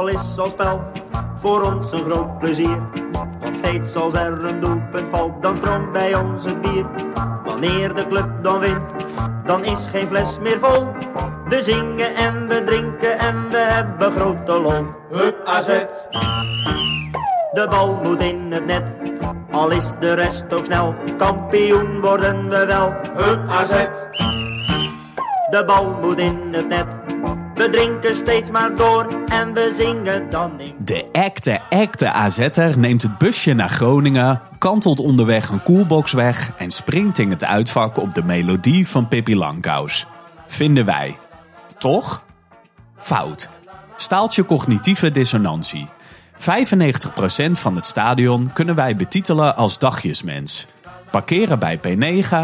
[0.00, 0.80] voetbal is als spel
[1.36, 2.78] voor ons een groot plezier.
[3.40, 6.86] Want steeds als er een doelpunt valt, dan stroomt bij ons het bier.
[7.44, 8.90] Wanneer de club dan wint,
[9.44, 10.86] dan is geen fles meer vol.
[11.48, 14.86] We zingen en we drinken en we hebben grote lol.
[15.10, 15.68] Hup AZ,
[17.52, 18.82] De bal moet in het net,
[19.50, 20.94] al is de rest ook snel.
[21.16, 22.94] Kampioen worden we wel.
[23.14, 23.86] hup AZ,
[25.50, 26.99] De bal moet in het net.
[27.60, 30.74] We drinken steeds maar door en we zingen dan in.
[30.84, 36.70] De echte, echte AZ'er neemt het busje naar Groningen, kantelt onderweg een koelbox weg en
[36.70, 40.06] springt in het uitvak op de melodie van Pippi Langkous.
[40.46, 41.18] Vinden wij.
[41.78, 42.24] Toch?
[42.98, 43.48] Fout.
[43.96, 45.88] Staaltje cognitieve dissonantie.
[46.34, 46.36] 95%
[47.52, 50.66] van het stadion kunnen wij betitelen als dagjesmens.
[51.10, 52.36] Parkeren bij P9,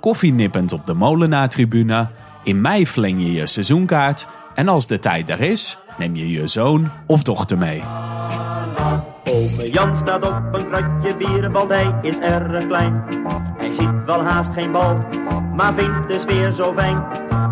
[0.00, 2.08] koffienippend op de molenaartribune,
[2.44, 6.46] in mei vling je je seizoenkaart en als de tijd er is, neem je je
[6.46, 7.82] zoon of dochter mee.
[9.24, 13.04] Ome Jan staat op een kratje bier, want hij is erg klein.
[13.58, 14.98] Hij ziet wel haast geen bal,
[15.56, 17.04] maar vindt de sfeer zo fijn.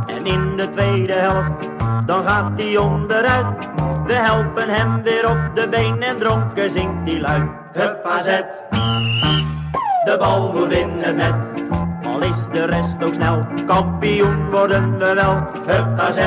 [0.06, 1.68] En in de tweede helft,
[2.06, 3.68] dan gaat hij onderuit.
[4.06, 7.48] We helpen hem weer op de been en dronken zingt hij luid.
[7.72, 8.40] Hup AZ,
[10.04, 11.34] de bal moet in het net.
[12.06, 15.42] Al is de rest ook snel, kampioen worden we wel.
[15.66, 16.18] Hup AZ,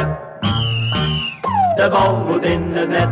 [1.75, 3.07] de bal moet in het net.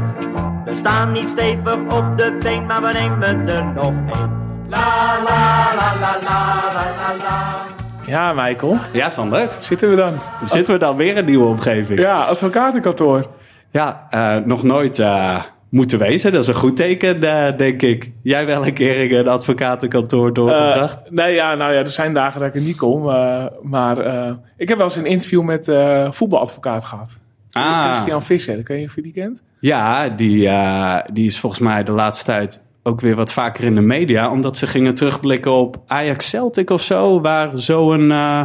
[0.65, 4.39] We staan niet stevig op de been, maar we nemen er nog één.
[4.69, 4.79] La
[5.23, 7.65] la la la la la la la.
[8.05, 8.77] Ja, Michael.
[8.93, 9.49] Ja, Sander.
[9.59, 10.13] Zitten we dan?
[10.45, 11.99] Zitten we dan weer in een nieuwe omgeving?
[11.99, 13.25] Ja, advocatenkantoor.
[13.71, 16.31] Ja, eh, nog nooit eh, moeten wezen.
[16.31, 18.11] Dat is een goed teken, eh, denk ik.
[18.23, 21.03] Jij wel een keer in een advocatenkantoor doorgebracht?
[21.05, 23.09] Eh, nee, ja, nou ja, er zijn dagen dat ik er niet kom.
[23.09, 27.19] eh, maar eh, ik heb wel eens een interview met eh voetbaladvocaat gehad.
[27.51, 27.91] Ah.
[27.91, 29.43] Christian Visser, ik weet niet of je die kent.
[29.59, 33.75] Ja, die, eh, die is volgens mij de laatste tijd ook weer wat vaker in
[33.75, 34.31] de media.
[34.31, 37.21] Omdat ze gingen terugblikken op Ajax Celtic of zo.
[37.21, 38.43] Waar zo'n eh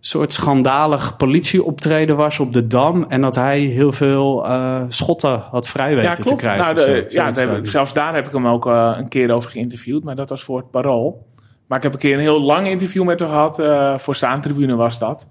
[0.00, 3.04] soort schandalig politieoptreden was op de Dam.
[3.08, 6.38] En dat hij heel veel eh, schotten had vrij weten Ja, te klopt.
[6.40, 6.64] krijgen.
[6.64, 7.04] Nou, zo.
[7.08, 10.04] ja, daar- zelfs daar heb ik hem ook een keer over geïnterviewd.
[10.04, 11.26] Maar dat was voor het Parool.
[11.66, 13.58] Maar ik heb een keer een heel lang interview met hem gehad.
[13.58, 15.28] eh, voor Staantribune was dat.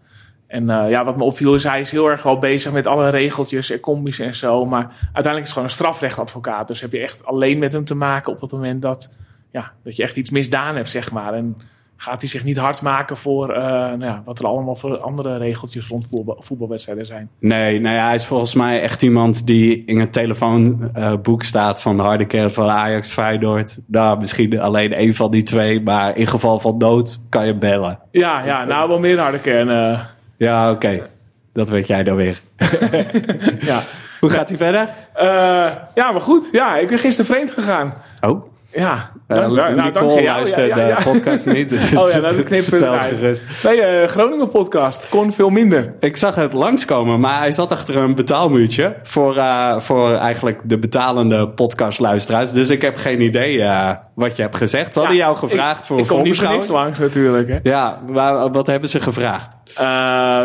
[0.54, 3.10] En eh, ja, wat me opviel is, hij is heel erg wel bezig met alle
[3.10, 4.66] regeltjes en combi's en zo.
[4.66, 6.68] Maar uiteindelijk is het gewoon een strafrechtadvocaat.
[6.68, 9.12] Dus heb je echt alleen met hem te maken op het moment dat,
[9.52, 11.34] ja, dat je echt iets misdaan hebt, zeg maar.
[11.34, 11.56] En
[11.96, 15.38] gaat hij zich niet hard maken voor eh, nou ja, wat er allemaal voor andere
[15.38, 17.30] regeltjes rond voetbal, voetbalwedstrijden zijn.
[17.40, 21.98] Nee, nou ja, hij is volgens mij echt iemand die in het telefoonboek staat van
[21.98, 23.80] de harde kern van Ajax Feyenoord.
[23.88, 28.00] Nou, misschien alleen één van die twee, maar in geval van nood kan je bellen.
[28.12, 30.02] Ja, ja nou wel meer harde kern.
[30.38, 31.10] Ja, oké.
[31.54, 32.42] Dat weet jij dan weer.
[33.70, 33.82] ja.
[34.20, 34.90] Hoe gaat hij verder?
[35.14, 36.50] Eh, ja, maar goed.
[36.52, 37.94] Ja, ik ben gisteren vreemd gegaan.
[38.22, 40.50] Oh, Ja, uh, dank, nou, dankzij jou.
[40.50, 40.96] Ja, ja, ja.
[40.96, 41.72] de podcast niet.
[42.00, 43.18] Oh ja, nou, dat eruit.
[43.18, 43.44] gerust.
[43.64, 45.10] Nee, eh, Groningen podcast.
[45.10, 45.94] Kon veel minder.
[46.00, 50.80] Ik zag het langskomen, maar hij zat achter een betaalmuurtje voor, eh, voor eigenlijk de
[50.80, 52.52] betalende podcastluisteraars.
[52.52, 54.94] Dus ik heb geen idee eh, wat je hebt gezegd.
[54.94, 57.48] Ze hadden jou gevraagd ik, voor Ik een kom niet voor niks langs natuurlijk.
[57.48, 57.58] Hè.
[57.64, 59.56] Ja, maar wat hebben ze gevraagd?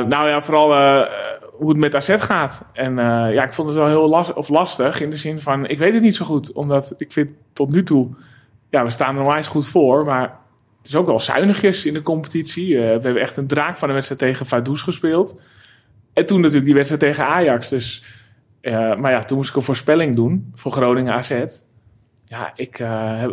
[0.08, 0.74] Nou ja, vooral
[1.58, 2.64] hoe het met AZ gaat.
[2.72, 5.66] En eh, ja, ik vond het wel heel las of lastig in de zin van...
[5.66, 8.08] Ik weet het niet zo goed, omdat ik vind tot nu toe...
[8.70, 10.36] Ja, we staan er eens goed voor, maar...
[10.78, 12.76] Het is ook wel zuinigjes in de competitie.
[12.76, 15.40] Eh, we hebben echt een draak van de wedstrijd tegen Vaduz gespeeld.
[16.12, 17.68] En toen natuurlijk die wedstrijd tegen Ajax.
[17.68, 18.04] Dus,
[18.60, 21.44] eh, maar ja, toen moest ik een voorspelling doen voor Groningen AZ.
[22.24, 22.76] Ja, ik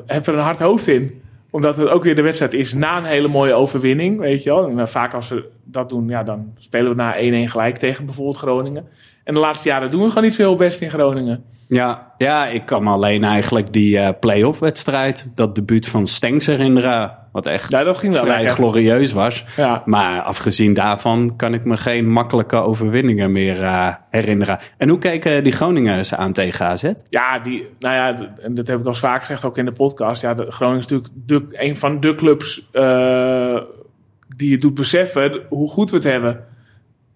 [0.06, 1.22] heb er een hard hoofd in.
[1.56, 4.20] Omdat het ook weer de wedstrijd is na een hele mooie overwinning.
[4.20, 4.70] Weet je wel.
[4.70, 8.38] Eh, vaak als we dat doen, ja, dan spelen we na 1-1 gelijk tegen bijvoorbeeld
[8.38, 8.88] Groningen.
[9.24, 11.44] En de laatste jaren doen we gewoon niet zo heel best in Groningen.
[11.68, 16.46] Ja, ja, ik kan me alleen eigenlijk die eh play-off wedstrijd, dat debuut van Stengs
[16.46, 17.18] herinneren.
[17.32, 18.56] Wat echt Ja, dat ging wel vrij lekker.
[18.56, 19.46] glorieus was.
[19.56, 19.82] Ja.
[19.86, 24.60] Maar afgezien daarvan kan ik me geen makkelijke overwinningen meer eh, herinneren.
[24.78, 26.92] En hoe keken die Groningers aan tegen AZ?
[27.10, 30.22] Ja, die, nou ja, en dat heb ik al vaak gezegd, ook in de podcast.
[30.22, 33.58] Ja, de, Groningen is natuurlijk de, een van de clubs eh,
[34.38, 36.44] die je doet beseffen hoe goed we het hebben.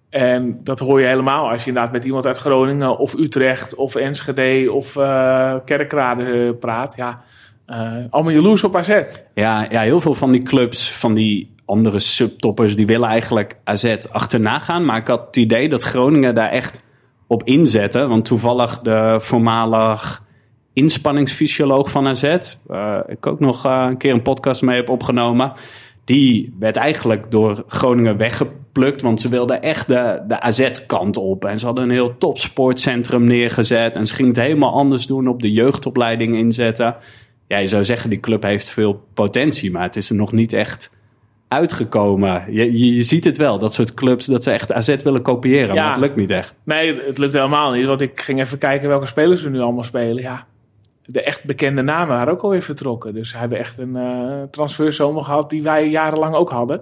[0.10, 3.96] En dat hoor je helemaal als je inderdaad met iemand uit Groningen of Utrecht of
[3.96, 6.96] Enschede of eh Kerkrade eh, praat.
[6.96, 7.20] Ja,
[7.66, 9.02] eh, allemaal jaloers op AZ.
[9.34, 13.96] Ja, ja, heel veel van die clubs, van die andere subtoppers, die willen eigenlijk AZ
[14.12, 14.86] achterna gaan.
[14.86, 16.84] Maar ik had het idee dat Groningen daar echt
[17.28, 18.08] op inzette.
[18.08, 20.24] Want toevallig de voormalig
[20.74, 25.52] inspanningsfysioloog van AZ, waar ik ook nog een keer een podcast mee heb opgenomen.
[26.10, 29.02] Die werd eigenlijk door Groningen weggeplukt.
[29.02, 31.46] Want ze wilden echt de, de AZ-kant op.
[31.46, 33.96] En ze hadden een heel topsportcentrum neergezet.
[33.96, 36.96] En ze gingen het helemaal anders doen, op de jeugdopleiding inzetten.
[37.48, 39.72] Ja, je zou zeggen, die club heeft veel potentie.
[39.72, 40.96] Maar het is er nog niet echt
[41.48, 42.44] uitgekomen.
[42.50, 45.76] Je, je, je ziet het wel, dat soort clubs, dat ze echt AZ willen kopiëren.
[45.76, 45.84] Ja.
[45.84, 46.58] Maar het lukt niet echt.
[46.64, 47.86] Nee, het lukt helemaal niet.
[47.86, 50.24] Want ik ging even kijken welke spelers we nu allemaal spelen.
[50.24, 50.48] Ja,
[51.12, 53.14] de echt bekende namen waren ook alweer vertrokken.
[53.14, 56.82] Dus we hebben echt een eh transferzomer gehad die wij jarenlang ook hadden.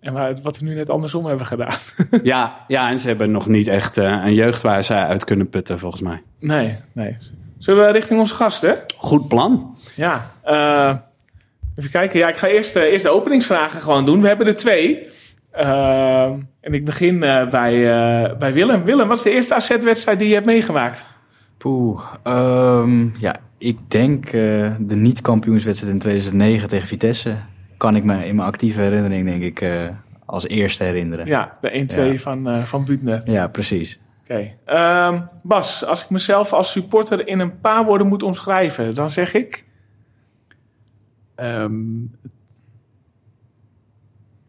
[0.00, 1.76] En wat we nu net andersom hebben gedaan.
[2.22, 5.48] Ja, ja, en ze hebben nog niet echt eh, een jeugd waar ze uit kunnen
[5.48, 6.22] putten, volgens mij.
[6.40, 7.16] Nee, nee.
[7.58, 8.76] Zullen we richting onze gasten?
[8.96, 9.76] Goed plan.
[9.94, 10.30] Ja.
[10.42, 10.94] eh,
[11.76, 12.18] even kijken.
[12.18, 14.20] Ja, ik ga eerst, eerst de openingsvragen gewoon doen.
[14.22, 15.08] We hebben er twee.
[16.60, 17.50] En ik begin bij,
[18.38, 18.84] bij Willem.
[18.84, 21.06] Willem, wat is de eerste AZ-wedstrijd die je hebt meegemaakt?
[21.58, 24.32] Poeh, ehm, ja, ik denk eh,
[24.80, 27.36] de niet-kampioenswedstrijd in 2009 tegen Vitesse.
[27.76, 29.88] Kan ik me in mijn actieve herinnering, denk ik, eh,
[30.24, 31.26] als eerste herinneren.
[31.26, 32.18] Ja, Ja, de 1-2 Ja.
[32.18, 33.30] van, eh van Buutner.
[33.46, 34.00] precies.
[34.22, 34.54] Oké.
[34.64, 39.34] Ehm, Bas, als ik mezelf als supporter in een paar woorden moet omschrijven, dan zeg
[39.34, 39.64] ik...
[41.34, 41.74] Ehm,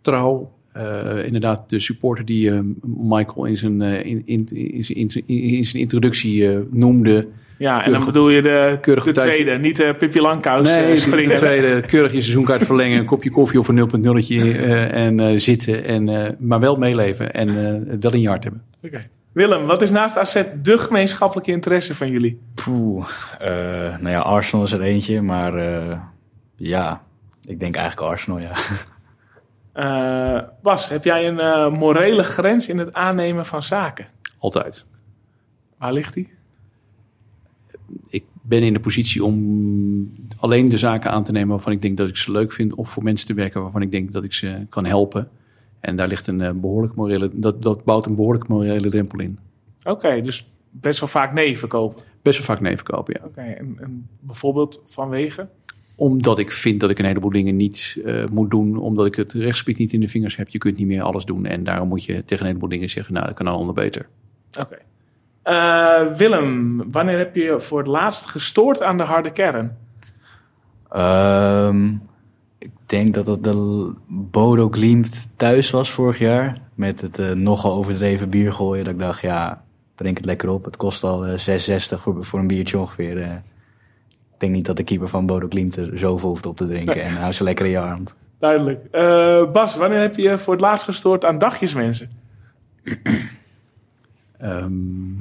[0.01, 0.51] trouw.
[0.79, 2.59] Eh, inderdaad, de supporter die eh,
[2.97, 7.27] Michael in zijn, eh, in, in, in, zijn- in, zijn- in zijn introductie noemde.
[7.57, 11.27] Ja, en dan bedoel je de, keurig de tweede, niet de Pippi Langkous eh, Nee,
[11.27, 15.39] de tweede, keurig je seizoenkaart verlengen, een kopje koffie of een 0.0'tje eh, en eh,
[15.39, 15.83] zitten.
[15.85, 18.61] En, eh, maar wel meeleven en eh, het wel in je hart hebben.
[18.85, 19.01] Oké.
[19.31, 22.39] Willem, wat is naast AZ de gemeenschappelijke interesse van jullie?
[22.65, 23.05] Poeh,
[23.39, 23.49] eh,
[23.99, 25.97] nou ja, Arsenal is er eentje, maar eh,
[26.55, 27.01] ja,
[27.47, 28.51] ik denk eigenlijk Arsenal, ja.
[29.79, 34.07] Eh, Bas, heb jij een eh, morele grens in het aannemen van zaken?
[34.39, 34.85] Altijd.
[35.77, 36.37] Waar ligt die?
[38.09, 41.97] ik ben in de positie om alleen de zaken aan te nemen waarvan ik denk
[41.97, 42.75] dat ik ze leuk vind.
[42.75, 45.29] Of voor mensen te werken waarvan ik denk dat ik ze kan helpen.
[45.79, 49.39] En daar ligt een eh, behoorlijk morele, dat, dat bouwt een behoorlijk morele drempel in.
[49.83, 52.03] Oké, dus best wel vaak nee verkopen.
[52.21, 53.27] Best wel vaak nee verkopen, ja.
[53.27, 55.49] Oké, en, en bijvoorbeeld vanwege?
[56.00, 58.78] Omdat ik vind dat ik een heleboel dingen niet eh, moet doen.
[58.78, 60.50] Omdat ik het rechtsgebied niet in de vingers heb.
[60.50, 61.46] Je kunt niet meer alles doen.
[61.46, 64.07] En daarom moet je tegen een heleboel dingen zeggen, nou dat kan een ander beter.
[64.60, 64.78] Oké.
[65.44, 69.78] Eh, Willem, wanneer heb je voor het laatst gestoord aan de harde kern?
[70.90, 71.88] Ehm,
[72.57, 76.62] ik denk dat het de Bodo Glimt thuis was vorig jaar.
[76.75, 78.84] Met het eh, nogal overdreven bier gooien.
[78.84, 79.63] Dat ik dacht, ja,
[79.96, 80.66] drink het lekker op.
[80.66, 83.42] Het kost al eh 6,60 voor, voor een biertje ongeveer.
[84.39, 87.03] Ik denk niet dat de keeper van Bodo Glimt er zoveel hoeft op te drinken.
[87.03, 88.15] En hou ze lekker in je hand.
[88.39, 88.86] Duidelijk.
[88.91, 92.09] Eh, Bas, wanneer heb je voor het laatst gestoord aan dagjesmensen?
[94.38, 95.12] Ehm,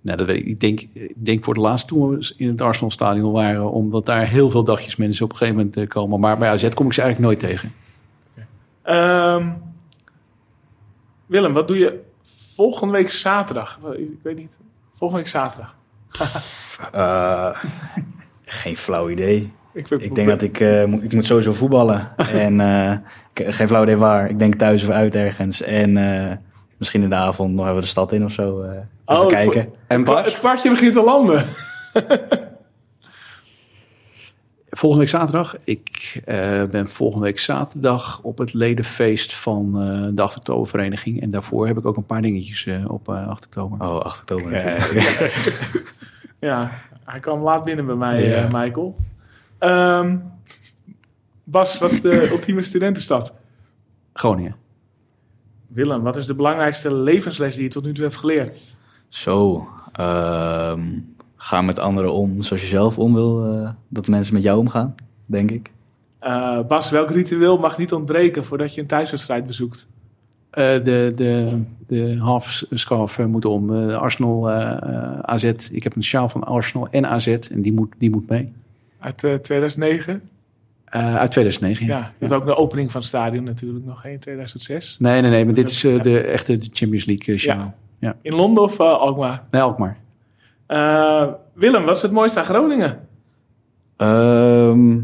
[0.00, 0.44] nou, dat weet ik.
[0.44, 3.70] Ik denk, ik denk voor de laatste toen we in het Arsenal stadion waren.
[3.70, 6.20] Omdat daar heel veel dagjes mensen op een gegeven moment eh, komen.
[6.20, 7.72] Maar bij AZ kom ik ze eigenlijk nooit tegen.
[8.82, 9.52] Ehm,
[11.26, 12.00] Willem, wat doe je
[12.54, 13.80] volgende week zaterdag?
[13.96, 14.58] Ik weet niet.
[14.92, 15.76] Volgende week zaterdag.
[16.92, 17.48] Eh,
[18.44, 19.52] geen flauw idee.
[19.72, 22.08] Ik, Ik denk dat ik, eh, moet, ik moet sowieso voetballen.
[22.46, 22.96] en eh,
[23.34, 24.30] geen flauw idee waar.
[24.30, 25.62] Ik denk thuis of uit ergens.
[25.62, 26.36] En eh,
[26.76, 28.62] misschien in de avond nog even de stad in of zo.
[28.62, 29.68] eh, even Oh, kijken.
[29.86, 30.24] En Bas?
[30.24, 31.44] Het kwartje begint te landen.
[34.76, 35.56] Volgende week zaterdag.
[35.64, 41.20] Ik eh, ben volgende week zaterdag op het ledenfeest van eh, de 8 oktobervereniging.
[41.20, 43.88] En daarvoor heb ik ook een paar dingetjes eh, op eh 8 oktober.
[43.88, 45.94] Oh, 8 oktober natuurlijk.
[46.40, 46.70] Ja,
[47.04, 48.48] hij kwam laat binnen bij mij, Ja.
[48.52, 48.96] Michael.
[49.58, 50.16] Ehm,
[51.44, 53.34] Bas, wat is de ultieme studentenstad?
[54.12, 54.56] Groningen.
[55.66, 58.76] Willem, wat is de belangrijkste levensles die je tot nu toe hebt geleerd?
[59.08, 60.80] Zo, ehm,
[61.46, 64.94] ga met anderen om zoals je zelf om wil eh, dat mensen met jou omgaan,
[65.26, 65.70] denk ik.
[66.18, 69.88] Eh, Bas, welk ritueel mag niet ontbreken voordat je een thuiswedstrijd bezoekt?
[70.50, 73.74] Eh, de, de, de half-scarf moet om.
[73.74, 74.50] Eh, Arsenal,
[75.22, 75.44] AZ.
[75.70, 77.26] Ik heb een sjaal van Arsenal en AZ.
[77.26, 78.52] En die moet, die moet mee.
[78.98, 80.22] Uit eh, 2009?
[80.84, 81.86] Eh, uit 2009.
[81.86, 84.96] Ja, je had ook de opening van het stadion natuurlijk nog in 2006.
[84.98, 85.44] Nee, nee, nee.
[85.44, 87.74] Maar dit is de echte Champions League sjaal.
[87.98, 88.16] Ja.
[88.22, 89.42] In Londen of Alkmaar?
[89.50, 90.04] Nee, Alkmaar.
[90.66, 92.98] Eh, Willem, wat is het mooiste aan Groningen?
[93.96, 94.98] Ehm,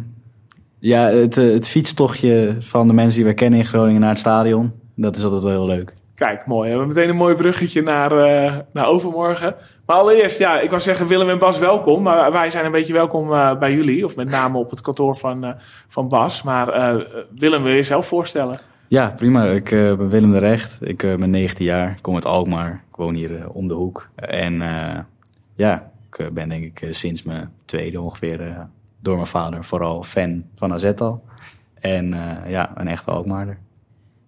[0.79, 4.19] ja, het, eh, het fietstochtje van de mensen die we kennen in Groningen naar het
[4.19, 5.93] stadion, dat is altijd wel heel leuk.
[6.15, 6.63] Kijk, mooi.
[6.63, 9.55] We hebben meteen een mooi bruggetje naar, eh, naar overmorgen.
[9.87, 12.03] Maar allereerst, ja, ik wou zeggen Willem en Bas welkom.
[12.03, 13.29] Maar wij zijn een beetje welkom
[13.59, 14.05] bij jullie.
[14.05, 15.55] Of met name op het kantoor van,
[15.89, 16.43] van Bas.
[16.43, 16.97] Maar
[17.39, 18.59] Willem, wil je jezelf voorstellen?
[18.89, 19.45] Ja, prima.
[19.45, 20.79] Ik ben Willem de Recht.
[20.81, 21.91] Ik ben 19 jaar.
[21.91, 22.85] Ik kom uit Alkmaar.
[22.91, 24.09] Ik woon hier om de hoek.
[24.15, 24.63] En
[25.67, 28.61] ja, ik eh, ben denk ik eh, sinds mijn tweede ongeveer eh,
[29.01, 31.25] door mijn vader vooral fan van AZ al.
[31.81, 33.59] En eh, ja, een echte Alkmaarder.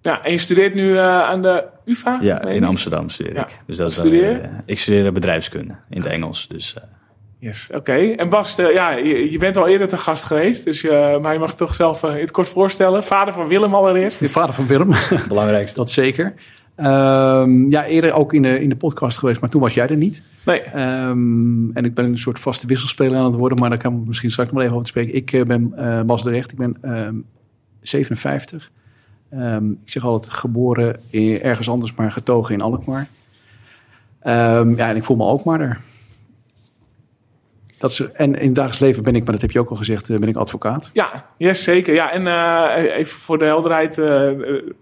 [0.00, 2.18] Ja, en je studeert nu eh, aan de UvA?
[2.20, 2.64] Ja, in?
[2.64, 3.40] Amsterdam studeer Ja.
[3.46, 3.60] ik.
[3.66, 6.48] Dus dat wel, studeer eh, ik studeer bedrijfskunde in het Engels.
[6.48, 6.82] Dus eh,
[7.38, 7.92] Yes, oké.
[7.92, 10.82] En Bas, eh, ja, je, je bent al eerder te gast geweest, dus
[11.20, 13.02] maar je mag het toch zelf eh, in het kort voorstellen.
[13.02, 14.18] Vader van Willem allereerst.
[14.18, 14.90] De vader van Willem,
[15.28, 15.76] belangrijkste.
[15.78, 16.34] dat zeker.
[16.76, 19.96] Ehm, ja, eerder ook in de, in de podcast geweest, maar toen was jij er
[19.96, 20.22] niet.
[20.44, 23.96] Nee, Ehm, en ik ben een soort vaste wisselspeler aan het worden, maar daar kan
[24.00, 25.14] ik misschien straks nog even over te spreken.
[25.14, 27.14] Ik eh, ben eh, Bas de Recht, ik ben ehm,
[27.80, 28.70] 57.
[29.30, 33.06] Ehm, ik zeg altijd geboren in- ergens anders, maar getogen in Alkmaar.
[34.24, 35.80] Ja, en ik voel me Alkmaarder.
[37.84, 39.76] Dat is, en in het dagelijks leven ben ik, maar dat heb je ook al
[39.76, 40.90] gezegd, eh, ben ik advocaat.
[40.92, 41.94] ja, yes, zeker.
[41.94, 44.30] Ja, en eh, even voor de helderheid, eh,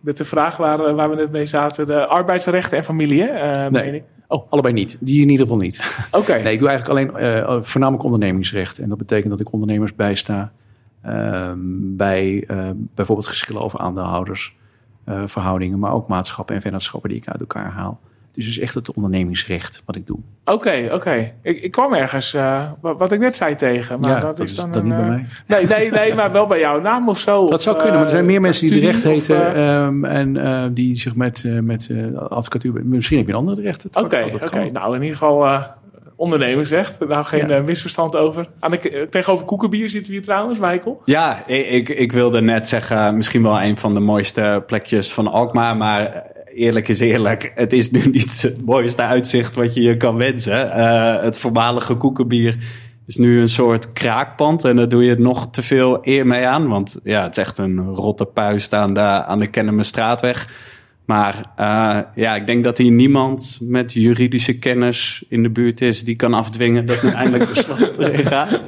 [0.01, 3.95] met de vraag waar, waar we net mee zaten, de arbeidsrechten en familie, hè, Nee.
[3.95, 4.03] ik.
[4.29, 4.97] Oh, allebei niet.
[5.01, 5.81] Die in ieder geval niet.
[6.11, 8.79] Oké, Nee, ik doe eigenlijk alleen voornamelijk ondernemingsrecht.
[8.79, 10.53] En dat betekent dat ik ondernemers bijsta
[11.03, 11.59] ehm,
[11.97, 12.45] bij
[12.95, 14.57] bijvoorbeeld geschillen over aandeelhouders,
[15.05, 18.01] eh, verhoudingen, maar ook maatschappen en vennootschappen die ik uit elkaar haal.
[18.33, 20.19] Dus het is echt het ondernemingsrecht wat ik doe.
[20.45, 21.33] oké, oké.
[21.43, 24.55] Ik, ik kwam ergens, eh, wat, wat ik net zei tegen, maar ja, dat, is
[24.57, 25.25] dan dat een, niet bij eh, mij.
[25.47, 27.41] Nee, nee, nee, maar wel bij jouw naam of zo.
[27.47, 29.55] Dat of, zou kunnen, maar er zijn eh, meer mensen die de recht of, heten
[29.55, 32.73] eh, ehm, en eh, die zich met, eh, met eh, advocatuur...
[32.85, 33.83] Misschien heb je een andere recht.
[33.93, 34.71] Dat Oké, dat oké.
[34.71, 35.63] nou in ieder geval eh
[36.17, 36.99] ondernemersrecht.
[37.09, 37.61] Nou geen Ja.
[37.61, 38.47] misverstand over.
[38.61, 41.03] Aan de, tegenover koekenbier zitten we hier trouwens, Michael.
[41.05, 45.27] Ja, ik, ik, ik wilde net zeggen, misschien wel een van de mooiste plekjes van
[45.29, 45.77] Alkmaar.
[45.77, 46.23] Maar
[46.55, 50.73] eerlijk is eerlijk, het is nu niet het mooiste uitzicht wat je je kan wensen.
[50.73, 52.57] Eh, het voormalige koekenbier
[53.07, 54.65] is nu een soort kraakpand.
[54.65, 56.69] En daar doe je het nog te veel eer mee aan.
[56.69, 60.49] Want ja, het is echt een rotte puist aan de, aan de Kennemerstraatweg.
[61.13, 66.05] Maar eh, ja, ik denk dat hier niemand met juridische kennis in de buurt is
[66.05, 68.49] die kan afdwingen dat er eindelijk beslag erin gaat.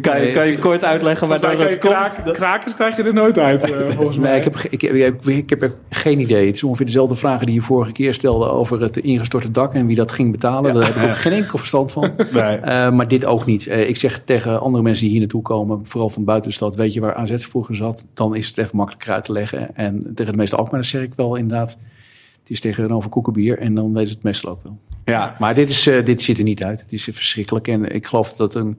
[0.00, 1.92] kan, je, kan je kort uitleggen mij je het komt?
[1.94, 4.28] kraak- krakers krijg je er nooit uit, eh, volgens mij.
[4.28, 6.46] Nee, ik heb, ge- ik, heb, ik, heb, ik heb geen idee.
[6.46, 9.86] Het is ongeveer dezelfde vragen die je vorige keer stelde over het ingestorte dak en
[9.86, 10.74] wie dat ging betalen.
[10.74, 12.10] Daar heb ik geen enkel verstand van.
[12.32, 12.56] Nee.
[12.56, 13.66] Eh, maar dit ook niet.
[13.66, 16.92] Ik zeg tegen andere mensen die hier naartoe komen, vooral van buiten de stad, weet
[16.92, 19.76] je waar AZ vroeger zat, dan is het even makkelijker uit te leggen.
[19.76, 23.92] En tegen de meeste Alkmaarders zeg ik wel inderdaad, het is tegenover koekenbier en dan
[24.06, 24.78] ze het meestal ook wel.
[25.04, 26.80] Ja, Maar dit, is, eh, dit ziet er niet uit.
[26.80, 28.78] Het is verschrikkelijk en ik geloof dat het een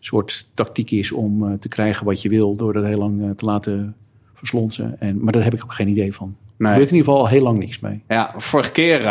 [0.00, 3.30] soort tactiek is om eh, te krijgen wat je wil door dat heel lang eh,
[3.30, 3.96] te laten
[4.34, 5.00] verslonsen.
[5.00, 6.28] En, maar daar heb ik ook geen idee van.
[6.28, 6.72] Er Nee.
[6.72, 8.02] gebeurt in ieder geval al heel lang niks mee.
[8.08, 9.02] ja, vorige keer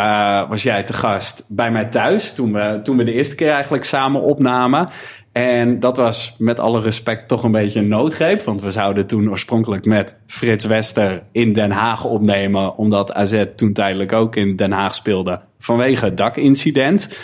[0.48, 2.34] was jij te gast bij mij thuis.
[2.34, 4.88] Toen we, toen we de eerste keer eigenlijk samen opnamen.
[5.32, 8.42] En dat was met alle respect toch een beetje een noodgreep.
[8.42, 12.76] Want we zouden toen oorspronkelijk met Frits Wester in Den Haag opnemen.
[12.76, 17.18] Omdat AZ toen tijdelijk ook in Den Haag speelde vanwege het dakincident.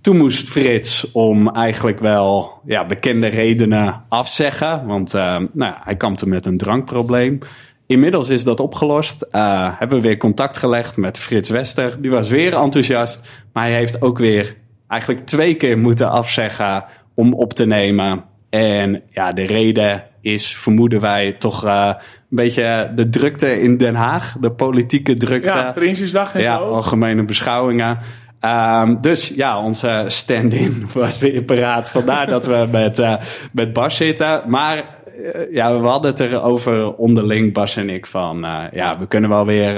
[0.00, 4.86] Toen moest Frits om eigenlijk wel ja, bekende redenen afzeggen.
[4.86, 7.38] Want eh, nou, ja, hij kampte met een drankprobleem.
[7.86, 9.22] Inmiddels is dat opgelost.
[9.22, 12.02] Eh, hebben we weer contact gelegd met Frits Wester.
[12.02, 13.26] Die was weer enthousiast.
[13.52, 14.56] Maar hij heeft ook weer
[14.88, 16.84] eigenlijk twee keer moeten afzeggen
[17.22, 18.24] om op te nemen.
[18.50, 23.94] En ja, de reden is, vermoeden wij, toch eh, een beetje de drukte in Den
[23.94, 24.36] Haag.
[24.40, 25.48] De politieke drukte.
[25.48, 26.64] ja, Prinsjesdag en Ja, zo.
[26.64, 27.98] algemene beschouwingen.
[28.40, 31.90] Ehm, dus ja, onze stand-in was weer paraat.
[31.90, 33.14] Vandaar dat we met, eh,
[33.52, 34.42] met Bas zitten.
[34.46, 38.46] Maar eh, ja, we hadden het erover onderling, Bas en ik, van...
[38.72, 39.76] ja, we kunnen wel weer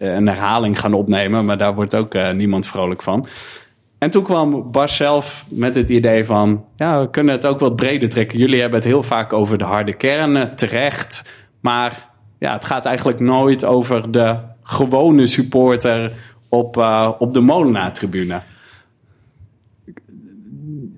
[0.00, 1.44] een herhaling gaan opnemen...
[1.44, 3.26] maar daar wordt ook niemand vrolijk van.
[4.04, 6.64] En toen kwam Bas zelf met het idee van...
[6.76, 8.38] ja, we kunnen het ook wat breder trekken.
[8.38, 11.34] Jullie hebben het heel vaak over de harde kernen, terecht.
[11.60, 16.12] Maar ja, het gaat eigenlijk nooit over de gewone supporter
[16.48, 18.40] op, eh, op de Molenaar-tribune.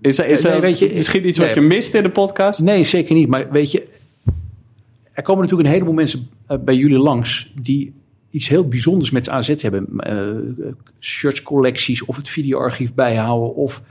[0.01, 1.47] Is, er- is Nee, er weet je, misschien iets nee.
[1.47, 2.61] wat je mist in de podcast?
[2.61, 3.29] Nee, zeker niet.
[3.29, 3.89] Maar weet je,
[5.13, 7.95] er komen natuurlijk een heleboel mensen eh, bij jullie langs die
[8.31, 9.87] iets heel bijzonders met AZ hebben.
[9.99, 13.83] Eh shirtscollecties of het videoarchief bijhouden of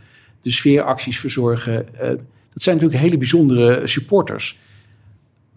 [0.42, 2.00] de sfeeracties verzorgen.
[2.00, 2.08] Eh,
[2.54, 4.60] dat zijn natuurlijk hele bijzondere supporters.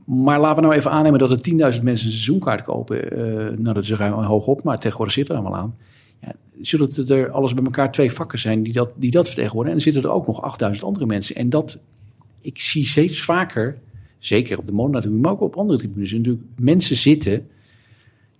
[0.04, 3.10] Maar laten we nou even aannemen dat er 10.000 mensen een seizoenkaart kopen.
[3.10, 3.18] Eh,
[3.58, 5.76] nou, dat is ruim hoog op, maar tegenwoordig zit er allemaal aan.
[6.20, 9.78] Ja, zullen er alles bij elkaar twee vakken zijn die dat, die dat vertegenwoordigen.
[9.78, 11.34] En dan zitten er ook nog 8000 andere mensen.
[11.34, 11.80] En dat,
[12.40, 13.78] ik zie steeds vaker,
[14.18, 17.46] zeker op de Monatribune, maar ook op andere tribunes, natuurlijk mensen zitten.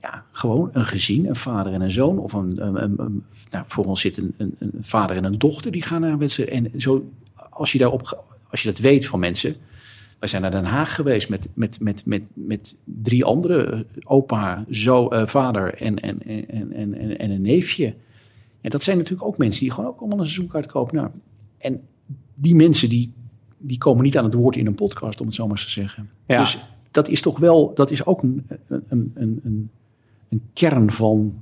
[0.00, 2.19] Ja, gewoon een gezin, een vader en een zoon.
[2.19, 5.38] Of een, een, een- een- nou, voor ons zit een, een, een vader en een
[5.38, 6.49] dochter die gaan naar een wedstrijd.
[6.50, 7.11] En zo,
[7.50, 9.57] als je, daarop, als je dat weet van mensen.
[10.19, 14.64] Wij zijn naar Den Haag geweest met, met, met, met, met drie andere, eh, opa,
[14.71, 17.95] zo, eh, vader en, en, en, en, en, en een neefje.
[18.61, 20.97] En dat zijn natuurlijk ook mensen die gewoon ook allemaal een seizoenkaart kopen.
[20.97, 21.09] Nou,
[21.59, 21.81] en
[22.35, 23.12] die mensen die,
[23.59, 25.71] die komen niet aan het woord in een podcast, om het zo maar eens te
[25.71, 26.09] zeggen.
[26.26, 26.38] Ja.
[26.38, 26.59] Dus
[26.90, 29.71] dat is toch wel, dat is ook een, een, een, een,
[30.30, 31.35] een kern van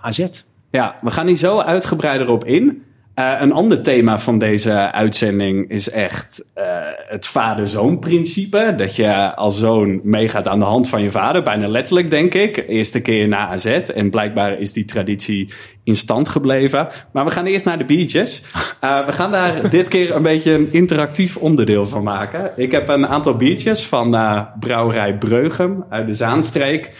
[0.00, 0.26] AZ.
[0.70, 2.82] Ja, we gaan hier zo uitgebreider op in.
[3.14, 6.64] Uh, een ander thema van deze uitzending is echt uh,
[7.08, 8.74] het vader-zoon-principe.
[8.76, 12.64] Dat je als zoon meegaat aan de hand van je vader, bijna letterlijk denk ik.
[12.68, 15.52] Eerste keer na AZ en blijkbaar is die traditie
[15.84, 16.88] in stand gebleven.
[17.12, 18.42] Maar we gaan eerst naar de biertjes.
[18.84, 22.52] Uh, we gaan daar dit keer een beetje een interactief onderdeel van maken.
[22.56, 24.16] Ik heb een aantal biertjes van
[24.60, 26.90] brouwerij Breugem uit de Zaanstreek.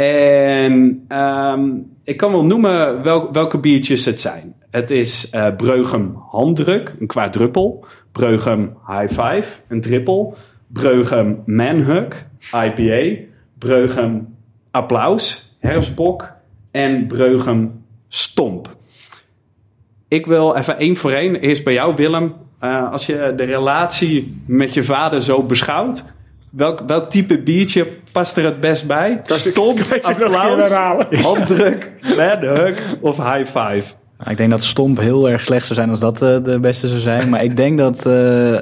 [0.00, 4.54] En um, ik kan wel noemen wel, welke biertjes het zijn.
[4.70, 7.84] Het is uh, Breugem Handdruk, een quadruppel.
[8.12, 10.32] Breugem High Five, een triple.
[10.66, 12.26] Breugem Manhug,
[12.64, 13.22] IPA.
[13.58, 14.36] Breugem
[14.70, 16.32] Applaus, herfstbok.
[16.70, 18.76] En Breugem Stomp.
[20.08, 21.34] Ik wil even één voor één.
[21.34, 22.34] Eerst bij jou, Willem.
[22.60, 26.04] Uh, als je de relatie met je vader zo beschouwt,
[26.50, 29.20] Welk, welk type biertje past er het best bij?
[29.24, 30.70] Stomp, applaus,
[31.24, 31.92] handdruk,
[32.40, 33.82] hug of high five?
[34.28, 37.00] Ik denk dat stomp heel erg slecht zou zijn als dat uh, de beste zou
[37.00, 37.28] zijn.
[37.28, 38.58] Maar ik denk dat uh,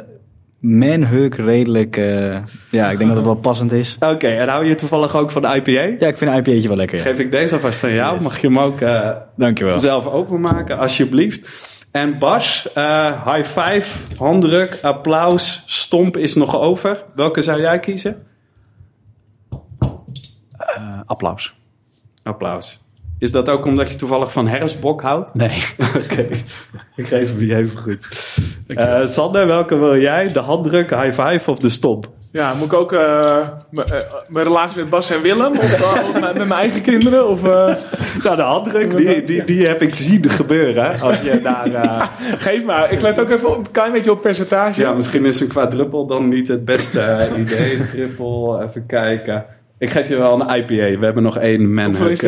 [0.58, 1.96] manhug redelijk...
[1.96, 2.36] Uh,
[2.70, 3.96] ja, ik denk dat het wel passend is.
[4.00, 5.70] Oké, okay, en hou je toevallig ook van de IPA?
[5.70, 6.98] Ja, ik vind een IPA'tje wel lekker.
[6.98, 7.04] Ja.
[7.04, 8.14] Geef ik deze alvast aan jou.
[8.14, 8.22] Yes.
[8.22, 8.78] Mag je hem ook
[9.36, 9.78] Dankjewel.
[9.78, 11.48] zelf openmaken, alsjeblieft.
[11.90, 17.04] En Bas, uh, high five, handdruk, applaus, stomp is nog over.
[17.14, 18.26] Welke zou jij kiezen?
[20.78, 21.54] Uh, applaus.
[22.22, 22.80] Applaus.
[23.18, 25.34] Is dat ook omdat je toevallig van herfstbok houdt?
[25.34, 25.50] Nee.
[25.96, 26.44] Oké, okay.
[26.96, 28.08] ik geef hem je even goed.
[28.68, 30.32] Uh, Sander, welke wil jij?
[30.32, 32.10] De handdruk, high five of de stomp?
[32.32, 33.48] Ja, moet ik ook uh,
[34.28, 35.50] mijn relatie met Bas en Willem?
[35.50, 37.28] Of met mijn eigen kinderen?
[37.28, 37.74] Of, uh...
[38.22, 41.00] Nou, de handdruk, die, die, die heb ik zien gebeuren.
[41.00, 42.10] Als je daar.
[42.46, 44.80] Geef maar, ik let ook even een klein beetje op percentage.
[44.80, 47.86] Ja, misschien is een quadruppel dan niet het beste idee.
[47.86, 49.44] Triple, even kijken.
[49.78, 50.98] Ik geef je wel een IPA.
[50.98, 52.22] We hebben nog één manhook.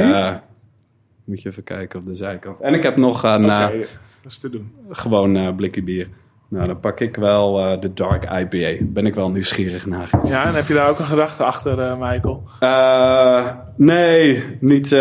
[1.25, 2.61] moet je even kijken op de zijkant.
[2.61, 3.45] En ik heb nog een...
[3.45, 3.79] Okay,
[4.23, 4.73] dat is te doen.
[4.91, 6.09] Gewoon blikje bier.
[6.51, 8.85] Nou, dan pak ik wel uh, de Dark IPA.
[8.85, 10.11] Ben ik wel nieuwsgierig naar.
[10.25, 12.43] Ja, en heb je daar ook een gedachte achter, uh, Michael?
[12.61, 14.97] Uh, nee, niet,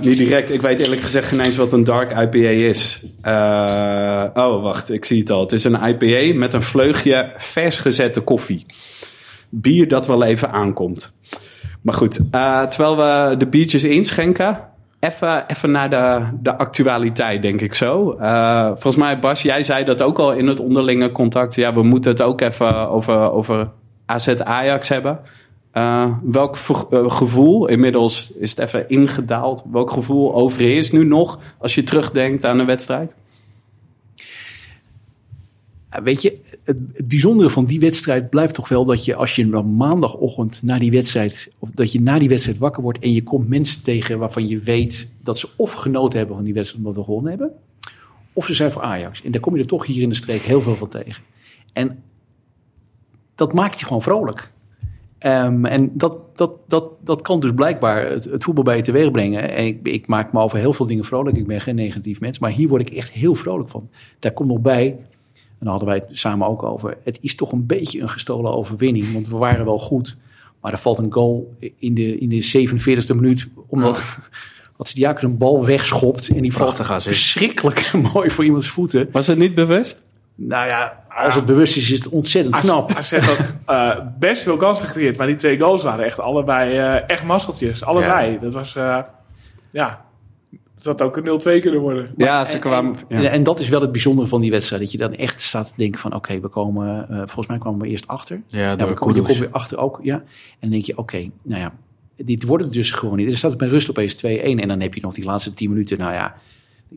[0.00, 0.52] niet direct.
[0.52, 3.04] Ik weet eerlijk gezegd geen eens wat een Dark IPA is.
[4.34, 5.40] oh, wacht, ik zie het al.
[5.40, 8.66] Het is een IPA met een vleugje vers gezette koffie.
[9.48, 11.12] Bier dat wel even aankomt.
[11.80, 12.20] Maar goed,
[12.70, 14.60] terwijl we de biertjes inschenken,
[15.00, 18.16] Even, even naar de, de actualiteit, denk ik zo.
[18.20, 21.54] Uh, volgens mij, Bas, jij zei dat ook al in het onderlinge contact.
[21.54, 23.70] Ja, we moeten het ook even over, over
[24.06, 25.20] AZ Ajax hebben.
[25.74, 26.56] Uh, welk
[26.90, 29.64] uh, gevoel, inmiddels is het even ingedaald.
[29.70, 33.16] Welk gevoel overheerst nu nog als je terugdenkt aan een wedstrijd?
[36.02, 39.76] Weet je, het, bijzondere van die wedstrijd blijft toch wel dat je als je dan
[39.76, 43.48] maandagochtend na die wedstrijd, of dat je na die wedstrijd wakker wordt en je komt
[43.48, 47.04] mensen tegen waarvan je weet dat ze of genoten hebben van die wedstrijd omdat we
[47.04, 47.52] gewonnen hebben,
[48.32, 49.22] of ze zijn voor Ajax.
[49.22, 51.22] En daar kom je er toch hier in de streek heel veel van tegen.
[51.72, 52.02] En
[53.34, 54.52] dat maakt je gewoon vrolijk.
[55.26, 59.10] Um, en dat, dat, dat, dat kan dus blijkbaar het, het voetbal bij je teweeg
[59.10, 59.50] brengen.
[59.50, 61.36] En ik, ik maak me over heel veel dingen vrolijk.
[61.36, 62.38] Ik ben geen negatief mens.
[62.38, 63.90] Maar hier word ik echt heel vrolijk van.
[64.18, 64.98] Daar komt nog bij
[65.60, 66.96] en daar hadden wij het samen ook over.
[67.04, 69.12] Het is toch een beetje een gestolen overwinning.
[69.12, 70.16] Want we waren wel goed.
[70.60, 73.48] Maar er valt een goal in de, in de 47e minuut.
[73.66, 74.02] Omdat ja.
[74.76, 76.28] wat Diaker een bal wegschopt.
[76.28, 79.08] En die valt verschrikkelijk mooi voor iemands voeten.
[79.12, 80.02] Was het niet bewust?
[80.34, 82.92] Nou ja, als het bewust is, is het ontzettend knap.
[82.92, 85.16] Hij zegt dat uh, best veel kansen gecreëerd.
[85.16, 87.84] Maar die twee goals waren echt allebei uh, echt masseltjes.
[87.84, 88.32] Allebei.
[88.32, 88.38] Ja.
[88.38, 88.98] Dat was, uh,
[89.70, 90.04] ja,
[90.82, 92.06] dat ook een 0-2 kunnen worden.
[92.16, 92.96] ja, ze kwamen.
[93.08, 93.30] En, ja.
[93.30, 94.82] en, dat is wel het bijzondere van die wedstrijd.
[94.82, 97.06] Dat je dan echt staat te denken van oké, we komen.
[97.10, 98.42] Uh, volgens mij kwamen we eerst achter.
[98.46, 99.98] Ja, ja we komen, je komt weer achter ook.
[100.02, 100.14] Ja.
[100.14, 100.24] En
[100.60, 101.74] dan denk je oké, nou ja,
[102.16, 103.30] dit wordt het dus gewoon niet.
[103.30, 104.18] Er staat bij rust opeens 2-1.
[104.20, 105.98] En dan heb je nog die laatste 10 minuten.
[105.98, 106.34] Nou ja,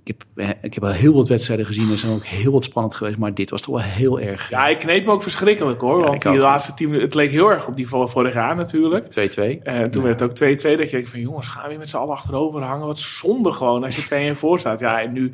[0.02, 1.92] ik heb, eh, ik heb al heel wat wedstrijden gezien.
[1.92, 3.18] Er zijn ook heel wat spannend geweest.
[3.18, 4.50] Maar dit was toch wel heel erg.
[4.50, 6.00] Ja, ik kneep me ook verschrikkelijk hoor.
[6.00, 7.08] Ja, want die laatste tien minuten.
[7.08, 9.04] Het leek heel erg op die vorig jaar natuurlijk.
[9.04, 9.60] 2-2.
[9.64, 10.08] En toen ja.
[10.08, 10.78] werd het ook 2-2.
[10.78, 12.88] Dat je denkt van jongens, gaan we met z'n allen achterover hangen?
[12.88, 14.80] Wat zonde gewoon als je 2-1 voor staat.
[14.80, 15.34] Ja, en nu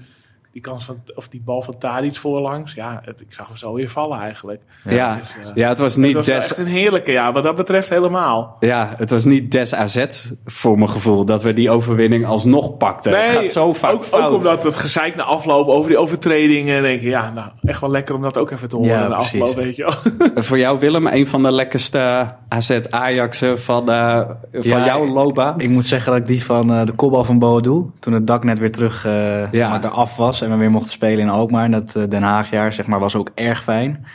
[0.51, 2.73] die kans van, of die bal van Tadic voorlangs.
[2.73, 4.61] Ja, het, ik zag hem zo weer vallen eigenlijk.
[4.83, 6.35] Ja, ja, dus, uh, ja het was niet het was des...
[6.35, 8.57] echt een heerlijke, ja, wat dat betreft helemaal.
[8.59, 10.05] Ja, het was niet des AZ
[10.45, 13.11] voor mijn gevoel dat we die overwinning alsnog pakten.
[13.11, 14.23] Nee, het gaat zo vaak ook, fout.
[14.23, 16.81] ook omdat het gezeik na afloop over die overtredingen.
[16.81, 19.15] denk je, ja, nou, echt wel lekker om dat ook even te horen ja, na
[19.15, 20.43] afloop, weet je wel.
[20.43, 25.59] voor jou Willem, een van de lekkerste AZ Ajaxen van, uh, van ja, jouw loopbaan?
[25.59, 28.43] Ik moet zeggen dat ik die van uh, de kopbal van Boadu, toen het dak
[28.43, 29.03] net weer terug
[29.51, 29.69] ja.
[29.69, 31.71] maar eraf was en we weer mochten spelen in Alkmaar.
[31.71, 34.05] Dat Den Haagjaar zeg maar, was ook erg fijn.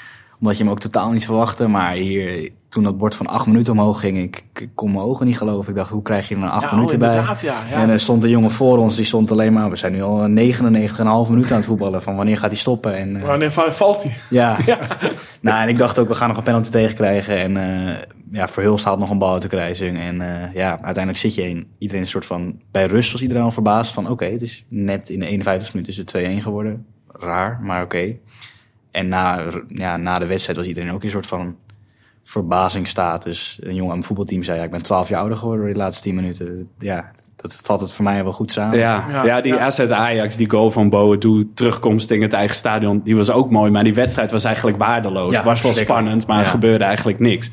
[0.41, 1.69] Omdat je hem ook totaal niet verwachtte.
[1.69, 5.27] Maar hier, toen dat bord van acht minuten omhoog ging, ik, ik kon mijn ogen
[5.27, 5.71] niet geloven.
[5.71, 7.09] Ik dacht, hoe krijg je er acht Ja, oh, minuten bij?
[7.09, 7.77] inderdaad, ja, ja.
[7.83, 9.71] En er stond een jongen voor ons, die stond alleen maar...
[9.71, 12.03] We zijn nu al 99,5 minuten aan het voetballen.
[12.03, 12.97] Van wanneer gaat hij stoppen?
[12.97, 14.13] En, eh, Wanneer va- valt hij?
[14.31, 14.57] ja.
[15.41, 17.39] nou, en ik dacht ook, we gaan nog een penalty tegenkrijgen.
[17.39, 17.97] En eh
[18.35, 19.99] ja, Verhulst haalt nog een bal uit de kruising.
[19.99, 21.67] En eh, ja, uiteindelijk zit je in.
[21.79, 22.61] Iedereen een soort van...
[22.71, 24.11] Bij rust was iedereen al verbaasd van...
[24.11, 26.87] Oké, het is net in de 51 minuten is het 2-1 geworden.
[27.09, 28.17] Raar, maar oké.
[28.91, 31.57] En na, ja, na de wedstrijd was iedereen ook in een soort van
[32.23, 33.59] verbazingstatus.
[33.61, 34.59] Een jongen aan mijn voetbalteam zei...
[34.59, 36.69] Ja, ik ben 12 jaar ouder geworden door die laatste 10 minuten.
[36.79, 38.79] Ja, dat valt het voor mij wel goed samen.
[38.79, 39.59] Ja, ja, Ja, die ja.
[39.59, 43.71] AZ Ajax, die goal van Boadu, terugkomst in het eigen stadion, die was ook mooi.
[43.71, 45.31] Maar die wedstrijd was eigenlijk waardeloos.
[45.31, 47.51] Ja, was wel spannend, maar er gebeurde eigenlijk niks.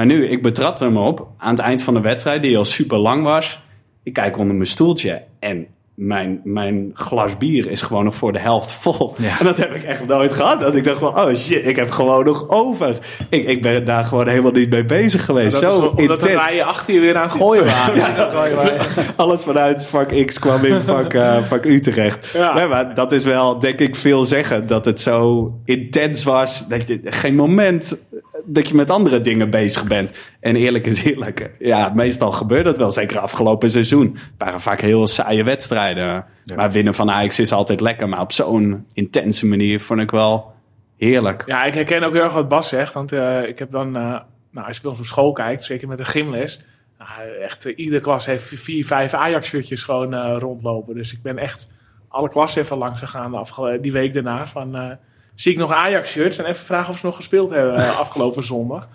[0.00, 2.98] Maar nu, ik betrapte hem op aan het eind van de wedstrijd, die al super
[2.98, 3.60] lang was.
[4.02, 8.38] Ik kijk onder mijn stoeltje en mijn, mijn glas bier is gewoon nog voor de
[8.38, 9.14] helft vol.
[9.18, 9.38] Ja.
[9.38, 10.60] En dat heb ik echt nooit gehad.
[10.60, 12.98] Dat ik dacht van, oh shit, ik heb gewoon nog over.
[13.28, 15.56] Ik, ik ben daar gewoon helemaal niet mee bezig geweest.
[15.58, 17.64] Zo wel- omdat de rijen achter je weer aan het gooien
[18.44, 18.84] waren.
[19.16, 21.14] Alles vanuit vak X kwam in vak,
[21.46, 22.30] vak U terecht.
[22.32, 22.54] Ja.
[22.54, 24.66] Nee, maar dat is wel, denk ik, veel zeggen.
[24.66, 26.68] Dat het zo intens was.
[26.68, 27.98] Dat je geen moment
[28.44, 30.12] dat je met andere dingen bezig bent.
[30.40, 31.50] En eerlijk is eerlijk.
[31.58, 32.90] Ja, meestal gebeurt dat wel.
[32.90, 34.10] Zeker afgelopen seizoen.
[34.12, 36.24] Het waren vaak heel saaie wedstrijden.
[36.54, 38.08] Maar winnen van Ajax is altijd lekker.
[38.08, 40.52] Maar op zo'n intense manier vond ik wel
[40.96, 41.42] heerlijk.
[41.46, 42.94] Ja, ik herken ook heel erg wat Bas zegt.
[42.94, 45.88] Want eh, ik heb dan, eh, nou, als je bij ons op school kijkt, zeker
[45.88, 46.64] met een gymles.
[46.98, 47.10] Nou,
[47.42, 50.94] echt, eh, iedere klas heeft vier, vijf Ajax-shirtjes gewoon rondlopen.
[50.94, 51.68] Dus ik ben echt
[52.08, 54.46] alle klassen even langs gegaan de die week daarna.
[54.46, 54.98] Van,
[55.40, 56.38] zie ik nog Ajax-shirts?
[56.38, 58.88] En even vragen of ze nog gespeeld hebben eh, afgelopen zondag.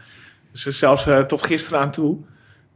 [0.55, 2.17] Dus eh, zelfs eh, tot gisteren aan toe.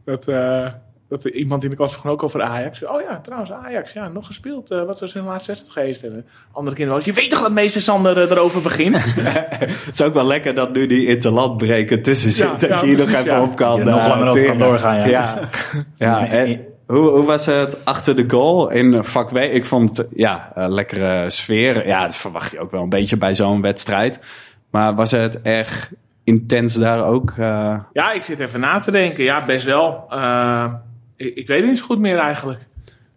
[0.05, 0.67] Dat, eh,
[1.09, 2.83] dat iemand in de klas begon ook over Ajax.
[2.83, 4.69] Oh ja, trouwens, Ajax, ja, nog gespeeld.
[4.69, 6.03] Wat was hun laatste wedstrijd geweest?
[6.03, 8.95] En, andere kinderen, je weet toch dat meester Sander erover begint?
[9.05, 12.45] Het is ook wel lekker dat nu die interland breken tussen zit.
[12.45, 13.41] Ja, dat ja, je hier nog even ja.
[13.41, 13.77] op kan.
[13.77, 15.05] Je nog langer over kan doorgaan, ja.
[15.05, 15.49] Ja,
[16.05, 19.37] ja en hoe, hoe was het achter de goal in vak W?
[19.37, 21.87] Ik vond het ja, een lekkere sfeer.
[21.87, 24.19] Ja, dat verwacht je ook wel een beetje bij zo'n wedstrijd.
[24.71, 25.91] Maar was het erg
[26.23, 27.33] intens daar ook?
[27.37, 27.75] eh?
[27.93, 29.23] Ja, ik zit even na te denken.
[29.23, 30.05] Ja, best wel.
[30.09, 30.65] Eh,
[31.15, 32.67] ik, ik weet het niet zo goed meer eigenlijk.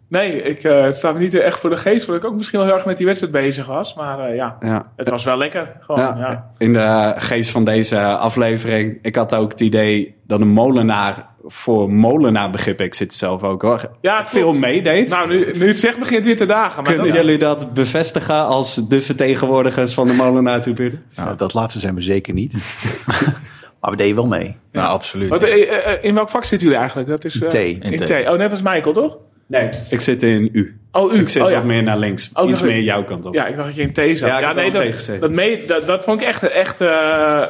[0.07, 2.07] Nee, ik, eh, het staat me niet echt voor de geest.
[2.07, 3.93] Omdat ik ook misschien wel heel erg met die wedstrijd bezig was.
[3.93, 4.91] Maar eh, ja, ja.
[4.95, 5.71] het was wel lekker.
[5.79, 6.49] Gewoon, Ja, ja.
[6.57, 8.99] In de geest van deze aflevering.
[9.01, 13.61] Ik had ook het idee dat een molenaar voor molenaar begrip, ik zit zelf ook
[13.61, 14.29] hoor, Ja, klopt.
[14.29, 15.09] veel meedeed.
[15.09, 16.83] Nou, nu, nu het zegt begint weer te dagen.
[16.83, 20.61] Maar Kunnen dat- jullie dat bevestigen als de vertegenwoordigers van de molenaar?
[21.15, 22.53] Nou, dat laatste zijn we zeker niet.
[23.81, 24.57] maar we deden wel mee.
[24.71, 25.29] Nou, absoluut.
[25.29, 27.09] Wat, eh, eh, eh, in welk vak zitten jullie eigenlijk?
[27.09, 27.53] Dat is, eh, T.
[27.53, 28.05] In In T.
[28.05, 28.11] T.
[28.11, 29.17] Oh, net als Michael, toch?
[29.47, 30.79] Nee, ik zit in U.
[30.91, 31.19] Oh, u.
[31.19, 31.55] Ik zit oh, ja.
[31.55, 32.29] wat meer naar links.
[32.33, 33.33] Oh, Iets meer jouw kant op.
[33.33, 34.29] Ja, ik dacht dat je in T zat.
[34.29, 37.41] Ja, ik Ja, heb nee, dat, dat, mee, dat, dat vond ik echt, echt eh,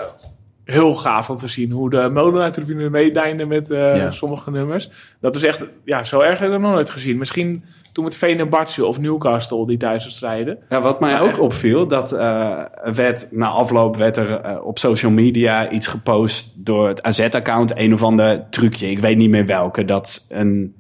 [0.66, 1.72] heel gaaf om te zien.
[1.72, 4.12] Hoe de molenaar-tribune meedijnde met eh, Ja.
[4.12, 4.90] sommige nummers.
[5.22, 7.18] Dat is echt, ja, zo erg heb ik dat nog nooit gezien.
[7.18, 10.58] Misschien toen met Venerbahce of Newcastle die thuis strijden.
[10.70, 12.60] Ja, wat mij Maar ook echt- opviel, dat eh,
[12.94, 17.94] werd na afloop werd er eh, op social media iets gepost door het AZ-account, een
[17.94, 20.76] of ander trucje, ik weet niet meer welke, dat een,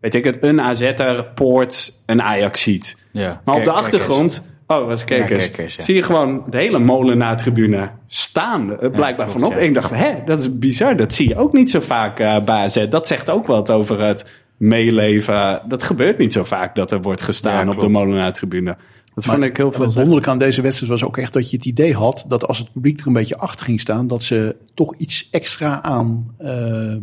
[0.00, 3.04] weet ik het, een AZ'er poort een Ajax ziet.
[3.12, 3.40] Ja.
[3.44, 5.82] Maar op de Kijk- achtergrond, oh, was kijkers, Ja, kijkers, ja.
[5.82, 9.52] zie je gewoon de hele molenaar-tribune staan, eh, blijkbaar klopt, vanop.
[9.52, 9.58] ja.
[9.58, 12.44] En ik dacht, hè, dat is bizar, dat zie je ook niet zo vaak eh,
[12.44, 12.88] bij AZ.
[12.88, 15.60] Dat zegt ook wat over het meeleven.
[15.68, 18.76] Dat gebeurt niet zo vaak dat er wordt gestaan Ja, op de molenaar-tribune.
[19.14, 21.56] Dat vond ik heel veel Het wonderlijke aan deze wedstrijd was ook echt dat je
[21.56, 24.56] het idee had dat als het publiek er een beetje achter ging staan, dat ze
[24.74, 26.96] toch iets extra aan eh,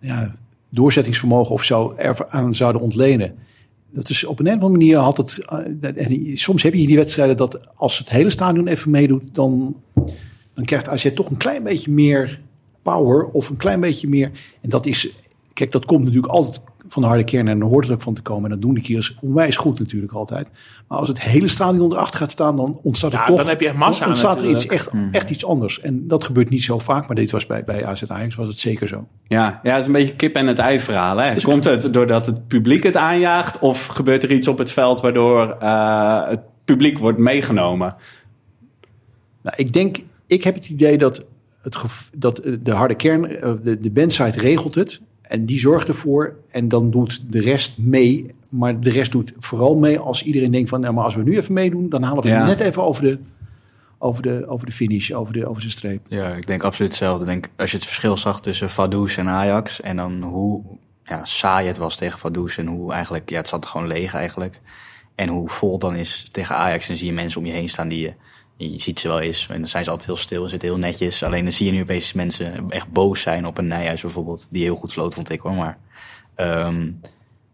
[0.00, 0.34] ja,
[0.68, 3.34] doorzettingsvermogen of zo eraan zouden ontlenen.
[3.90, 5.38] Dat is op een andere manier had het.
[5.38, 9.76] eh, en soms heb je die wedstrijden dat als het hele stadion even meedoet, dan,
[10.54, 12.40] dan krijgt AZ toch een klein beetje meer
[12.82, 14.30] power of een klein beetje meer.
[14.60, 15.08] En dat is,
[15.52, 18.14] kijk, dat komt natuurlijk altijd van de harde kern en dan hoort het ook van
[18.14, 18.44] te komen.
[18.44, 20.48] En dat doen die keers onwijs goed natuurlijk altijd.
[20.88, 23.60] Maar als het hele stadion erachter gaat staan, dan ontstaat er Ja, toch dan heb
[23.60, 25.80] je echt massa ontstaat er iets, echt, echt iets anders.
[25.80, 28.58] En dat gebeurt niet zo vaak, maar dit was bij, bij AZ Ajax was het
[28.58, 29.06] zeker zo.
[29.26, 31.16] Ja, ja, het is een beetje kip en het ei verhaal.
[31.16, 31.40] Hè?
[31.40, 35.56] Komt het doordat het publiek het aanjaagt of gebeurt er iets op het veld waardoor
[35.60, 37.94] eh, het publiek wordt meegenomen?
[39.42, 41.24] Nou, ik denk, ik heb het idee dat,
[41.62, 41.76] het
[42.16, 45.00] dat eh, de harde kern, eh, de, de bandsite regelt het.
[45.28, 46.34] En die zorgt ervoor.
[46.50, 48.26] En dan doet de rest mee.
[48.50, 50.80] Maar de rest doet vooral mee als iedereen denkt van...
[50.80, 52.44] Nou, maar als we nu even meedoen, dan halen we Ja.
[52.44, 53.18] net even over de,
[53.98, 56.02] over de, over de finish, over de, over zijn streep.
[56.08, 57.24] Ja, ik denk absoluut hetzelfde.
[57.24, 59.80] Ik denk, als je het verschil zag tussen Vaduz en Ajax...
[59.80, 60.62] en dan hoe
[61.04, 62.58] ja, saai het was tegen Vaduz...
[62.58, 64.60] en hoe eigenlijk, ja, het zat gewoon leeg eigenlijk...
[65.14, 66.88] en hoe vol dan is tegen Ajax...
[66.88, 68.12] en zie je mensen om je heen staan die je
[68.58, 70.78] je ziet ze wel eens en dan zijn ze altijd heel stil en zitten heel
[70.78, 71.22] netjes.
[71.22, 74.62] Alleen dan zie je nu opeens mensen echt boos zijn op een Nijhuis bijvoorbeeld, die
[74.62, 75.54] heel goed sloot vond ik hoor.
[75.54, 75.78] Maar
[76.34, 76.90] ehm,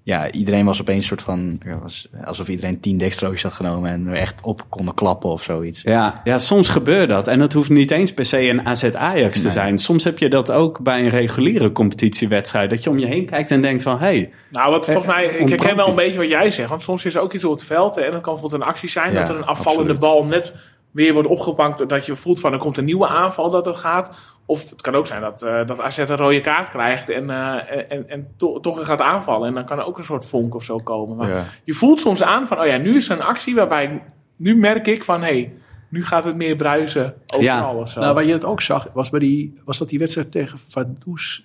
[0.03, 4.07] ja, iedereen was opeens een soort van, was alsof iedereen tien dextro's had genomen en
[4.07, 5.83] er echt op konden klappen of zoiets.
[5.83, 7.29] Ja, ja, soms gebeurt dat.
[7.29, 9.53] En dat hoeft niet eens per se een AZ Ajax te Nee.
[9.53, 9.79] zijn.
[9.79, 12.71] Soms heb je dat ook bij een reguliere competitiewedstrijd.
[12.71, 13.99] Dat je om je heen kijkt en denkt van...
[13.99, 16.69] Hey, Nou, wat volgens mij, ik ontbrandt herken wel een beetje wat jij zegt.
[16.69, 17.97] Want soms is er ook iets op het veld.
[17.97, 19.13] En dat kan bijvoorbeeld een actie zijn.
[19.13, 19.99] Ja, dat er een afvallende absoluut.
[20.01, 20.53] bal net
[20.95, 21.89] weer wordt opgepakt.
[21.89, 24.19] Dat je voelt van er komt een nieuwe aanval dat er gaat.
[24.47, 27.09] Of het kan ook zijn dat, eh dat AZ een rode kaart krijgt.
[27.09, 29.49] En, eh, en, en to- toch weer gaat aanvallen.
[29.49, 31.17] En dan kan er ook een soort vonk of zo komen.
[31.17, 31.45] Maar Ja.
[31.65, 34.03] je voelt soms aan van, oh ja, nu is er een actie waarbij...
[34.37, 35.53] Nu merk ik van, hé, hey,
[35.89, 37.81] nu gaat het meer bruisen overal Ja.
[37.81, 38.01] of zo.
[38.01, 41.41] Nou, waar je het ook zag, was, bij die, was dat die wedstrijd tegen Vaduz.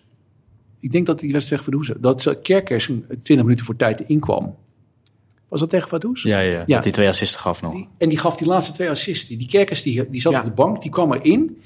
[0.79, 4.55] Ik denk dat die wedstrijd tegen Vaduz, dat Kerkers een 20 minuten voor tijd inkwam.
[5.49, 6.23] Was dat tegen Vaduz?
[6.23, 6.65] Ja, ja, Ja.
[6.65, 7.73] dat die twee assisten gaf nog.
[7.73, 9.27] Die- en die gaf die laatste twee assists.
[9.27, 10.39] Die Kerkers die, die zat Ja.
[10.39, 11.57] op de bank, die kwam erin.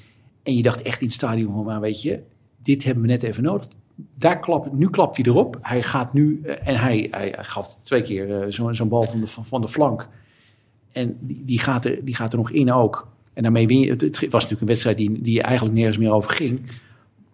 [0.42, 2.20] En je dacht echt in het stadion van, maar weet je,
[2.62, 3.68] dit hebben we net even nodig.
[4.18, 5.58] Daar klap, nu klapt hij erop.
[5.62, 9.02] Hij gaat nu, eh, en hij, hij, hij gaf twee keer eh, zo'n zo'n bal
[9.02, 10.08] van de, van, van de flank.
[10.92, 13.08] En die, die, gaat er, die gaat er nog in ook.
[13.32, 13.90] En daarmee win je.
[13.90, 16.60] Het, het was natuurlijk een wedstrijd die, die eigenlijk nergens meer over ging.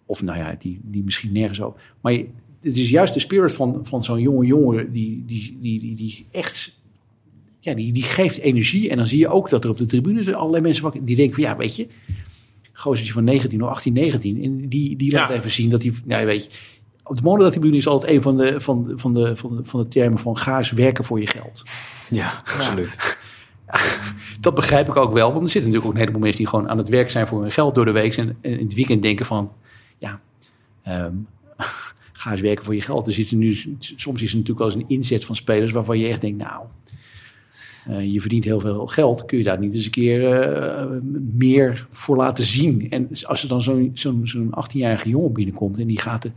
[0.05, 1.81] Of nou ja, die, die misschien nergens over.
[2.01, 2.27] Maar je-
[2.61, 6.25] het is juist de spirit van, van zo'n jonge jongen die, die, die, die, die
[6.31, 6.79] echt
[7.59, 8.89] ja, die, die geeft energie.
[8.89, 11.35] En dan zie je ook dat er op de tribune allerlei mensen wakker- die denken
[11.35, 11.87] van ja, weet je,
[12.73, 14.43] gozertje van 19 of 18, 19.
[14.43, 15.35] En die, die laat Ja.
[15.35, 16.49] even zien dat hij, nou, weet je,
[17.03, 19.87] op de monotribune is altijd een van de, van, van, de, van, de, van de
[19.87, 21.63] termen van ga eens werken voor je geld.
[22.09, 23.17] Ja, absoluut.
[24.39, 26.69] Dat begrijp ik ook wel, want er zitten natuurlijk ook een heleboel mensen die gewoon
[26.69, 28.17] aan het werk zijn voor hun geld door de week.
[28.17, 29.51] En in het weekend denken van,
[29.97, 30.21] ja,
[30.83, 31.13] ehm,
[32.21, 33.07] ga eens werken voor je geld.
[33.07, 35.99] Er zit er nu, soms is er natuurlijk wel eens een inzet van spelers waarvan
[35.99, 36.63] je echt denkt, nou,
[37.87, 39.25] eh, je verdient heel veel geld.
[39.25, 40.85] Kun je daar niet eens een keer eh,
[41.33, 42.87] meer voor laten zien?
[42.89, 46.31] En als er dan zo'n zo'n zo'n 18-jarige jongen binnenkomt en die gaat er,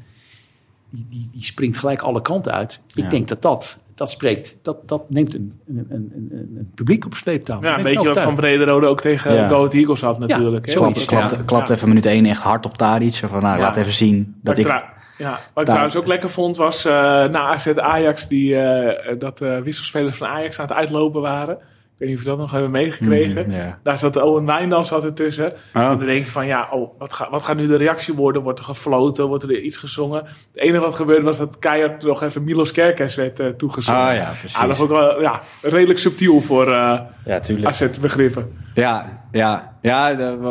[0.91, 2.81] die, die, die springt gelijk alle kanten uit.
[2.95, 3.09] Ik Ja.
[3.11, 7.15] denk dat dat, dat spreekt, dat, dat neemt een, een, een, een, een publiek op
[7.15, 7.63] sleeptouw.
[7.63, 8.21] ja, een beetje wat.
[8.21, 9.49] Van Brederode ook tegen Ja.
[9.49, 10.67] Go Eagles had natuurlijk.
[10.67, 10.73] hè?
[10.73, 11.05] zoiets.
[11.05, 11.43] Klapt, Ja.
[11.45, 11.75] klapt Ja.
[11.75, 13.15] even minuut 1 echt hard op Tadic.
[13.15, 13.63] Zo van, nou, Ja.
[13.63, 14.93] laat even zien dat ik...
[15.17, 16.93] ja, wat ik Daar- trouwens ook lekker vond was eh,
[17.25, 21.59] na AZ Ajax die, eh, dat de wisselspelers van Ajax aan het uitlopen waren.
[21.95, 23.45] Ik weet niet of je dat nog hebben meegekregen.
[23.51, 23.75] Mm.
[23.83, 25.47] Daar zat Owen Wijndal zat ertussen.
[25.75, 25.83] Oh.
[25.83, 28.43] En dan denk je van ja, oh, wat, ga- wat gaat nu de reactie worden?
[28.43, 29.27] Wordt er gefloten?
[29.27, 30.25] Wordt er iets gezongen?
[30.25, 34.01] Het enige wat gebeurde was dat keihard nog even Milos Kerkers werd eh, toegezongen.
[34.01, 34.57] Ah ja, precies.
[34.59, 37.41] Ah, dat ik wel ja, redelijk subtiel voor eh Ja.
[37.63, 38.53] AZ-begrippen.
[38.75, 40.09] Ja, ja, ja.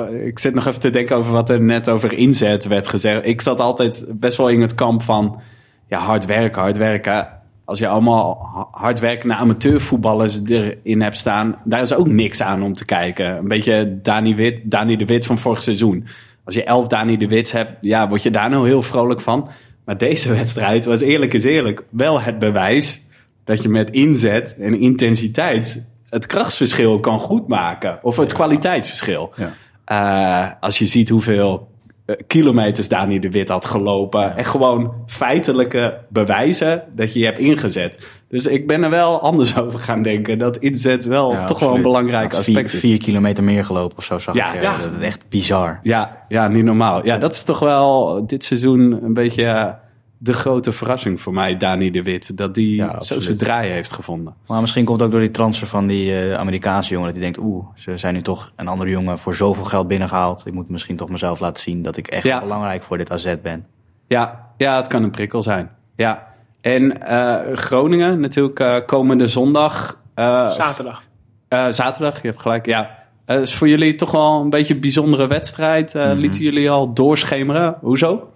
[0.09, 3.25] Ik zit nog even te denken over wat er net over inzet werd gezegd.
[3.25, 5.41] Ik zat altijd best wel in het kamp van
[5.87, 7.27] ja, hard werken, hard werken.
[7.65, 12.63] Als je allemaal ha- hard werkende amateurvoetballers erin hebt staan, daar is ook niks aan
[12.63, 13.37] om te kijken.
[13.37, 16.05] Een beetje Dani, Wit, Dani de Wit van vorig seizoen.
[16.43, 19.49] Als je elf Dani de Wits hebt, ja, word je daar nou heel vrolijk van.
[19.85, 23.01] Maar deze wedstrijd was eerlijk is eerlijk wel het bewijs
[23.43, 27.99] dat je met inzet en intensiteit het krachtsverschil kan goedmaken.
[28.01, 29.31] Of het kwaliteitsverschil.
[29.35, 29.53] Ja.
[29.85, 31.71] Eh, als je ziet hoeveel
[32.05, 34.37] eh, kilometers Dani de Wit had gelopen.
[34.37, 37.99] En gewoon feitelijke bewijzen dat je je hebt ingezet.
[38.29, 40.37] Dus ik ben er wel anders over gaan denken.
[40.39, 42.79] Dat inzet wel Ja, toch wel een belangrijk aspect vier, is.
[42.79, 44.61] vier kilometer meer gelopen of zo zag Ja, ik.
[44.61, 44.61] ja.
[44.61, 45.79] Ja, Dat is echt bizar.
[45.83, 47.05] Ja, ja, niet normaal.
[47.05, 49.69] Ja, dat is toch wel dit seizoen een beetje eh,
[50.23, 52.37] de grote verrassing voor mij, Dani de Wit.
[52.37, 54.33] Dat die Ja, zo zijn draai heeft gevonden.
[54.47, 57.05] Maar misschien komt het ook door die transfer van die eh, Amerikaanse jongen.
[57.07, 60.45] Dat hij denkt, oeh, ze zijn nu toch een andere jongen voor zoveel geld binnengehaald.
[60.45, 62.39] Ik moet misschien toch mezelf laten zien dat ik echt Ja.
[62.39, 63.65] belangrijk voor dit AZ ben.
[64.07, 65.69] Ja, ja, het kan een prikkel zijn.
[65.95, 66.27] Ja.
[66.61, 69.99] En eh, Groningen natuurlijk eh, komende zondag.
[70.13, 71.03] eh, Zaterdag.
[71.47, 72.65] eh, zaterdag, je hebt gelijk.
[72.65, 73.01] Ja.
[73.25, 75.95] Eh, is voor jullie toch wel een beetje een bijzondere wedstrijd.
[75.95, 77.75] Eh, Lieten jullie al doorschemeren?
[77.81, 78.31] Hoezo?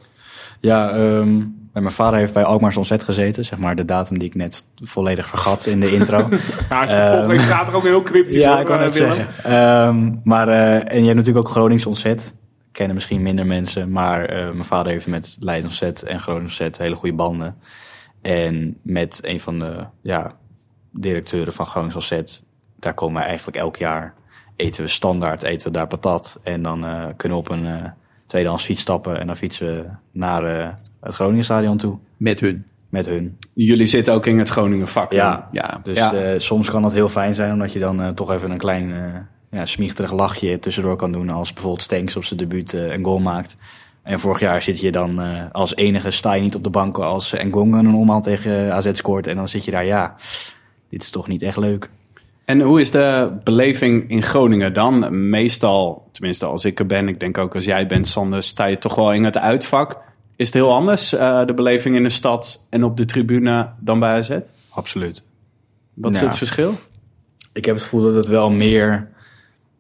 [0.60, 1.42] Ja, ehm,
[1.82, 3.46] mijn vader heeft bij Alkmaars Ontzet gezeten.
[3.46, 6.18] Zeg maar de datum die ik net volledig vergat in de intro.
[6.70, 8.42] Ja, ik vond volgende week zaterdag ook heel cryptisch.
[8.42, 9.16] ja, hoor, ik wou eh, Willem.
[9.16, 9.52] zeggen.
[9.52, 12.34] Ehm, maar, eh, en je hebt natuurlijk ook Gronings Ontzet.
[12.72, 13.92] Kennen misschien minder mensen.
[13.92, 17.56] Maar eh, mijn vader heeft met Leiden Ontzet en Groningen Ontzet hele goede banden.
[18.22, 20.32] En met een van de ja,
[20.92, 22.44] directeuren van Gronings Ontzet.
[22.80, 24.14] Daar komen we eigenlijk elk jaar.
[24.56, 26.40] Eten we standaard, eten we daar patat.
[26.44, 26.80] En dan
[27.16, 27.94] kunnen we op een
[28.28, 29.20] tweedehands fiets stappen.
[29.20, 30.68] En dan fietsen we naar eh,
[31.02, 31.98] het Groningenstadion toe.
[32.18, 32.66] Met hun.
[32.90, 33.38] Met hun.
[33.54, 35.12] Jullie zitten ook in het Groningen vak.
[35.12, 35.80] Ja, Ja.
[35.84, 36.14] dus Ja.
[36.14, 38.94] eh, soms kan dat heel fijn zijn, omdat je dan eh, toch even een klein
[39.52, 41.30] ja, smiehterig lachje tussendoor kan doen.
[41.30, 43.56] Als bijvoorbeeld Stenks op zijn debuut een goal maakt.
[44.04, 46.98] En vorig jaar zit je dan eh, als enige, sta je niet op de bank
[46.98, 49.28] als Ngonga een omhaal tegen AZ scoort.
[49.28, 50.16] En dan zit je daar, ja,
[50.90, 51.90] dit is toch niet echt leuk.
[52.48, 55.30] En hoe is de beleving in Groningen dan?
[55.30, 58.78] Meestal, tenminste als ik er ben, ik denk ook als jij bent, Sander, sta je
[58.78, 59.98] toch wel in het uitvak.
[60.36, 64.00] Is het heel anders, eh, de beleving in de stad en op de tribune, dan
[64.00, 64.40] bij AZ?
[64.70, 65.24] Absoluut.
[65.94, 66.80] Wat is het verschil?
[67.54, 69.10] Ik heb het gevoel dat het wel meer...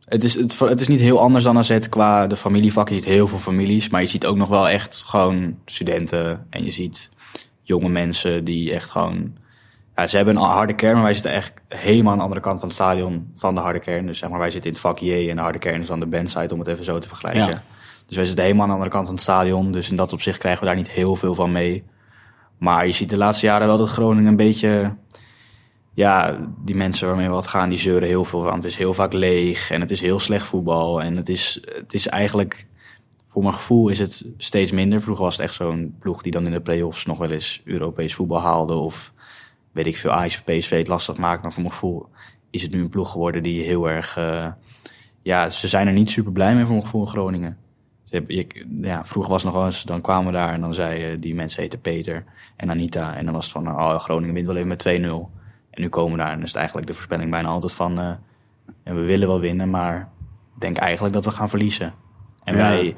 [0.05, 2.89] Het is, het, het is niet heel anders dan AZ qua de familievak.
[2.89, 6.45] Je ziet heel veel families, maar je ziet ook nog wel echt gewoon studenten.
[6.49, 7.09] En je ziet
[7.63, 9.45] jonge mensen die echt gewoon...
[9.97, 12.59] Ja, ze hebben een harde kern, maar wij zitten echt helemaal aan de andere kant
[12.59, 14.05] van het stadion van de harde kern.
[14.05, 15.99] Dus zeg maar, wij zitten in het vak J en de harde kern is dan
[15.99, 17.45] de bandside, om het even zo te vergelijken.
[17.45, 17.63] Ja.
[18.05, 19.71] Dus wij zitten helemaal aan de andere kant van het stadion.
[19.71, 21.83] Dus in dat opzicht krijgen we daar niet heel veel van mee.
[22.57, 24.95] Maar je ziet de laatste jaren wel dat Groningen een beetje...
[25.93, 28.53] Ja, die mensen waarmee we wat gaan, die zeuren heel veel van.
[28.53, 31.01] Het is heel vaak leeg en het is heel slecht voetbal.
[31.01, 32.67] En het is, het is eigenlijk,
[33.25, 35.01] voor mijn gevoel is het steeds minder.
[35.01, 38.15] Vroeger was het echt zo'n ploeg die dan in de play-offs nog wel eens Europees
[38.15, 38.73] voetbal haalde.
[38.73, 39.13] Of
[39.77, 41.41] weet ik veel, Ajax of PSV het lastig maakt.
[41.41, 42.09] Maar voor mijn gevoel
[42.49, 44.17] is het nu een ploeg geworden die heel erg...
[44.17, 44.47] eh,
[45.21, 47.57] ja, ze zijn er niet super blij mee voor mijn gevoel in Groningen.
[48.03, 50.61] Ze hebben, je- ja, vroeger was het nog wel eens, dan kwamen we daar en
[50.61, 52.23] dan zei eh, die mensen heten Peter
[52.55, 53.15] en Anita.
[53.15, 54.89] En dan was het van, oh, Groningen wint wel even met 2-0.
[55.71, 58.11] En nu komen we daar en is het eigenlijk de voorspelling bijna altijd van, eh,
[58.83, 60.09] ja, we willen wel winnen, maar
[60.55, 61.93] ik denk eigenlijk dat we gaan verliezen.
[62.43, 62.69] En Ja.
[62.69, 62.95] wij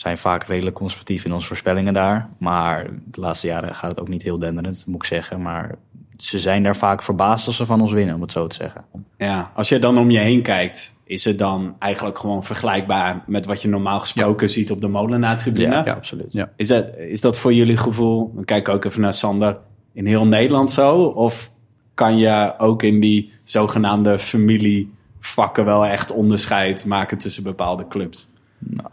[0.00, 2.28] zijn vaak redelijk conservatief in onze voorspellingen daar.
[2.38, 5.42] Maar de laatste jaren gaat het ook niet heel denderend, moet ik zeggen.
[5.42, 5.74] Maar
[6.16, 8.84] ze zijn daar vaak verbaasd als ze van ons winnen, om het zo te zeggen.
[9.18, 13.46] Ja, als je dan om je heen kijkt, is het dan eigenlijk gewoon vergelijkbaar met
[13.46, 15.82] wat je normaal gesproken ziet op de Molenaar-tribune?
[15.84, 16.32] Ja, absoluut.
[16.32, 16.50] Ja.
[16.56, 19.58] Is, dat, is dat voor jullie gevoel, dan kijk ik ook even naar Sander,
[19.92, 21.02] in heel Nederland zo?
[21.02, 21.50] Of
[21.94, 28.28] kan je ook in die zogenaamde familievakken wel echt onderscheid maken tussen bepaalde clubs?
[28.58, 28.88] Nou,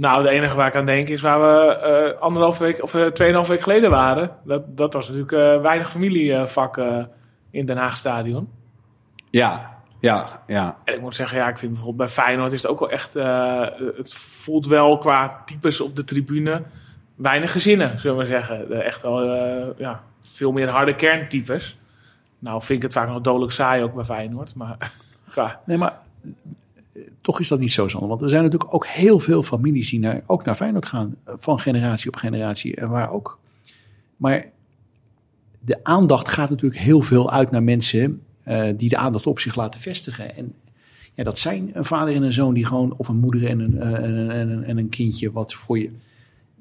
[0.00, 3.48] het enige waar ik aan denk is waar we eh anderhalf week of eh, tweeënhalf
[3.48, 4.30] week geleden waren.
[4.44, 7.10] Dat, dat was natuurlijk eh, weinig familievakken
[7.50, 8.48] in Den Haag Stadion.
[9.30, 10.76] Ja, ja, ja.
[10.84, 13.16] En ik moet zeggen, ja, ik vind bijvoorbeeld bij Feyenoord is het ook wel echt...
[13.16, 16.62] eh, het voelt wel qua types op de tribune
[17.14, 18.82] weinig gezinnen, zullen we maar zeggen.
[18.82, 21.78] Echt wel eh, ja, veel meer harde kerntypes.
[22.38, 24.54] Nou vind ik het vaak nog dodelijk saai ook bij Feyenoord.
[24.54, 24.92] Maar
[25.30, 25.98] qua, Nee, maar
[27.20, 28.08] toch is dat niet zo, Sander.
[28.08, 31.14] Want er zijn natuurlijk ook heel veel families die naar, ook naar Feyenoord gaan.
[31.24, 32.76] eh, Van generatie op generatie.
[32.76, 33.38] En waar ook.
[34.16, 34.46] Maar
[35.60, 39.54] de aandacht gaat natuurlijk heel veel uit naar mensen eh, die de aandacht op zich
[39.56, 40.36] laten vestigen.
[40.36, 40.54] En
[41.14, 43.78] ja, dat zijn een vader en een zoon die gewoon, of een moeder en een,
[43.78, 45.90] eh, en een, en een, en een kindje wat voor je,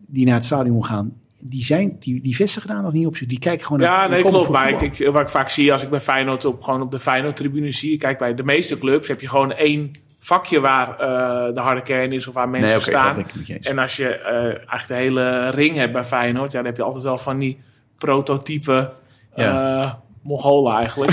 [0.06, 1.14] die naar het stadion gaan.
[1.42, 3.28] Die, zijn, die, die vestigen daar nog niet op zich.
[3.28, 4.50] Die kijken gewoon Ja, naar nee, klopt.
[4.50, 7.00] Maar ik, ik, wat ik vaak zie als ik bij Feyenoord op, gewoon op de
[7.00, 7.98] Feyenoord-tribune zie...
[7.98, 9.92] Kijk, bij de meeste clubs heb je gewoon één
[10.28, 12.28] vakje waar eh, de harde kern is...
[12.28, 13.62] of waar mensen Nee, oké, dat staan.
[13.62, 16.52] En als je eh, eigenlijk de hele ring hebt bij Feyenoord...
[16.52, 17.60] Ja, dan heb je altijd wel van die
[17.98, 18.90] prototype
[19.36, 20.00] Ja.
[20.24, 21.12] Mongolen eigenlijk.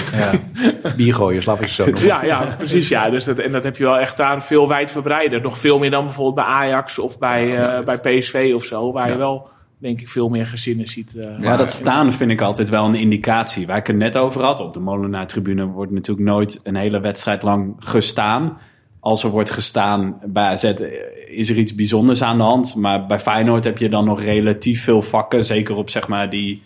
[0.96, 2.02] Biergooiers, laat ik het zo noemen.
[2.04, 2.88] ja, ja, precies.
[2.88, 3.10] Ja.
[3.10, 5.40] Dus dat, en dat heb je wel echt daar veel wijdverbreider.
[5.40, 8.92] Nog veel meer dan bijvoorbeeld bij Ajax of bij, eh, bij PSV of zo...
[8.92, 9.48] waar je wel,
[9.78, 11.16] denk ik, veel meer gezinnen ziet.
[11.16, 13.66] eh, Ja, dat staan vind ik altijd wel een indicatie.
[13.66, 17.42] Waar ik het net over had, op de Molenaar-tribune wordt natuurlijk nooit een hele wedstrijd
[17.42, 18.58] lang gestaan.
[19.04, 20.86] Als er wordt gestaan bij AZ eh,
[21.26, 22.74] is er iets bijzonders aan de hand.
[22.74, 25.44] Maar bij Feyenoord heb je dan nog relatief veel vakken.
[25.44, 26.62] Zeker op zeg maar die,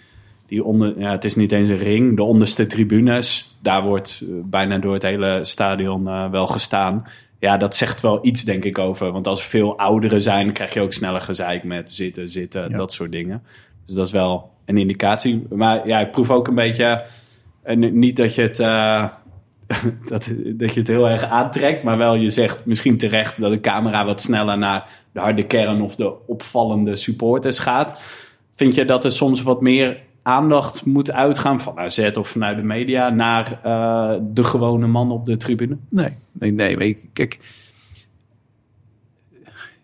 [0.46, 0.98] die onder...
[0.98, 2.16] Ja, het is niet eens een ring.
[2.16, 3.57] De onderste tribunes.
[3.62, 7.07] Daar wordt eh, bijna door het hele stadion eh, wel gestaan.
[7.38, 9.12] Ja, dat zegt wel iets denk ik over.
[9.12, 12.77] Want als veel ouderen zijn, krijg je ook sneller gezeik met zitten, zitten, Ja.
[12.77, 13.42] dat soort dingen.
[13.85, 15.46] Dus dat is wel een indicatie.
[15.51, 17.05] Maar ja, ik proef ook een beetje...
[17.62, 18.59] En niet dat je het...
[18.61, 19.05] eh,
[20.09, 23.61] dat, dat je het heel erg aantrekt, maar wel je zegt misschien terecht dat de
[23.61, 28.00] camera wat sneller naar de harde kern of de opvallende supporters gaat.
[28.54, 32.62] Vind je dat er soms wat meer aandacht moet uitgaan van AZ of vanuit de
[32.62, 35.76] media naar eh, de gewone man op de tribune?
[35.88, 36.98] Nee, nee, nee.
[37.12, 37.38] Kijk,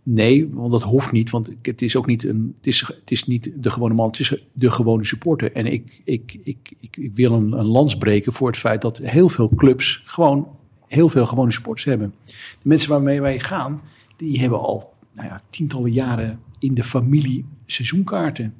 [0.04, 1.30] nee, want dat hoeft niet.
[1.30, 2.52] Want het is ook niet een.
[2.56, 5.52] Het is, het is niet de gewone man, het is de gewone supporter.
[5.52, 8.98] En ik, ik, ik, ik, ik wil een, een lans breken voor het feit dat
[8.98, 10.48] heel veel clubs gewoon
[10.86, 12.14] heel veel gewone supporters hebben.
[12.28, 13.80] De mensen waarmee wij gaan,
[14.16, 18.54] die hebben al nou ja, tientallen jaren in de familie seizoenkaarten.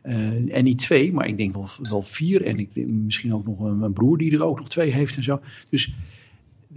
[0.00, 2.42] Eh, en niet twee, maar ik denk wel, wel vier.
[2.42, 5.22] En ik misschien ook nog een, een broer die er ook nog twee heeft en
[5.22, 5.40] zo.
[5.68, 5.94] Dus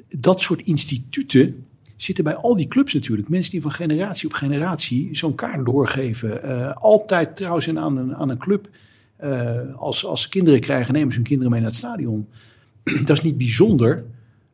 [0.08, 1.66] dat soort instituten
[1.98, 3.30] zitten bij al die clubs natuurlijk.
[3.30, 6.44] Mensen die van generatie op generatie zo'n kaart doorgeven.
[6.44, 8.70] Eh, altijd trouwens en aan een, aan een club.
[9.18, 12.28] eh, als, als ze kinderen krijgen, nemen ze hun kinderen mee naar het stadion.
[13.06, 14.04] dat is niet bijzonder.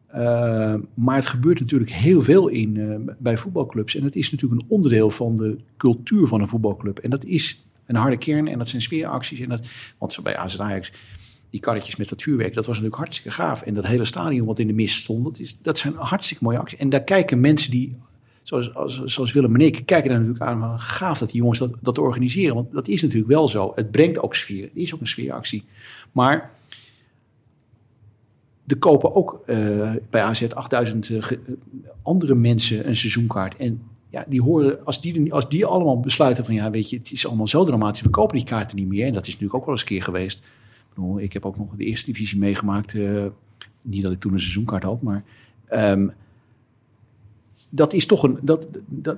[0.07, 3.95] eh, maar het gebeurt natuurlijk heel veel in bij voetbalclubs.
[3.95, 6.97] En het is natuurlijk een onderdeel van de cultuur van een voetbalclub.
[6.99, 9.39] En dat is een harde kern en dat zijn sfeeracties.
[9.39, 10.91] En dat, want bij AZ Ajax
[11.53, 13.61] die karretjes met dat vuurwerk, dat was natuurlijk hartstikke gaaf.
[13.61, 16.57] En dat hele stadion wat in de mist stond, dat, is, dat zijn hartstikke mooie
[16.57, 16.79] acties.
[16.79, 17.95] En daar kijken mensen die,
[18.43, 20.59] zoals, als, zoals Willem en ik, kijken daar natuurlijk aan.
[20.59, 22.55] van, Gaaf dat die jongens dat, dat organiseren.
[22.55, 23.71] Want dat is natuurlijk wel zo.
[23.75, 24.63] Het brengt ook sfeer.
[24.63, 25.63] Het is ook een sfeeractie.
[26.11, 26.51] Maar
[28.67, 31.37] er kopen ook eh, bij AZ 8000 eh, eh,
[32.01, 33.55] andere mensen een seizoenkaart.
[33.55, 37.11] En ja, die horen, als die, als die allemaal besluiten van ja, weet je, het
[37.11, 39.05] is allemaal zo dramatisch, we kopen die kaarten niet meer.
[39.05, 40.43] En dat is natuurlijk ook wel eens een keer geweest.
[41.17, 42.93] Ik, heb ook nog de eerste divisie meegemaakt.
[42.93, 43.25] eh,
[43.81, 45.23] niet dat ik toen een seizoenkaart had, maar
[45.65, 46.07] ehm,
[47.69, 48.39] dat is toch een.
[48.41, 49.17] Dat, dat,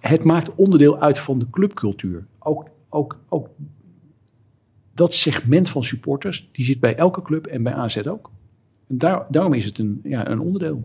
[0.00, 2.26] het maakt onderdeel uit van de clubcultuur.
[2.38, 3.48] Ook, ook, ook
[4.92, 8.30] dat segment van supporters, die zit bij elke club en bij AZ ook.
[8.86, 10.82] En daar, daarom is het een, ja, een onderdeel.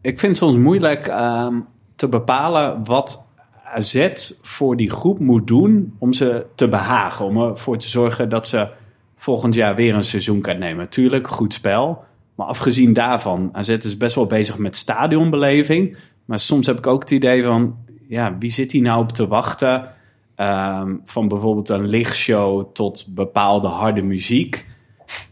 [0.00, 1.60] Ik vind het soms moeilijk ehm,
[1.96, 3.26] te bepalen wat
[3.74, 7.24] AZ voor die groep moet doen om ze te behagen.
[7.24, 8.68] Om ervoor te zorgen dat ze
[9.16, 10.88] volgend jaar weer een seizoen kan nemen.
[10.88, 12.04] Tuurlijk, goed spel.
[12.34, 15.96] Maar afgezien daarvan, AZ is best wel bezig met stadionbeleving.
[16.24, 17.76] Maar soms heb ik ook het idee van,
[18.08, 19.90] ja, wie zit hier nou op te wachten?
[20.34, 24.66] Ehm, van bijvoorbeeld een lichtshow tot bepaalde harde muziek.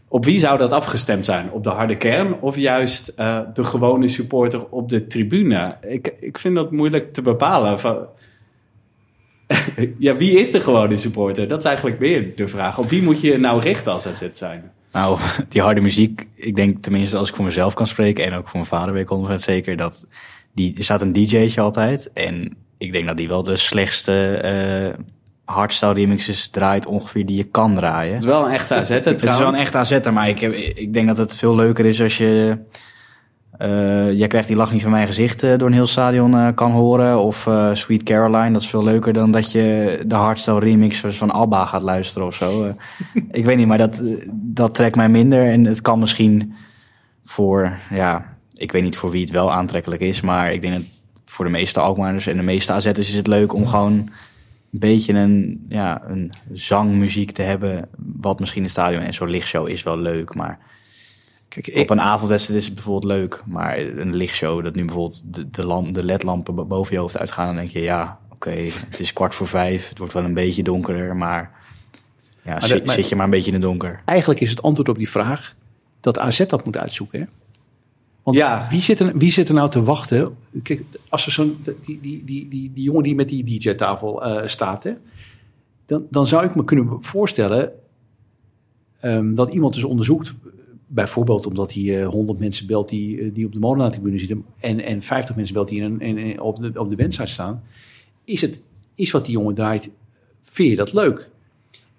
[0.07, 1.51] Op wie zou dat afgestemd zijn?
[1.51, 5.77] Op de harde kern of juist eh, de gewone supporter op de tribune?
[5.81, 7.79] Ik, ik vind dat moeilijk te bepalen.
[9.97, 11.47] Ja, wie is de gewone supporter?
[11.47, 12.77] Dat is eigenlijk meer de vraag.
[12.77, 14.71] Op wie moet je nou richten als AZ zijn?
[14.91, 15.19] Nou,
[15.49, 18.59] die harde muziek, ik denk tenminste als ik voor mezelf kan spreken en ook voor
[18.59, 20.05] mijn vader weet ik 100% zeker dat
[20.53, 25.03] die, er staat een DJ'tje altijd en ik denk dat die wel de slechtste eh
[25.47, 28.13] hardstyle remixes draait ongeveer die je kan draaien.
[28.13, 30.53] Het is wel een echte AZ Het is wel een echt AZ'er, maar ik, heb,
[30.53, 32.57] ik denk dat het veel leuker is als je...
[33.57, 36.47] eh, jij krijgt die lach niet van mijn gezicht eh, door een heel stadion eh,
[36.55, 37.19] kan horen.
[37.19, 41.65] Of Sweet Caroline, dat is veel leuker dan dat je de hardstyle remix van Alba
[41.65, 42.75] gaat luisteren of zo.
[43.31, 44.01] Ik weet niet, maar dat,
[44.33, 45.51] dat trekt mij minder.
[45.51, 46.53] En het kan misschien
[47.23, 50.21] voor, ja, ik weet niet voor wie het wel aantrekkelijk is.
[50.21, 50.83] Maar ik denk dat
[51.25, 53.93] voor de meeste Alkmaarders en de meeste AZ'ers is het leuk om gewoon
[54.71, 57.89] een beetje een, ja, een zangmuziek te hebben.
[57.97, 60.35] Wat misschien in het stadion en zo'n lichtshow is wel leuk.
[60.35, 60.59] Maar
[61.49, 63.41] Kijk, op een avondwedstrijd is het bijvoorbeeld leuk.
[63.45, 67.17] Maar een lichtshow, dat nu bijvoorbeeld de, de, lamp, de ledlampen bo- boven je hoofd
[67.17, 67.45] uitgaan.
[67.47, 68.49] Dan denk je, ja, oké,
[68.89, 69.89] het is kwart voor vijf.
[69.89, 71.15] Het wordt wel een beetje donkerder.
[71.15, 71.51] Maar,
[72.43, 74.01] ja, zit, maar- zit je maar een beetje in het donker.
[74.05, 75.55] eigenlijk is het antwoord op die vraag
[75.99, 77.19] dat AZ dat moet uitzoeken.
[77.19, 77.25] Hè?
[78.23, 78.67] Want Ja.
[78.69, 80.35] wie, zit er, wie zit er nou te wachten?
[80.63, 84.47] Kijk, als er zo'n die, die, die, die, die jongen die met die DJ-tafel eh,
[84.47, 84.91] staat, hè?
[85.85, 87.71] Dan, dan zou ik me kunnen voorstellen
[88.99, 90.33] ehm, dat iemand dus onderzoekt.
[90.87, 94.45] Bijvoorbeeld omdat hij eh, 100 mensen belt die, eh, die op de molenaartribune zitten.
[94.59, 97.63] En, en 50 mensen belt die in, een- in, op de, op de website staan.
[98.23, 98.59] Is, het,
[98.95, 99.89] is wat die jongen draait,
[100.41, 101.29] vind je dat leuk?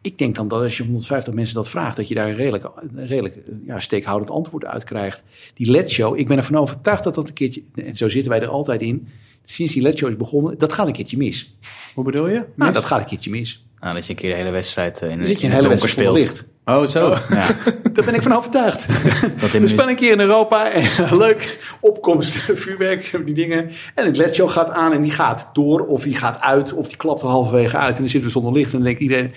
[0.01, 2.65] Ik denk dan dat als je 150 mensen dat vraagt, dat je daar een redelijk,
[2.95, 5.23] een redelijk eh, ja, steekhoudend antwoord uit krijgt.
[5.55, 8.49] Die LED-show, ik ben ervan overtuigd dat dat een keertje, en zo zitten wij er
[8.49, 9.09] altijd in,
[9.45, 11.57] sinds die LED-show is begonnen, dat gaat een keertje mis.
[11.95, 12.43] Hoe bedoel je?
[12.57, 13.65] Nou, dat gaat een keertje mis.
[13.81, 15.57] Nou, dat je een keer de hele wedstrijd eh, in, Dan zit je in een
[15.57, 16.29] hele donker wedstrijd speelt.
[16.37, 16.45] licht.
[16.69, 17.15] Oh, zo.
[17.31, 17.47] Ja,
[17.93, 18.87] Daar ben ik van overtuigd.
[19.41, 23.71] dat We spelen een keer in Europa en leuk, opkomst, vuurwerk, die dingen.
[23.95, 26.97] En het LED-show gaat aan en die gaat door of die gaat uit of die
[26.97, 27.95] klapt er halverwege uit.
[27.95, 29.33] En dan zitten we zonder licht en dan denkt iedereen,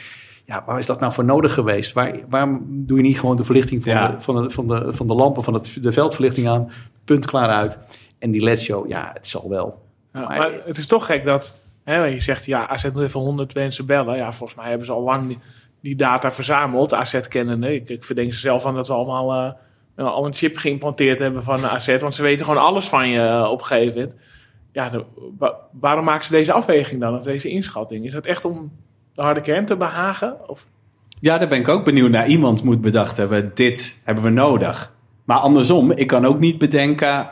[0.45, 1.93] ja, waar is dat nou voor nodig geweest?
[1.93, 4.07] Waar, waarom doe je niet gewoon de verlichting van, Ja.
[4.07, 6.71] de, van, de, van, de, van de lampen, van het, de veldverlichting aan,
[7.05, 7.77] punt klaar uit.
[8.19, 9.81] En die LED-show, ja, het zal wel.
[10.13, 13.19] Ja, Maar- maar het is toch gek dat hè, je zegt, ja, AZ moet even
[13.19, 14.17] 100 mensen bellen.
[14.17, 15.37] Ja, volgens mij hebben ze al lang die,
[15.81, 17.73] die data verzameld, AZ-kennende.
[17.75, 19.57] Ik, ik verdenk ze zelf van dat we allemaal
[19.95, 21.97] al een chip geïmplanteerd hebben van AZ.
[21.99, 24.15] Want ze weten gewoon alles van je eh, op een gegeven moment.
[24.71, 25.03] Ja,
[25.71, 28.05] waarom maken ze deze afweging dan, of deze inschatting?
[28.05, 28.71] Is dat echt om
[29.13, 30.49] de harde kern te behagen?
[30.49, 30.67] Of,
[31.19, 32.27] Ja, daar ben ik ook benieuwd naar.
[32.27, 34.93] Iemand moet bedacht hebben, dit hebben we nodig.
[35.23, 37.29] Maar andersom, ik kan ook niet bedenken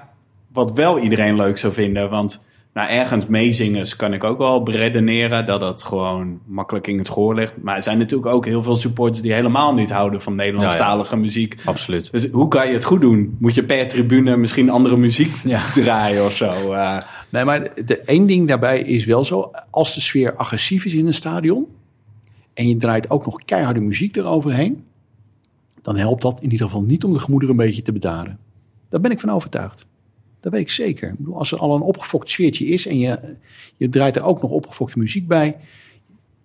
[0.53, 2.09] wat wel iedereen leuk zou vinden.
[2.09, 2.45] Want
[2.79, 7.35] nou, ergens meezingers kan ik ook wel beredeneren dat dat gewoon makkelijk in het gehoor
[7.35, 7.61] ligt.
[7.61, 11.55] Maar er zijn natuurlijk ook heel veel supporters die helemaal niet houden van Nederlandstalige muziek.
[11.65, 12.11] Absoluut.
[12.11, 13.35] Dus hoe kan je het goed doen?
[13.39, 15.71] Moet je per tribune misschien andere muziek Ja.
[15.73, 16.51] draaien of zo?
[16.73, 16.97] Eh,
[17.31, 19.51] Nee, maar de één ding daarbij is wel zo.
[19.69, 21.67] Als de sfeer agressief is in een stadion.
[22.53, 24.83] en je draait ook nog keiharde muziek eroverheen.
[25.81, 28.39] dan helpt dat in ieder geval niet om de gemoederen een beetje te bedaren.
[28.89, 29.85] Daar ben ik van overtuigd.
[30.39, 31.09] Dat weet ik zeker.
[31.09, 32.87] Ik bedoel, als er al een opgefokt sfeertje is.
[32.87, 33.35] en je,
[33.77, 35.57] je draait er ook nog opgefokte muziek bij.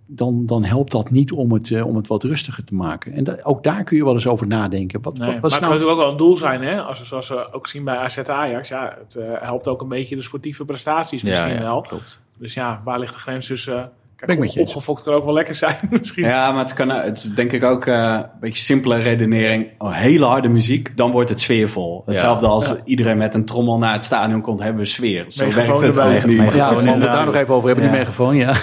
[0.06, 3.12] Dan, dan helpt dat niet om het, eh, om het wat rustiger te maken.
[3.12, 5.02] En da- ook daar kun je wel eens over nadenken.
[5.02, 6.82] Wat, nee, wat, maar het kan natuurlijk ook wel een doel zijn, hè?
[6.82, 8.68] Als, zoals we ook zien bij AZ Ajax.
[8.68, 11.80] Ja, het eh, helpt ook een beetje de sportieve prestaties misschien ja, wel.
[11.80, 12.20] klopt.
[12.38, 13.78] Dus ja, waar ligt de grens tussen...
[13.82, 13.84] eh,
[14.26, 14.56] Kijk, eens.
[14.56, 16.24] opgefokt kan ook wel lekker zijn misschien.
[16.24, 19.68] Ja, maar het, kan, het is denk ik ook eh, een beetje simpele redenering.
[19.78, 22.02] Oh, hele harde muziek, dan wordt het sfeervol.
[22.06, 25.24] Hetzelfde als iedereen met een trommel naar het stadion komt, hebben we sfeer.
[25.28, 26.54] Zo Megafoon werkt het ook niet.
[26.54, 27.16] Ja, Gewoon om het inderdaad.
[27.16, 28.54] daar nog even over hebben, die megafoon, ja.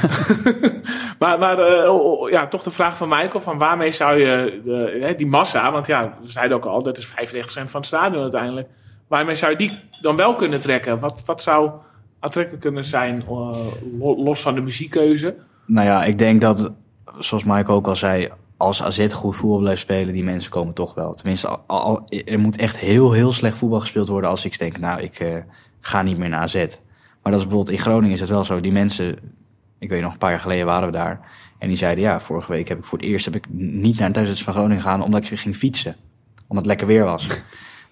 [1.19, 4.59] Maar, maar eh, oh, oh, ja, toch de vraag van Michael: van waarmee zou je
[4.63, 7.11] de, hè, die massa, want ja, we zeiden ook al, dat is 95%
[7.43, 8.67] van het stadion uiteindelijk.
[9.07, 10.99] Waarmee zou je die dan wel kunnen trekken?
[10.99, 11.71] Wat, wat zou
[12.19, 13.49] aantrekkelijk kunnen zijn, eh,
[13.99, 15.35] lo- los van de muziekkeuze?
[15.65, 16.71] Nou ja, ik denk dat,
[17.19, 20.93] zoals Mike ook al zei, als AZ goed voetbal blijft spelen, die mensen komen toch
[20.93, 21.13] wel.
[21.13, 21.59] Tenminste,
[22.25, 25.35] er moet echt heel, heel slecht voetbal gespeeld worden als ik denk, nou, ik eh,
[25.79, 26.55] ga niet meer naar AZ.
[27.21, 28.59] Maar dat is bijvoorbeeld in Groningen is het wel zo.
[28.59, 29.17] Die mensen,
[29.79, 31.29] ik weet nog, een paar jaar geleden waren we daar.
[31.57, 34.11] En die zeiden, ja, vorige week heb ik voor het eerst heb ik niet naar
[34.11, 35.95] thuiswedstrijd van Groningen gegaan, omdat ik ging fietsen.
[36.47, 37.27] Omdat het lekker weer was.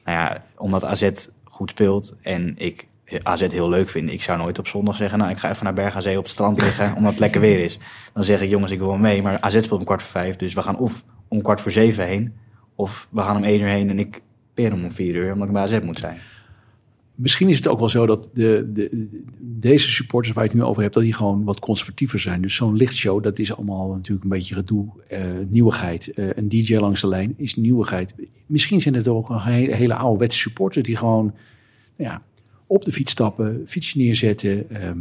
[0.05, 1.09] nou ja, omdat AZ
[1.43, 2.87] goed speelt en ik
[3.23, 4.11] AZ heel leuk vind.
[4.11, 6.23] Ik zou nooit op zondag zeggen, nou, ik ga even naar Berg aan Zee op
[6.23, 7.79] het strand liggen, omdat het lekker weer is.
[8.13, 10.53] Dan zeg ik, jongens, ik wil mee, maar AZ speelt om kwart voor vijf, dus
[10.53, 12.33] we gaan of om kwart voor zeven heen,
[12.75, 14.21] of we gaan om één uur heen en ik
[14.53, 16.17] peer hem om vier uur, omdat ik bij AZ moet zijn.
[17.15, 20.65] Misschien is het ook wel zo dat de, de, deze supporters waar je het nu
[20.65, 22.41] over hebt, dat die gewoon wat conservatiever zijn.
[22.41, 26.11] Dus zo'n lichtshow, dat is allemaal natuurlijk een beetje gedoe, eh, nieuwigheid.
[26.13, 28.13] Eh, een DJ langs de lijn is nieuwigheid.
[28.45, 31.33] Misschien zijn het ook een hele, hele ouderwetse supporters die gewoon
[31.95, 32.21] ja,
[32.69, 34.69] op de fiets stappen, fietsje neerzetten.
[34.69, 34.99] Ehm,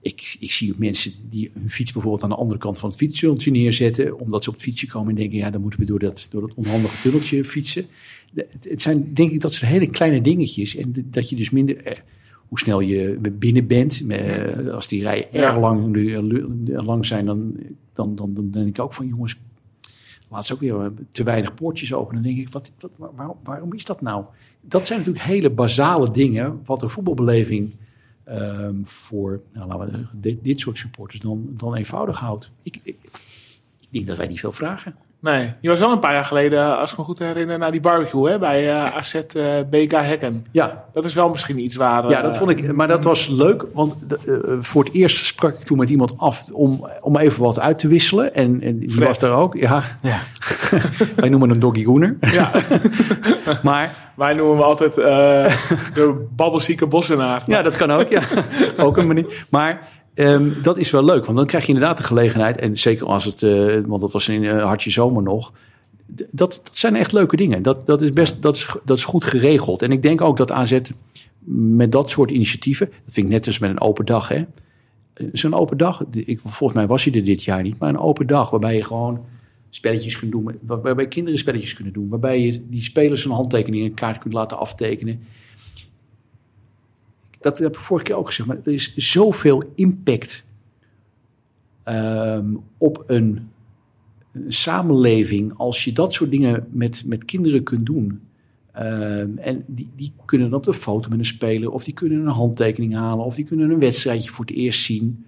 [0.00, 2.98] ik, ik zie ook mensen die hun fiets bijvoorbeeld aan de andere kant van het
[2.98, 4.18] fietstunneltje neerzetten.
[4.20, 6.40] Omdat ze op het fietsje komen en denken, ja, dan moeten we door dat, door
[6.40, 7.86] dat onhandige tunneltje fietsen.
[8.32, 10.76] De- Het, het zijn denk ik dat soort hele kleine dingetjes.
[10.76, 11.96] En de- dat je dus minder, eh,
[12.48, 14.02] hoe snel je binnen bent.
[14.08, 15.42] eh, als die rijen Ja.
[15.42, 15.96] erg lang,
[16.66, 17.56] lang zijn, dan,
[17.92, 19.40] dan, dan, dan denk ik ook van jongens,
[20.30, 22.14] laatst ook weer te weinig poortjes open.
[22.14, 24.24] Dan denk ik, wat, wat, waar- waarom, waarom is dat nou?
[24.64, 27.74] Dat zijn natuurlijk hele basale dingen wat de voetbalbeleving
[28.24, 32.50] ehm, voor nou, laten we dit, dit soort supporters dan, dan eenvoudig houdt.
[32.62, 32.96] Ik, ik,
[33.80, 34.96] ik denk dat wij niet veel vragen.
[35.22, 37.80] Nee, je was wel een paar jaar geleden, als ik me goed herinner, naar die
[37.80, 40.46] barbecue hè, bij eh, AZ eh, BK Hekken.
[40.50, 42.08] Ja, Dat is wel misschien iets waar...
[42.08, 42.72] ja, eh, dat vond ik.
[42.74, 46.18] Maar dat was leuk, want de- eh, voor het eerst sprak ik toen met iemand
[46.18, 48.34] af om, om even wat uit te wisselen.
[48.34, 49.06] En, en die Fred.
[49.06, 49.54] was daar ook.
[49.56, 50.18] Ja, Ja.
[51.16, 52.16] wij noemen hem Doggy Goener.
[52.20, 52.50] Ja,
[53.62, 55.04] Maar wij noemen hem altijd eh,
[55.94, 57.42] de babbelzieke bossenaar.
[57.46, 58.08] Ja, dat kan ook.
[58.08, 58.20] Ja.
[58.76, 59.44] ook een manier.
[59.50, 62.56] Maar ehm, dat is wel leuk, want dan krijg je inderdaad de gelegenheid.
[62.58, 65.52] En zeker als het, eh, want dat was in eh, hartje zomer nog.
[66.06, 66.30] Dat,
[66.62, 67.62] dat zijn echt leuke dingen.
[67.62, 69.82] Dat, dat, is best, dat, is, dat is goed geregeld.
[69.82, 70.78] En ik denk ook dat AZ
[71.54, 72.86] met dat soort initiatieven.
[72.86, 74.28] Dat vind ik net als met een open dag.
[74.28, 74.36] hè.
[75.14, 77.78] Eh, Zo'n open dag, ik, volgens mij was hij er dit jaar niet.
[77.78, 79.24] Maar een open dag waarbij je gewoon
[79.70, 80.44] spelletjes kunt doen.
[80.66, 82.08] waar- Waarbij kinderen spelletjes kunnen doen.
[82.08, 85.20] Waarbij je die spelers een handtekening in een kaart kunt laten aftekenen
[87.42, 90.46] dat heb ik vorige keer ook gezegd, maar er is zoveel impact
[91.82, 93.50] ehm, op een,
[94.48, 98.20] samenleving als je dat soort dingen met, met kinderen kunt doen.
[98.72, 102.20] Ehm, en die, die kunnen dan op de foto met een speler, of die kunnen
[102.20, 105.24] een handtekening halen, of die kunnen een wedstrijdje voor het eerst zien.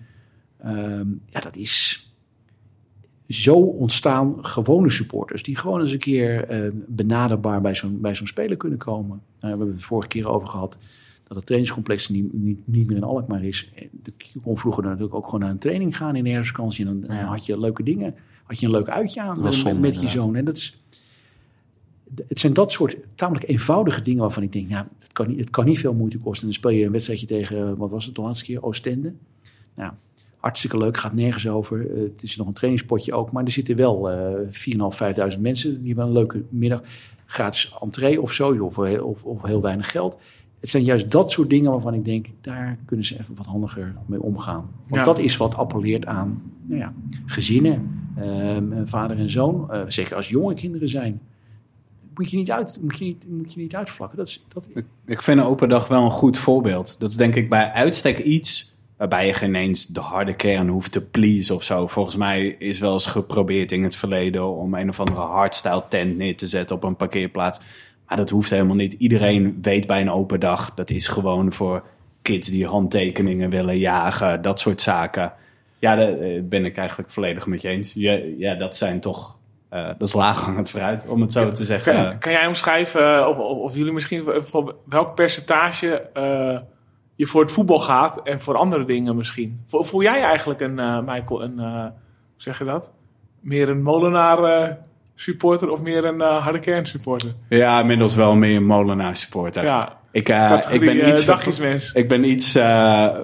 [0.58, 2.08] Ehm, ja, dat is
[3.28, 8.56] zo ontstaan gewone supporters die gewoon eens een keer benaderbaar bij zo'n, bij zo'n speler
[8.56, 9.08] kunnen komen.
[9.08, 10.78] Nou, we hebben het vorige keer over gehad
[11.24, 13.70] dat het trainingscomplex niet, niet, niet meer in Alkmaar is.
[13.74, 13.88] En
[14.32, 16.86] Je kon vroeger natuurlijk ook gewoon naar een training gaan in de herfstvakantie.
[16.86, 17.24] En dan Ja.
[17.24, 18.14] had je leuke dingen,
[18.44, 20.36] had je een leuk uitje aan met, zonde, met je zoon.
[20.36, 20.82] En dat is,
[22.28, 25.50] het zijn dat soort tamelijk eenvoudige dingen waarvan ik denk, nou, het kan niet, het
[25.50, 26.40] kan niet veel moeite kosten.
[26.40, 29.12] En dan speel je een wedstrijdje tegen, wat was het de laatste keer, Oostende.
[29.74, 29.92] Nou,
[30.36, 31.90] hartstikke leuk, gaat nergens over.
[31.90, 34.96] Eh, het is nog een trainingspotje ook, maar er zitten wel eh 4.500,
[35.34, 35.78] 5.000 mensen.
[35.78, 36.82] Die hebben een leuke middag.
[37.26, 40.18] Gratis entree of zo, of, of, of heel weinig geld.
[40.64, 43.94] Het zijn juist dat soort dingen waarvan ik denk, daar kunnen ze even wat handiger
[44.06, 44.70] mee omgaan.
[44.88, 45.02] Want Ja.
[45.02, 46.92] dat is wat appelleert aan nou ja,
[47.26, 49.70] gezinnen, ehm, vader en zoon.
[49.70, 51.20] Eh, zeker als jonge kinderen zijn.
[52.14, 54.18] Moet je niet, uit, moet je niet, moet je niet uitvlakken.
[54.18, 57.00] Dat is, dat, Ik, ik vind een open dag wel een goed voorbeeld.
[57.00, 60.92] Dat is denk ik bij uitstek iets waarbij je geen eens de harde kern hoeft
[60.92, 61.86] te please of zo.
[61.86, 66.16] Volgens mij is wel eens geprobeerd in het verleden om een of andere hardstyle tent
[66.16, 67.60] neer te zetten op een parkeerplaats.
[68.09, 68.92] Maar dat hoeft helemaal niet.
[68.92, 71.82] Iedereen weet bij een open dag, dat is gewoon voor
[72.22, 75.32] kids die handtekeningen willen jagen, dat soort zaken.
[75.78, 77.92] Ja, daar eh, ben ik eigenlijk volledig met je eens.
[77.92, 79.36] Ja, ja dat zijn toch,
[79.68, 82.09] eh, dat is laaghangend fruit, om het zo te zeggen.
[82.09, 84.24] Kan, kan jij omschrijven, eh, of, of, of jullie misschien,
[84.84, 86.11] welk percentage
[87.14, 89.62] je voor het voetbal gaat en voor andere dingen misschien?
[89.64, 91.92] Voel, voel jij eigenlijk een, eh, Michael, een, hoe
[92.36, 92.92] zeg je dat?
[93.40, 94.78] Meer een molenaar
[95.14, 97.34] supporter of meer een eh, harde kern supporter?
[97.48, 99.64] Ja, inmiddels wel meer een Molenaar supporter.
[99.64, 102.58] Ja, ik, categorie ik ben iets, ik ben iets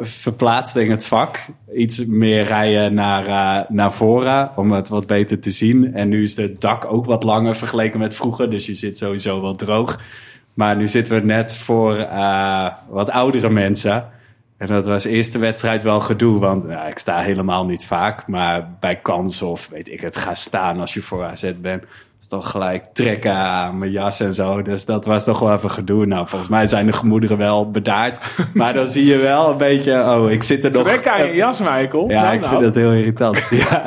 [0.01, 1.39] verplaatst in het vak.
[1.75, 5.95] Iets meer rijden naar, naar voren om het wat beter te zien.
[5.95, 8.51] En nu is het dak ook wat langer vergeleken met vroeger.
[8.51, 10.01] Dus je zit sowieso wel droog.
[10.55, 12.07] Maar nu zitten we net voor
[12.89, 14.11] wat oudere mensen.
[14.61, 16.39] En dat was eerste wedstrijd wel gedoe.
[16.39, 18.27] Want ja, ik sta helemaal niet vaak.
[18.27, 21.85] Maar bij kans of weet ik het, ga staan als je voor AZ bent.
[22.21, 24.63] is toch gelijk trekken aan mijn jas en zo.
[24.63, 26.07] Dus dat was toch wel even gedoe.
[26.07, 28.19] Nou, volgens mij zijn de gemoederen wel bedaard.
[28.55, 30.15] Maar dan zie je wel een beetje...
[30.15, 30.83] Oh, ik zit er nog...
[30.83, 32.09] Trek aan je jas, Michael.
[32.09, 32.53] Ja, Nou, ik nou.
[32.53, 33.49] vind dat heel irritant.
[33.69, 33.83] ja.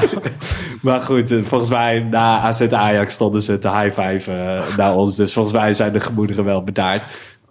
[0.82, 5.16] Maar goed, eh, volgens mij na AZ Ajax stonden ze te high-fiven eh, naar ons.
[5.16, 7.06] Dus volgens mij zijn de gemoederen wel bedaard.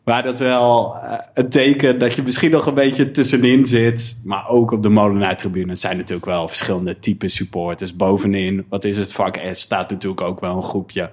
[0.04, 4.20] Maar dat is wel eh, een teken dat je misschien nog een beetje tussenin zit.
[4.24, 7.96] Maar ook op de Molenaar-tribune zijn natuurlijk wel verschillende typen supporters.
[7.96, 11.10] Bovenin, wat is het vak S, staat natuurlijk ook wel een groepje.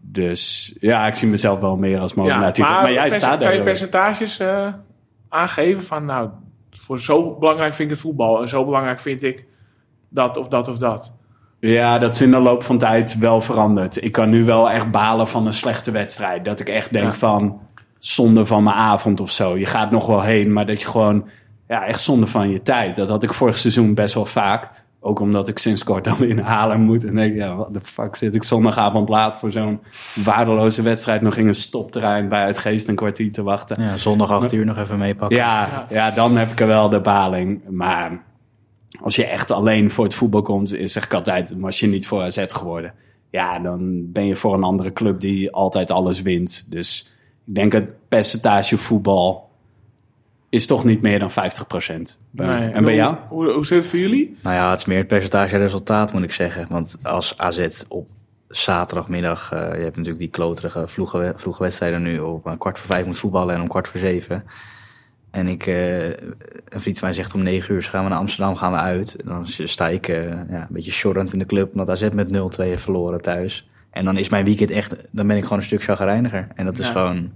[0.00, 2.68] Dus ja, ik zie mezelf wel meer als Molenaar-type.
[2.68, 3.64] maar, jij staat Kan je daar.
[3.64, 4.66] percentages eh,
[5.28, 6.28] aangeven van, nou,
[6.70, 9.46] voor zo belangrijk vind ik het voetbal en zo belangrijk vind ik
[10.08, 11.14] dat of dat of dat?
[11.60, 14.04] Ja, dat is in de loop van tijd wel veranderd.
[14.04, 16.44] Ik kan nu wel echt balen van een slechte wedstrijd.
[16.44, 17.12] Dat ik echt denk Ja.
[17.12, 17.60] van
[18.00, 19.58] zonde van mijn avond of zo.
[19.58, 21.28] Je gaat nog wel heen, maar dat je gewoon
[21.68, 22.96] ja, echt zonde van je tijd.
[22.96, 24.70] Dat had ik vorig seizoen best wel vaak.
[25.00, 27.04] Ook omdat ik sinds kort dan in Haarlem moet.
[27.04, 29.80] En denk, ja, wat de fuck zit ik zondagavond laat voor zo'n
[30.14, 33.82] waardeloze wedstrijd nog in een stopterrein bij het geest een kwartier te wachten.
[33.82, 35.36] Ja, zondag 8 uur nog even meepakken.
[35.36, 37.60] Ja, ja, dan heb ik er wel de baling.
[37.68, 38.22] Maar
[39.02, 42.06] als je echt alleen voor het voetbal komt, is zeg ik altijd, was je niet
[42.06, 42.94] voor AZ geworden.
[43.30, 46.70] Ja, dan ben je voor een andere club die altijd alles wint.
[46.70, 47.12] Dus
[47.46, 49.50] ik denk het percentage voetbal
[50.48, 51.34] is toch niet meer dan 50%.
[52.30, 52.70] Bij- Nee.
[52.70, 53.16] En bij jou?
[53.28, 54.36] Hoe, hoe, zit het voor jullie?
[54.42, 56.66] Nou ja, het is meer het percentage resultaat, moet ik zeggen.
[56.68, 58.08] Want als AZ op
[58.48, 62.86] zaterdagmiddag, eh, je hebt natuurlijk die kloterige vroege, vroege wedstrijden nu, op een kwart voor
[62.86, 64.44] vijf moet voetballen en om kwart voor zeven.
[65.30, 68.56] En ik, eh, een vriend van mij zegt om negen uur, gaan we naar Amsterdam,
[68.56, 69.16] gaan we uit.
[69.16, 72.28] En dan sta ik eh, ja, een beetje shorrend in de club, omdat AZ met
[72.30, 73.69] 0-2 heeft verloren thuis.
[73.90, 76.48] En dan is mijn weekend echt, dan ben ik gewoon een stuk chagrijniger.
[76.54, 76.92] En dat is Ja.
[76.92, 77.32] gewoon,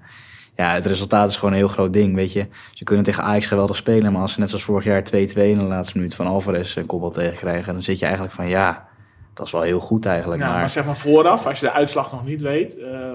[0.56, 2.46] ja, het resultaat is gewoon een heel groot ding, weet je.
[2.72, 5.58] Ze kunnen tegen Ajax geweldig spelen, maar als ze net zoals vorig jaar 2-2 in
[5.58, 8.86] de laatste minuut van Alvarez een kopbal tegenkrijgen, dan zit je eigenlijk van, ja,
[9.34, 10.40] dat is wel heel goed eigenlijk.
[10.42, 12.78] Ja, maar, maar, zeg maar vooraf, als je de uitslag nog niet weet.
[12.78, 13.10] eh,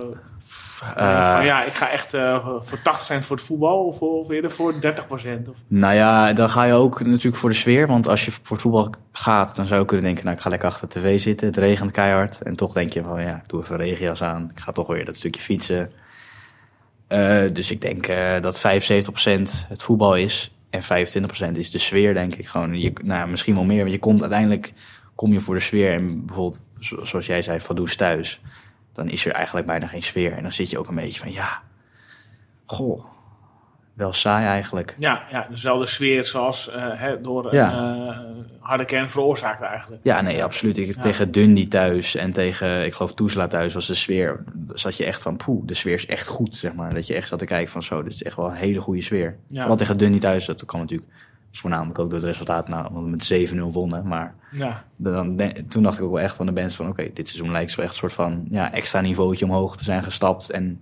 [1.36, 2.82] Van ja, ik ga echt eh, voor 80%
[3.19, 4.77] voor het voetbal of, of eerder voor 30%.
[5.09, 7.88] Of, Nou ja, dan ga je ook natuurlijk voor de sfeer.
[7.88, 10.23] Want als je voor het voetbal gaat, dan zou je kunnen denken...
[10.23, 11.47] nou, ik ga lekker achter de tv zitten.
[11.47, 12.41] Het regent keihard.
[12.41, 14.51] En toch denk je van, ja, ik doe even regenjas aan.
[14.55, 15.89] Ik ga toch weer dat stukje fietsen.
[17.07, 18.07] Eh, dus ik denk
[18.41, 20.53] dat 75% het voetbal is.
[20.69, 22.47] En 25% is de sfeer, denk ik.
[22.47, 23.80] Gewoon, je, nou, misschien wel meer.
[23.80, 24.73] Want je komt uiteindelijk
[25.15, 25.93] kom je voor de sfeer.
[25.93, 28.41] En bijvoorbeeld, zo- zoals jij zei, van Does thuis.
[28.94, 30.34] Dan is er eigenlijk bijna geen sfeer.
[30.34, 31.62] En dan zit je ook een beetje van, ja...
[32.66, 33.06] Goh,
[33.94, 34.96] wel saai eigenlijk.
[34.98, 37.74] ja, ja, dezelfde sfeer zoals eh, door Ja.
[37.74, 38.18] een eh,
[38.60, 40.02] harde kern veroorzaakt eigenlijk.
[40.04, 40.78] Ja, nee, absoluut.
[40.78, 44.44] Ik, Tegen Dundee thuis en tegen, ik geloof, Toesla thuis was de sfeer.
[44.74, 46.94] Zat je echt van, poeh, de sfeer is echt goed, zeg maar.
[46.94, 49.02] Dat je echt zat te kijken van, zo, dit is echt wel een hele goede
[49.02, 49.38] sfeer.
[49.48, 49.60] Ja.
[49.60, 51.10] Vooral tegen Dundee thuis, dat kan natuurlijk
[51.52, 54.08] voornamelijk ook door het resultaat, nou, omdat we met 7-0 wonnen.
[54.08, 57.10] Maar Ja, dan, dan- toen dacht ik ook wel echt van de bands van, oké,
[57.14, 60.50] dit seizoen lijkt zo echt een soort van, ja, extra niveautje omhoog te zijn gestapt.
[60.50, 60.80] En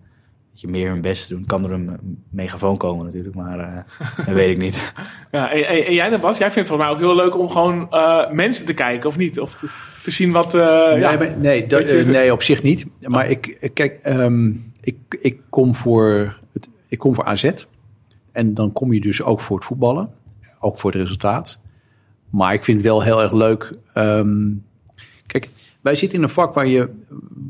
[0.52, 1.46] dat je meer hun best te doen.
[1.46, 1.98] Kan er een
[2.30, 3.78] megafoon komen natuurlijk, maar eh,
[4.26, 4.94] dat weet ik niet.
[5.32, 6.38] ja en, en, en jij dan Bas?
[6.38, 9.18] Jij vindt het voor mij ook heel leuk om gewoon eh, mensen te kijken, of
[9.18, 9.40] niet?
[9.40, 9.68] Of te,
[10.04, 10.54] te zien wat...
[10.54, 12.86] eh, ja, nee, maar- nee, dat- je, nee, op zich niet.
[13.08, 14.52] Maar ik, kijk, ehm,
[14.82, 17.52] ik, ik, kom voor het, ik kom voor AZ.
[18.32, 20.10] En dan kom je dus ook voor het voetballen.
[20.68, 21.60] Ook voor het resultaat.
[22.30, 23.72] Maar ik vind het wel heel erg leuk.
[23.94, 24.52] ehm,
[25.26, 25.50] kijk,
[25.82, 26.90] wij zitten in een vak waar je,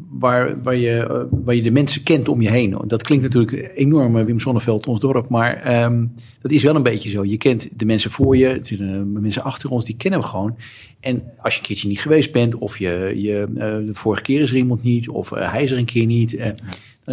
[0.09, 2.77] waar, waar, je, eh, waar je de mensen kent om je heen.
[2.87, 5.29] Dat klinkt natuurlijk enorm, eh, Wim Sonneveld, ons dorp.
[5.29, 6.05] Maar ehm,
[6.41, 7.25] dat is wel een beetje zo.
[7.25, 10.57] Je kent de mensen voor je, zitten eh, mensen achter ons, die kennen we gewoon.
[10.99, 13.47] En als je een keertje niet geweest bent, of je, je,
[13.85, 16.37] de vorige keer is er iemand niet, of hij is er een keer niet.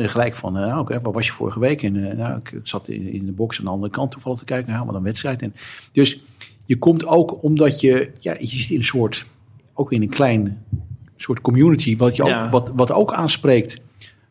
[0.02, 1.82] Je gelijk van, eh, nou, oké, waar was je vorige week?
[1.82, 4.44] En eh, nou, ik zat in, in de box aan de andere kant toevallig te
[4.44, 4.72] kijken.
[4.72, 5.42] Nou, wat een wedstrijd.
[5.42, 5.54] En,
[5.92, 6.20] dus
[6.64, 9.26] je komt ook omdat je, ja, je zit in een soort,
[9.74, 10.62] ook in een klein
[11.16, 12.50] soort community, wat, je ook, Ja.
[12.50, 13.82] wat, wat ook aanspreekt.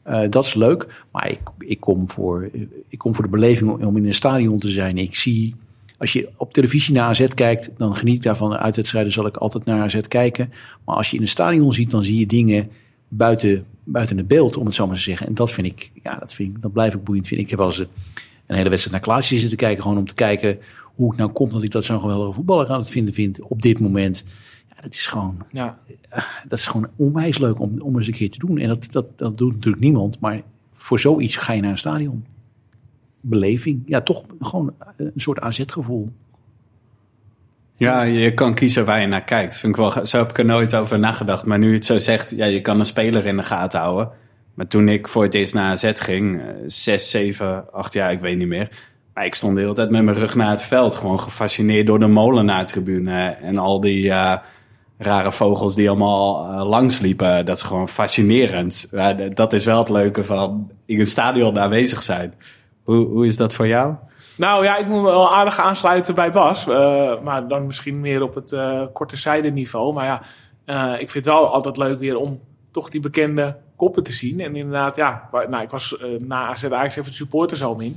[0.04, 1.04] Eh, dat is leuk.
[1.12, 2.50] Maar ik, ik, kom voor,
[2.88, 4.98] ik kom voor de beleving om- om in een stadion te zijn.
[4.98, 5.56] Ik zie,
[5.98, 8.54] als je op televisie naar AZ kijkt, dan geniet ik daarvan.
[8.54, 10.54] Uitwedstrijden zal ik altijd naar AZ kijken.
[10.86, 12.70] Maar als je in een stadion ziet, dan zie je dingen
[13.08, 15.28] buiten, buiten het beeld, om het zo maar te zeggen.
[15.28, 17.46] En dat vind ik, ja, dat, vind ik, dat blijf ik boeiend vinden.
[17.46, 17.88] Ik heb wel eens een,
[18.46, 20.58] een hele wedstrijd naar Klaasje zitten kijken, gewoon om te kijken
[20.96, 23.62] hoe het nou komt dat ik dat zo'n geweldige voetballer aan het vinden vind op
[23.62, 24.24] dit moment.
[24.70, 25.80] Ja, het is gewoon, Ja.
[26.48, 28.58] dat is gewoon onwijs leuk om, om eens een keer te doen.
[28.58, 30.20] En dat, dat, dat doet natuurlijk niemand.
[30.20, 30.42] Maar
[30.74, 32.26] voor zoiets ga je naar een stadion.
[33.22, 33.84] Beleving.
[33.86, 36.12] Ja, toch gewoon een soort AZ-gevoel.
[37.84, 39.58] Ja, je kan kiezen waar je naar kijkt.
[39.58, 41.46] Vind ik wel, zo heb ik er nooit over nagedacht.
[41.46, 44.10] Maar nu je het zo zegt, ja, je kan een speler in de gaten houden.
[44.54, 48.20] Maar toen ik voor het eerst naar AZ ging, eh, zes, zeven, acht jaar, ik
[48.20, 48.70] weet niet meer.
[49.14, 50.96] Maar ik stond de hele tijd met mijn rug naar het veld.
[50.96, 53.38] Gewoon gefascineerd door de molenaartribune.
[53.42, 54.38] En al die eh,
[54.98, 57.46] rare vogels die allemaal eh, langsliepen.
[57.46, 58.94] Dat is gewoon fascinerend.
[59.34, 62.34] Dat is wel het leuke van in een stadion aanwezig zijn.
[62.84, 63.96] Hoe, hoe is dat voor jou?
[64.38, 66.68] Nou ja, ik moet me wel aardig aansluiten bij Bas.
[66.68, 69.94] eh, maar dan misschien meer op het eh korte zijdenniveau.
[69.94, 70.22] Maar ja,
[70.66, 72.40] eh, ik vind het wel altijd leuk weer om
[72.72, 74.40] toch die bekende koppen te zien.
[74.40, 77.96] En inderdaad, ja, nou, ik was na AZ Ajax even de supporterzoom in.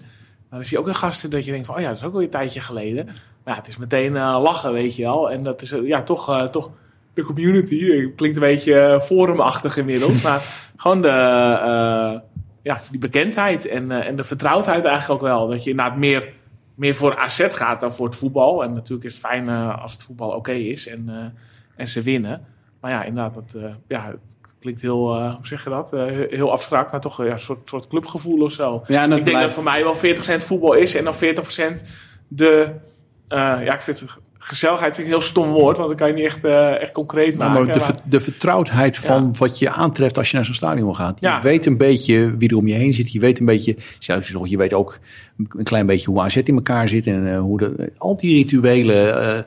[0.49, 2.05] Maar dan zie je ook een gasten dat je denkt van, oh ja, dat is
[2.05, 3.05] ook alweer een tijdje geleden.
[3.05, 5.31] Maar ja, het is meteen lachen, weet je wel.
[5.31, 6.71] En dat is ja, toch, toch
[7.15, 8.13] de community.
[8.17, 10.23] Klinkt een beetje forumachtig inmiddels.
[10.23, 10.43] maar
[10.77, 12.21] gewoon de,
[12.67, 15.49] ja, die bekendheid en, eh, en de vertrouwdheid eigenlijk ook wel.
[15.49, 16.33] Dat je inderdaad meer,
[16.75, 18.65] meer voor AZ gaat dan voor het voetbal.
[18.65, 21.41] En natuurlijk is het fijn eh, als het voetbal oké is en, eh,
[21.77, 22.47] en ze winnen.
[22.81, 23.57] Maar ja, inderdaad, dat,
[23.89, 25.91] ja, het klinkt heel, hoe zeg je dat?
[26.31, 28.83] Heel abstract, maar toch ja, een soort, soort clubgevoel of zo.
[28.87, 31.15] Ja, en dat ik denk blijft- dat voor mij wel 40% voetbal is en dan
[31.15, 31.87] 40%
[32.29, 32.73] de...
[33.29, 36.15] ja, ik vind het, gezelligheid vind ik een heel stom woord, want dan kan je
[36.15, 37.65] niet echt, eh, echt concreet Maar, maken.
[37.65, 39.31] maar de, maar- de vertrouwdheid van Ja.
[39.39, 41.21] wat je aantreft als je naar zo'n stadion gaat.
[41.21, 41.37] Ja.
[41.37, 43.13] Je weet een beetje wie er om je heen zit.
[43.13, 43.77] Je weet een beetje,
[44.45, 44.99] je weet ook
[45.57, 47.07] een klein beetje hoe AZ in elkaar zit.
[47.07, 49.43] En eh, hoe de, al die rituelen, eh,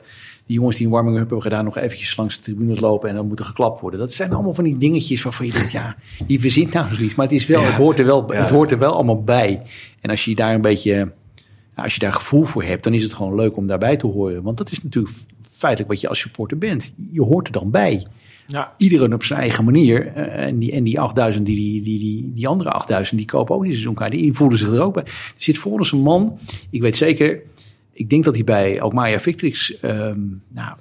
[0.46, 3.26] die jongens die een warming-up hebben gedaan, nog eventjes langs de tribunes lopen en dan
[3.26, 4.00] moeten geklapt worden.
[4.00, 5.96] Dat zijn allemaal van die dingetjes waarvan je denkt, ja,
[6.26, 7.14] die verzint nou eens iets.
[7.14, 9.62] Maar het, is wel, het, hoort er wel, het hoort er wel allemaal bij.
[10.00, 11.12] En als je daar een beetje,
[11.80, 14.06] nou, als je daar gevoel voor hebt, dan is het gewoon leuk om daarbij te
[14.06, 14.42] horen.
[14.42, 15.14] Want dat is natuurlijk
[15.50, 16.92] feitelijk wat je als supporter bent.
[17.10, 18.06] Je hoort er dan bij
[18.46, 20.06] ja, iedereen op zijn eigen manier.
[20.06, 23.54] Eh, en, die, en die 8000, die, die, die, die, die andere 8000, die kopen
[23.54, 24.12] ook die seizoenkaart.
[24.12, 25.02] Die voelen zich er ook bij.
[25.02, 26.38] Er zit voor ons een man,
[26.70, 27.42] ik weet zeker,
[27.92, 30.76] ik denk dat hij bij ook Maya Victrix ehm nou,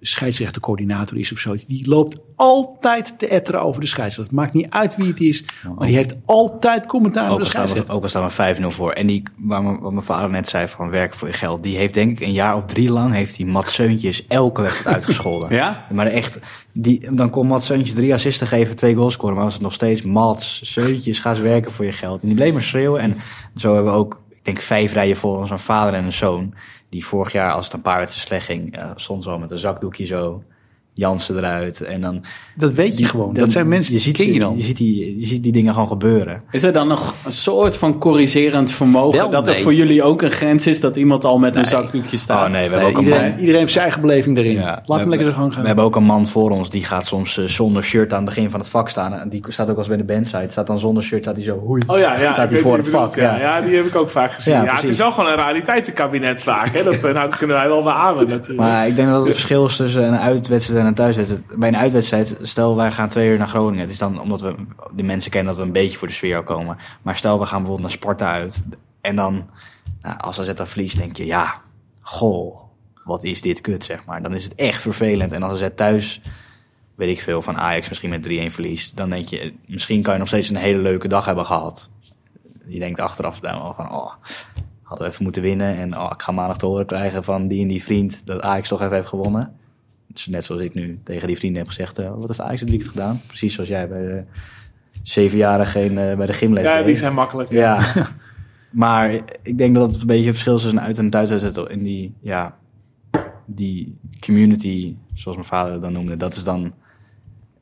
[0.00, 1.54] scheidsrechtercoördinator is of zo.
[1.66, 4.34] Die loopt altijd te etteren over de scheidsrechter.
[4.34, 5.44] Het maakt niet uit wie het is,
[5.76, 7.94] maar die heeft altijd commentaar over de scheidsrechter.
[7.94, 8.92] ook al staan we 5-0 voor.
[8.92, 11.62] En die, waar mijn, wat mijn vader net zei van werken voor je geld.
[11.62, 14.94] Die heeft denk ik een jaar of drie lang heeft hij Mats Seuntjes elke wedstrijd
[14.96, 15.54] uitgescholden.
[15.54, 15.86] Ja?
[15.92, 16.38] Maar echt,
[16.72, 19.34] die, dan kon Mats Seuntjes drie assisten geven, twee goals scoren.
[19.34, 22.22] Maar was het nog steeds Mats Seuntjes, ga eens werken voor je geld.
[22.22, 23.00] En die bleef maar schreeuwen.
[23.00, 23.16] En
[23.56, 26.54] zo hebben we ook, ik denk vijf rijen voor ons, een vader en een zoon.
[26.90, 29.58] Die vorig jaar, als het een paar wedstrijden slecht ging, eh, stond zo met een
[29.58, 30.42] zakdoekje zo.
[31.00, 31.80] Jansen eruit.
[31.80, 32.22] En dan,
[32.54, 33.26] Dat weet je die- gewoon.
[33.26, 34.56] dan- Dat zijn mensen, je die ziet, ken je dan.
[34.56, 36.42] Je ziet, die, je ziet die dingen gewoon gebeuren.
[36.50, 39.18] Is er dan nog een soort van corrigerend vermogen?
[39.18, 42.16] Wel, dat er voor jullie ook een grens is dat iemand al met een zakdoekje
[42.16, 42.46] staat?
[42.46, 43.38] Oh nee, we hebben Nee, ook een iedereen, man.
[43.38, 44.52] iedereen heeft zijn eigen beleving erin.
[44.52, 45.60] Ja, Laat we hem lekker zo gewoon gaan.
[45.60, 48.34] We hebben ook een man voor ons die gaat soms eh, zonder shirt aan het
[48.34, 49.12] begin van het vak staan.
[49.14, 50.46] En die staat ook als bij de bandsite.
[50.48, 51.82] Staat dan zonder shirt, staat hij zo hoei.
[51.86, 53.14] Oh ja, ja staat ik hij weet voor wie het vak.
[53.14, 53.38] Ja.
[53.38, 53.60] ja.
[53.60, 54.54] die heb ik ook vaak gezien.
[54.54, 56.68] Ja, Ja, het is wel gewoon een realiteitenkabinet vaak.
[56.76, 56.82] Hè?
[56.84, 58.58] Dat, eh, nou, dat kunnen wij wel beamen natuurlijk.
[58.58, 61.58] Maar ik denk dat het verschil is tussen een uitwedstrijd en een thuiswedstrijd.
[61.58, 63.80] Bij een uitwedstrijd, stel wij gaan twee uur naar Groningen.
[63.80, 64.54] Het is dan omdat we
[64.94, 66.76] de mensen kennen dat we een beetje voor de sfeer ook komen.
[67.02, 68.62] Maar stel we gaan bijvoorbeeld naar Sparta uit.
[69.00, 69.50] En dan,
[70.02, 71.60] nou, als AZ dan verliest, denk je, ja,
[72.00, 72.60] goh,
[73.04, 74.22] wat is dit kut, zeg maar.
[74.22, 75.32] Dan is het echt vervelend.
[75.32, 76.20] En als AZ thuis,
[76.94, 78.96] weet ik veel, van Ajax misschien met 3-1 verliest.
[78.96, 81.90] Dan denk je, misschien kan je nog steeds een hele leuke dag hebben gehad.
[82.66, 84.12] Je denkt achteraf dan wel van, oh,
[84.82, 85.76] hadden we even moeten winnen.
[85.76, 88.68] En oh, ik ga maandag te horen krijgen van die en die vriend dat Ajax
[88.68, 89.59] toch even heeft gewonnen.
[90.12, 92.70] Dus net zoals ik nu tegen die vrienden heb gezegd, eh, wat heeft Ajax het
[92.70, 93.20] weekend gedaan?
[93.26, 94.22] Precies zoals jij bij de
[95.02, 96.64] zevenjarigen in, eh, bij de gymles.
[96.64, 96.86] ja, deed.
[96.86, 97.50] die zijn makkelijk.
[97.50, 97.92] Ja,
[98.70, 99.10] maar
[99.42, 101.68] ik denk dat het een beetje het verschil is tussen een uit- en een thuiswedstrijd
[101.68, 102.56] in die, ja,
[103.46, 106.16] die community, zoals mijn vader dan noemde.
[106.16, 106.74] Dat is dan,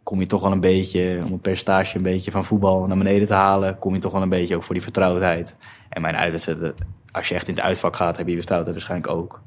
[0.03, 3.27] kom je toch wel een beetje, om het percentage een beetje van voetbal naar beneden
[3.27, 5.55] te halen, kom je toch wel een beetje ook voor die vertrouwdheid.
[5.89, 6.75] En mijn uitwedstrijd,
[7.13, 9.43] als je echt in het uitvak gaat, heb je die vertrouwdheid waarschijnlijk ook.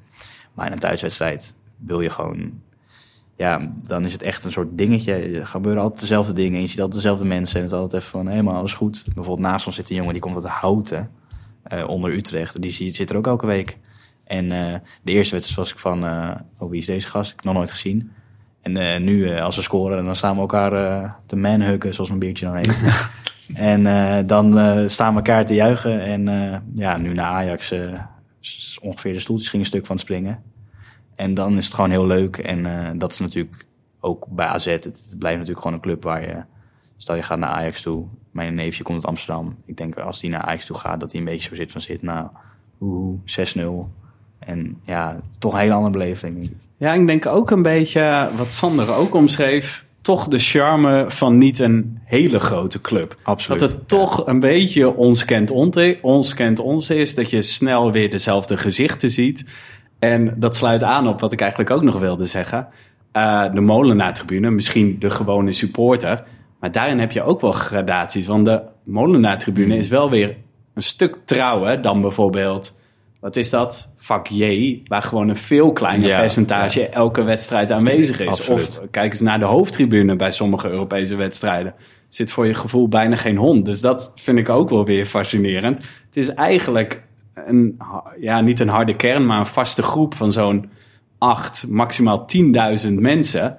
[0.53, 2.51] Maar in een thuiswedstrijd wil je gewoon
[3.41, 5.13] ja, dan is het echt een soort dingetje.
[5.13, 6.61] Er gebeuren altijd dezelfde dingen.
[6.61, 7.55] Je ziet altijd dezelfde mensen.
[7.55, 9.03] En het is altijd even van, helemaal alles goed.
[9.05, 11.09] Bijvoorbeeld naast ons zit een jongen, die komt uit Houten.
[11.63, 12.61] eh, onder Utrecht.
[12.61, 13.77] Die zit er ook elke week.
[14.23, 17.29] En eh, de eerste wedstrijd was ik van, eh oh, wie is deze gast?
[17.29, 18.11] Ik heb nog nooit gezien.
[18.61, 22.55] En nu, als we scoren, dan staan we elkaar te manhuggen, zoals mijn biertje dan
[22.55, 22.77] heet.
[23.73, 23.83] en
[24.27, 24.49] dan
[24.89, 26.01] staan we elkaar te juichen.
[26.01, 26.23] En
[26.73, 27.73] ja, nu naar Ajax
[28.81, 30.50] ongeveer de stoeltjes gingen stuk van het springen.
[31.21, 32.37] En dan is het gewoon heel leuk.
[32.37, 33.65] En eh, dat is natuurlijk
[33.99, 34.65] ook bij AZ.
[34.65, 36.43] Het, het blijft natuurlijk gewoon een club waar je...
[36.97, 38.05] Stel je gaat naar Ajax toe.
[38.31, 39.55] Mijn neefje komt uit Amsterdam.
[39.65, 41.81] Ik denk als die naar Ajax toe gaat, dat hij een beetje zo zit van
[41.81, 42.01] zit.
[42.01, 42.27] Nou,
[42.81, 43.19] oeh,
[43.55, 43.61] 6-0.
[44.39, 46.51] En ja, toch een hele andere beleving.
[46.77, 49.85] Ja, ik denk ook een beetje wat Sander ook omschreef.
[50.01, 53.15] Toch de charme van niet een hele grote club.
[53.23, 57.15] Absoluut, Dat het toch een beetje ons kent, ons, ons kent ons is.
[57.15, 59.45] Dat je snel weer dezelfde gezichten ziet.
[60.01, 62.67] En dat sluit aan op wat ik eigenlijk ook nog wilde zeggen.
[63.11, 66.23] Eh, de Molenaar-tribune, misschien de gewone supporter.
[66.59, 68.27] Maar daarin heb je ook wel gradaties.
[68.27, 70.35] Want de Molenaar-tribune is wel weer
[70.73, 72.79] een stuk trouwer dan bijvoorbeeld...
[73.19, 73.93] Wat is dat?
[73.97, 78.27] Vak J, waar gewoon een veel kleiner Ja, percentage elke wedstrijd aanwezig is.
[78.27, 78.79] Absoluut.
[78.81, 81.73] Of kijk eens naar de hoofdtribune bij sommige Europese wedstrijden.
[82.09, 83.65] Zit voor je gevoel bijna geen hond.
[83.65, 85.77] Dus dat vind ik ook wel weer fascinerend.
[85.77, 87.03] Het is eigenlijk
[87.33, 87.79] een,
[88.19, 90.69] ja, niet een harde kern, maar een vaste groep van zo'n
[91.17, 92.27] acht, maximaal
[92.87, 93.57] 10.000 mensen.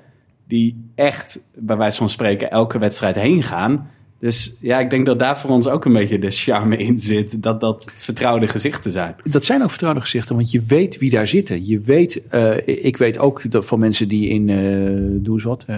[0.49, 3.91] Die echt, bij wijze van spreken, elke wedstrijd heen gaan.
[4.19, 7.43] Dus ja, ik denk dat daar voor ons ook een beetje de charme in zit.
[7.43, 9.15] Dat dat vertrouwde gezichten zijn.
[9.23, 11.67] Dat zijn ook vertrouwde gezichten, want je weet wie daar zitten.
[11.67, 15.77] Je weet, eh, ik weet ook dat van mensen die in, eh doe wat, eh,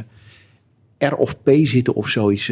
[1.08, 2.50] R of P zitten of zoiets.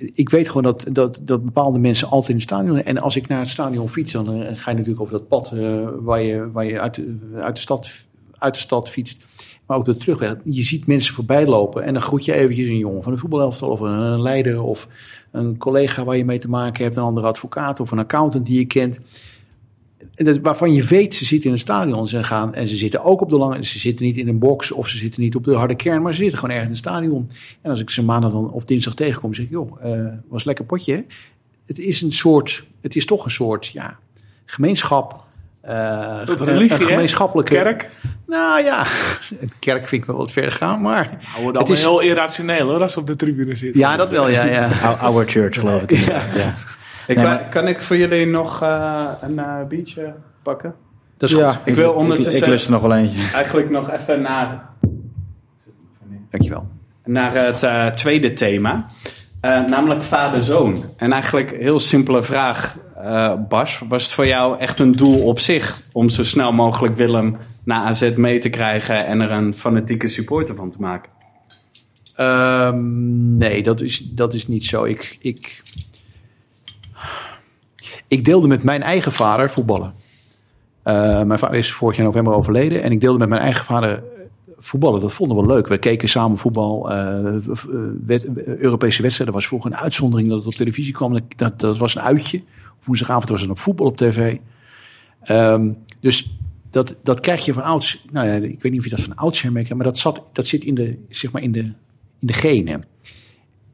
[0.00, 2.82] Eh, ik weet gewoon dat, dat, dat bepaalde mensen altijd in het stadion.
[2.82, 5.52] En als ik naar het stadion fiets, dan eh, ga je natuurlijk over dat pad
[5.52, 7.90] eh, waar je, waar je uit, de- uit, de stad,
[8.38, 9.26] uit de stad fietst.
[9.66, 10.36] Maar ook de terugweg.
[10.44, 13.68] Je ziet mensen voorbij lopen en dan groet je eventjes een jongen van de voetbalelftal
[13.68, 14.88] of een, een leider of
[15.30, 18.58] een collega waar je mee te maken hebt, een andere advocaat of een accountant die
[18.58, 19.00] je kent.
[20.20, 23.04] En dat- waarvan je weet, ze zitten in het stadion ze gaan, en ze zitten
[23.04, 23.64] ook op de lange.
[23.64, 26.12] Ze zitten niet in een box of ze zitten niet op de harde kern, maar
[26.14, 27.28] ze zitten gewoon ergens in het stadion.
[27.62, 29.90] En als ik ze maandag dan, of dinsdag tegenkom, zeg ik, joh, eh,
[30.28, 30.92] was een lekker potje.
[30.94, 31.00] hè?
[31.66, 33.98] Het is een soort, het is toch een soort, ja,
[34.44, 35.24] gemeenschap.
[35.60, 36.84] eh, Tot een- religie, een hè?
[36.86, 37.52] gemeenschappelijke.
[37.54, 37.90] Kerk.
[38.26, 38.84] Nou ja,
[39.40, 41.18] het kerk vind ik wel wat verder gaan, maar.
[41.32, 43.80] Nou, wordt Het is- heel irrationeel hoor, als ze op de tribune zitten.
[43.80, 44.68] Ja, dat wel, ja, ja.
[44.88, 45.90] Our, our church, geloof ik.
[46.06, 46.24] Ja.
[46.34, 46.54] Ja.
[47.10, 50.74] Ik, Nee, kan- maar- Kan ik voor jullie nog eh, een eh biertje pakken?
[51.16, 51.56] Dat is goed.
[51.64, 53.20] Ik wil Ik, ondertussen ik lust er nog wel eentje.
[53.34, 54.68] eigenlijk nog even naar,
[56.30, 56.66] Dankjewel.
[57.04, 58.86] naar het eh, tweede thema.
[59.40, 60.84] Eh, namelijk vader-zoon.
[60.96, 63.82] En eigenlijk een heel simpele vraag, eh, Bas.
[63.88, 67.80] Was het voor jou echt een doel op zich om zo snel mogelijk Willem naar
[67.82, 71.10] AZ mee te krijgen en er een fanatieke supporter van te maken?
[72.14, 74.84] Ehm, nee, dat is, dat is niet zo.
[74.84, 75.62] Ik, ik,
[78.10, 79.92] ik deelde met mijn eigen vader voetballen.
[80.82, 82.82] Eh, mijn vader is vorig jaar november overleden.
[82.82, 84.02] En ik deelde met mijn eigen vader
[84.58, 85.00] voetballen.
[85.00, 85.66] Dat vonden we leuk.
[85.66, 86.88] We keken samen voetbal.
[88.06, 91.22] wed- Europese wedstrijden was vroeger een uitzondering dat het op televisie kwam.
[91.36, 92.42] Dat, dat, was een uitje.
[92.84, 94.36] Woensdagavond was het op voetbal op tv.
[95.22, 96.38] Ehm, dus
[96.70, 98.04] dat, dat krijg je van ouds.
[98.12, 100.46] Nou ja, ik weet niet of je dat van ouds hermerkt, maar dat, zat, dat
[100.46, 101.60] zit in de, zeg maar in de,
[102.18, 102.84] in de genen.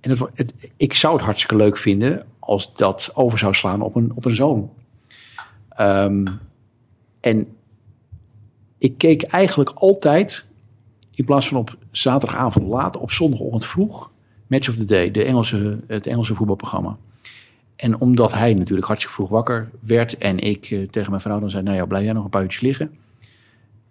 [0.01, 4.13] En het, ik zou het hartstikke leuk vinden als dat over zou slaan op een,
[4.15, 4.71] op een zoon.
[5.69, 6.27] Ehm,
[7.21, 7.47] en
[8.79, 10.47] ik keek eigenlijk altijd,
[11.15, 14.11] in plaats van op zaterdagavond laat, op zondagochtend vroeg,
[14.47, 16.97] Match of the Day, de Engelse, het Engelse voetbalprogramma.
[17.77, 21.51] En omdat hij natuurlijk hartstikke vroeg wakker werd en ik eh, tegen mijn vrouw dan
[21.51, 22.97] zei, nou ja, blijf jij nog een paar uurtjes liggen.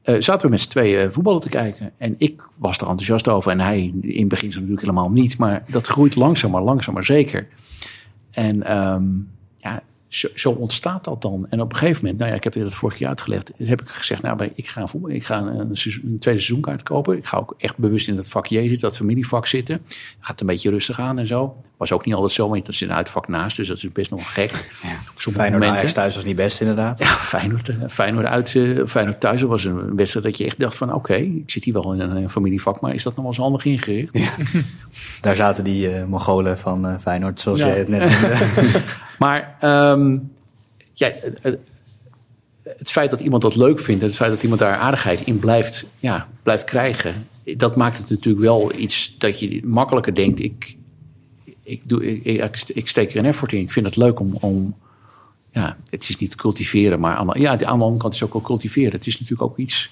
[0.01, 1.91] Eh, zaten we met z'n tweeën voetballen te kijken.
[1.97, 3.51] En ik was er enthousiast over.
[3.51, 5.37] En hij in het begin natuurlijk helemaal niet.
[5.37, 7.47] Maar dat groeit langzaam maar langzaam maar zeker.
[8.35, 9.03] En ehm,
[9.57, 9.81] ja,
[10.33, 11.47] zo, ontstaat dat dan.
[11.49, 13.51] En op een gegeven moment, nou ja, ik heb dit vorig jaar uitgelegd.
[13.57, 17.17] Heb ik gezegd, nou, ik ga, ik ga een, tweede seizoenkaart kopen.
[17.17, 19.81] Ik ga ook echt bewust in dat vak J zitten, dat familievak zitten.
[20.19, 21.63] Gaat een beetje rustig aan en zo.
[21.77, 23.57] Was ook niet altijd zo, want er zit een uitvak naast.
[23.57, 24.69] Dus dat is best nog gek.
[25.17, 26.99] Sommige Feyenoord thuis was niet best inderdaad.
[26.99, 30.77] Ja, Feyenoord, eh, Feyenoord, uit, eh, Feyenoord thuis was een wedstrijd dat je echt dacht
[30.77, 30.93] van...
[30.93, 33.41] oké, ik zit hier wel in een, eh, familievak, maar is dat nog wel zo
[33.41, 34.13] handig ingericht?
[35.21, 37.67] Daar zaten die eh Mongolen van eh, Feyenoord, zoals Ja.
[37.67, 38.81] jij het net noemde.
[39.19, 40.17] Maar ehm,
[40.93, 41.11] ja,
[42.63, 44.01] het feit dat iemand dat leuk vindt...
[44.01, 47.27] en het feit dat iemand daar aardigheid in blijft, ja, blijft krijgen...
[47.57, 50.39] dat maakt het natuurlijk wel iets dat je makkelijker denkt...
[50.39, 50.77] ik,
[51.65, 53.59] ik, doe, ik, ik, steek er een effort in.
[53.59, 54.37] Ik vind het leuk om...
[54.39, 54.75] om
[55.51, 58.41] ja, het is niet cultiveren, maar aan, ja, aan de andere kant is ook wel
[58.41, 58.91] cultiveren.
[58.91, 59.89] Het is natuurlijk ook iets...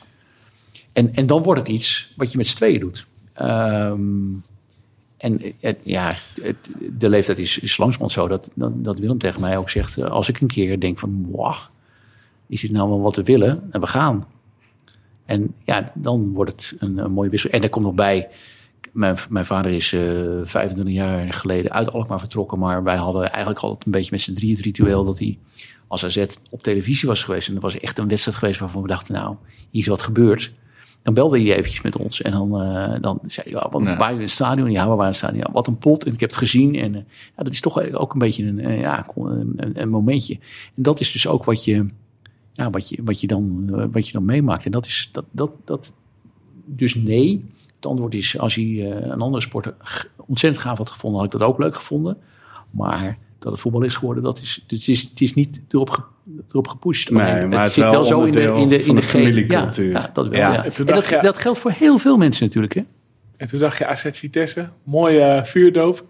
[0.94, 3.06] En, en dan wordt het iets wat je met z'n tweeën doet.
[3.34, 4.02] Ehm,
[5.18, 5.42] en
[5.84, 9.98] ja, het, de leeftijd is, is zo dat, dat, dat Willem tegen mij ook zegt...
[9.98, 11.56] eh, als ik een keer denk van, wow,
[12.48, 13.68] is dit nou wel wat we willen?
[13.72, 14.28] En we gaan.
[15.26, 17.50] En ja, dan wordt het een, een mooie wissel.
[17.50, 18.30] En er komt nog bij,
[18.94, 20.02] mijn, mijn vader is eh
[20.44, 22.60] 25 jaar geleden uit Alkmaar vertrokken...
[22.60, 25.06] maar wij hadden eigenlijk altijd een beetje met z'n drieën het ritueel...
[25.06, 25.40] dat hij
[25.88, 27.48] als AZ op televisie was geweest...
[27.48, 29.14] en er was echt een wedstrijd geweest waarvan we dachten...
[29.14, 29.36] nou,
[29.70, 30.54] hier is wat gebeurd...
[31.04, 33.98] Dan belde hij eventjes met ons en dan, eh, dan zei hij, ja, wat, waren
[33.98, 34.72] jullie in het stadion?
[34.72, 35.40] Ja, we waren het stadion.
[35.40, 36.06] Ja, wat een pot.
[36.06, 36.76] En ik heb het gezien.
[36.76, 37.02] En eh,
[37.38, 39.08] ja, dat is toch ook een beetje een, eh, ja,
[39.56, 40.34] een, momentje.
[40.76, 41.86] En dat is dus ook wat je,
[42.54, 44.66] ja, wat, je, wat, je dan, eh, wat je dan meemaakt.
[44.66, 45.94] En dat is dat, dat, dat.
[46.66, 47.46] Dus nee.
[47.84, 49.68] Het antwoord is: als hij eh, een andere sport
[50.26, 52.18] ontzettend gaaf had gevonden, had ik dat ook leuk gevonden.
[52.72, 55.90] Maar dat het voetbal is geworden, dat is, dus het, is, het is niet erop,
[55.90, 56.02] ge,
[56.50, 57.10] erop gepusht.
[57.10, 59.92] Nee, maar het zit wel wel zo in de, in de, in de, familiecultuur.
[59.92, 60.40] Ja, ja, dat wel.
[60.40, 60.54] Ja.
[60.54, 60.64] Ja.
[60.66, 62.74] En dat, je- dat geldt voor heel veel mensen natuurlijk.
[62.74, 62.82] Hè?
[63.38, 66.06] En toen dacht je AZ Vitesse, mooie eh, vuurdoop.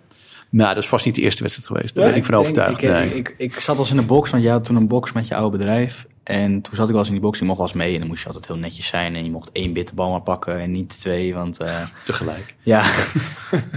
[0.49, 1.95] Nou, dat is vast niet de eerste wedstrijd geweest.
[1.95, 2.81] Daar ben ik van overtuigd.
[2.81, 3.05] Ik, Nee.
[3.07, 5.27] ik, ik, ik zat als in een box, want jij had toen een box met
[5.27, 6.05] je oude bedrijf.
[6.23, 7.93] En toen zat ik wel eens in die box, die mocht wel eens mee.
[7.93, 9.15] En dan moest je altijd heel netjes zijn.
[9.15, 11.33] En je mocht één bitterbal maar pakken en niet twee.
[11.33, 12.55] Want eh, Tegelijk.
[12.61, 12.83] ja,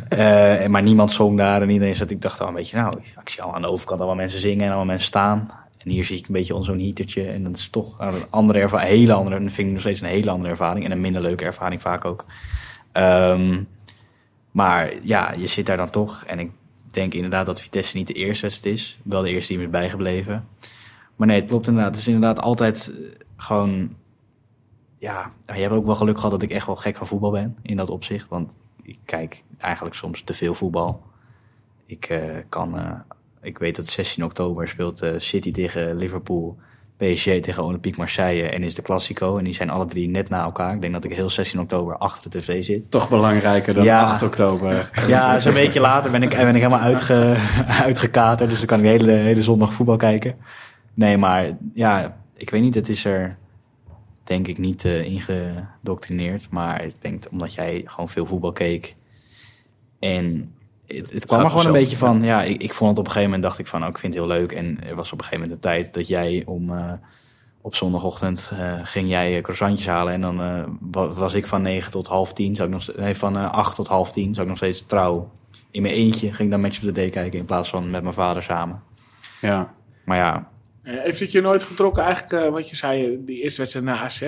[0.08, 1.62] Eh, maar niemand zong daar.
[1.62, 4.00] En iedereen zat, ik dacht al een beetje, nou, ik zie al aan de overkant
[4.00, 5.50] allemaal mensen zingen en allemaal mensen staan.
[5.78, 7.28] En hier zie ik een beetje on zo'n heatertje.
[7.28, 9.36] En dat is toch een andere ervaring, hele andere.
[9.36, 10.84] En dat vind ik nog steeds een hele andere ervaring.
[10.84, 12.24] En een minder leuke ervaring vaak ook.
[12.92, 13.62] Ehm,
[14.50, 16.24] maar ja, je zit daar dan toch.
[16.26, 16.50] En ik
[16.90, 18.98] denk inderdaad dat Vitesse niet de eerste wedstrijd is.
[19.02, 20.48] Wel de eerste die me is bijgebleven.
[21.16, 21.92] Maar nee, het klopt inderdaad.
[21.92, 23.04] Het is inderdaad altijd eh,
[23.36, 23.94] gewoon...
[24.98, 27.56] Ja, je hebt ook wel geluk gehad dat ik echt wel gek van voetbal ben.
[27.62, 28.28] In dat opzicht.
[28.28, 31.02] Want ik kijk eigenlijk soms te veel voetbal.
[31.86, 32.78] Ik eh, kan...
[32.78, 32.90] eh,
[33.42, 36.56] ik weet dat 16 oktober speelt City tegen Liverpool...
[36.96, 39.38] PSG tegen Olympique Marseille en is de Classico.
[39.38, 40.74] En die zijn alle drie net na elkaar.
[40.74, 42.90] Ik denk dat ik heel 16 oktober achter de tv zit.
[42.90, 44.02] Toch belangrijker dan Ja.
[44.04, 44.90] 8 oktober.
[45.08, 47.36] Ja, zo'n weekje later ben ik, ben ik helemaal uitge,
[47.86, 48.50] uitgekaterd.
[48.50, 50.34] Dus dan kan ik de hele, hele zondag voetbal kijken.
[50.96, 52.74] Nee, maar ja, ik weet niet.
[52.74, 53.36] Het is er
[54.24, 56.50] denk ik niet eh, ingedoctrineerd.
[56.50, 58.96] Maar ik denk omdat jij gewoon veel voetbal keek.
[59.98, 60.54] En
[60.86, 62.22] het, het kwam er gewoon een beetje van...
[62.22, 63.82] Ja, ik, ik vond het op een gegeven moment dacht ik van...
[63.82, 64.52] Oh, ik vind het heel leuk.
[64.52, 66.70] En er was op een gegeven moment de tijd dat jij om...
[66.76, 66.92] eh,
[67.60, 70.36] op zondagochtend eh, ging jij croissantjes halen en dan
[70.90, 73.74] wa- was ik van 9 tot half 10, zou ik nog, nee, van eh 8
[73.74, 75.30] tot half 10, zou ik nog steeds trouw
[75.70, 78.02] in mijn eentje ging ik dan Match of the Day kijken in plaats van met
[78.02, 78.82] mijn vader samen.
[79.40, 79.74] Ja.
[80.04, 80.48] Maar ja,
[80.86, 83.98] Heeft het je nooit getrokken, eigenlijk, eh, wat je zei, eh, die eerste wedstrijd na
[84.00, 84.22] AZ?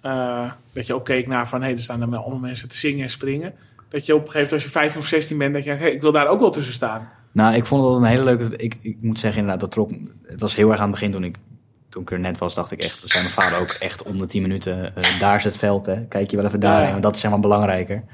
[0.00, 2.76] eh, dat je ook keek naar van, hé, er staan er wel allemaal mensen te
[2.76, 3.52] zingen en springen.
[3.88, 5.84] Dat je op een gegeven moment, als je 15 of 16 bent, dat je denkt,
[5.84, 7.08] hé, ik wil daar ook wel tussen staan.
[7.32, 8.56] nou, ik vond het een hele leuke.
[8.56, 9.90] Ik, ik moet zeggen, inderdaad, dat trok.
[10.26, 11.36] Het was heel erg aan het begin toen ik,
[11.88, 13.00] toen ik er net was, dacht ik echt.
[13.00, 14.94] Dat zei mijn vader ook echt om de 10 minuten.
[14.96, 16.04] eh, daar is het veld, hè?
[16.06, 18.04] Kijk je wel even daarheen, want dat is zeg maar belangrijker.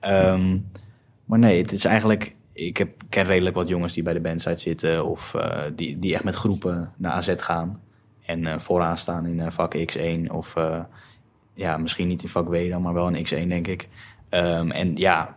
[0.00, 0.56] Ehm,
[1.24, 2.34] maar nee, het is eigenlijk.
[2.56, 6.24] Ik ken redelijk wat jongens die bij de bandsite zitten of eh, die, die echt
[6.24, 7.80] met groepen naar AZ gaan
[8.24, 10.54] en eh, vooraan staan in eh, vak X1 of
[11.54, 13.88] ja, misschien niet in vak W dan, maar wel in X1 denk ik.
[14.28, 15.36] Ehm, en ja,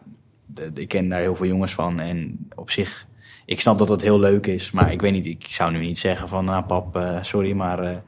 [0.74, 3.08] ik ken daar heel veel jongens van en op zich,
[3.46, 6.00] ik snap dat dat heel leuk is, maar ik weet niet, ik zou nu niet
[6.00, 8.04] zeggen van, nou pap, sorry, maar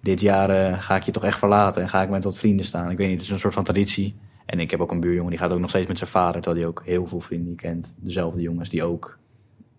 [0.00, 2.90] dit jaar ga ik je toch echt verlaten en ga ik met wat vrienden staan.
[2.90, 4.14] Ik weet niet, het is een soort van traditie.
[4.46, 6.62] En ik heb ook een buurjongen, die gaat ook nog steeds met zijn vader, terwijl
[6.62, 7.94] hij ook heel veel vrienden kent.
[7.96, 9.18] Dezelfde jongens die ook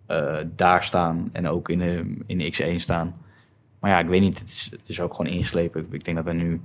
[0.05, 3.15] eh, daar staan en ook in de, in de X1 staan.
[3.79, 5.87] Maar ja, ik weet niet, het is, het is ook gewoon ingeslepen.
[5.91, 6.61] Ik, denk dat we nu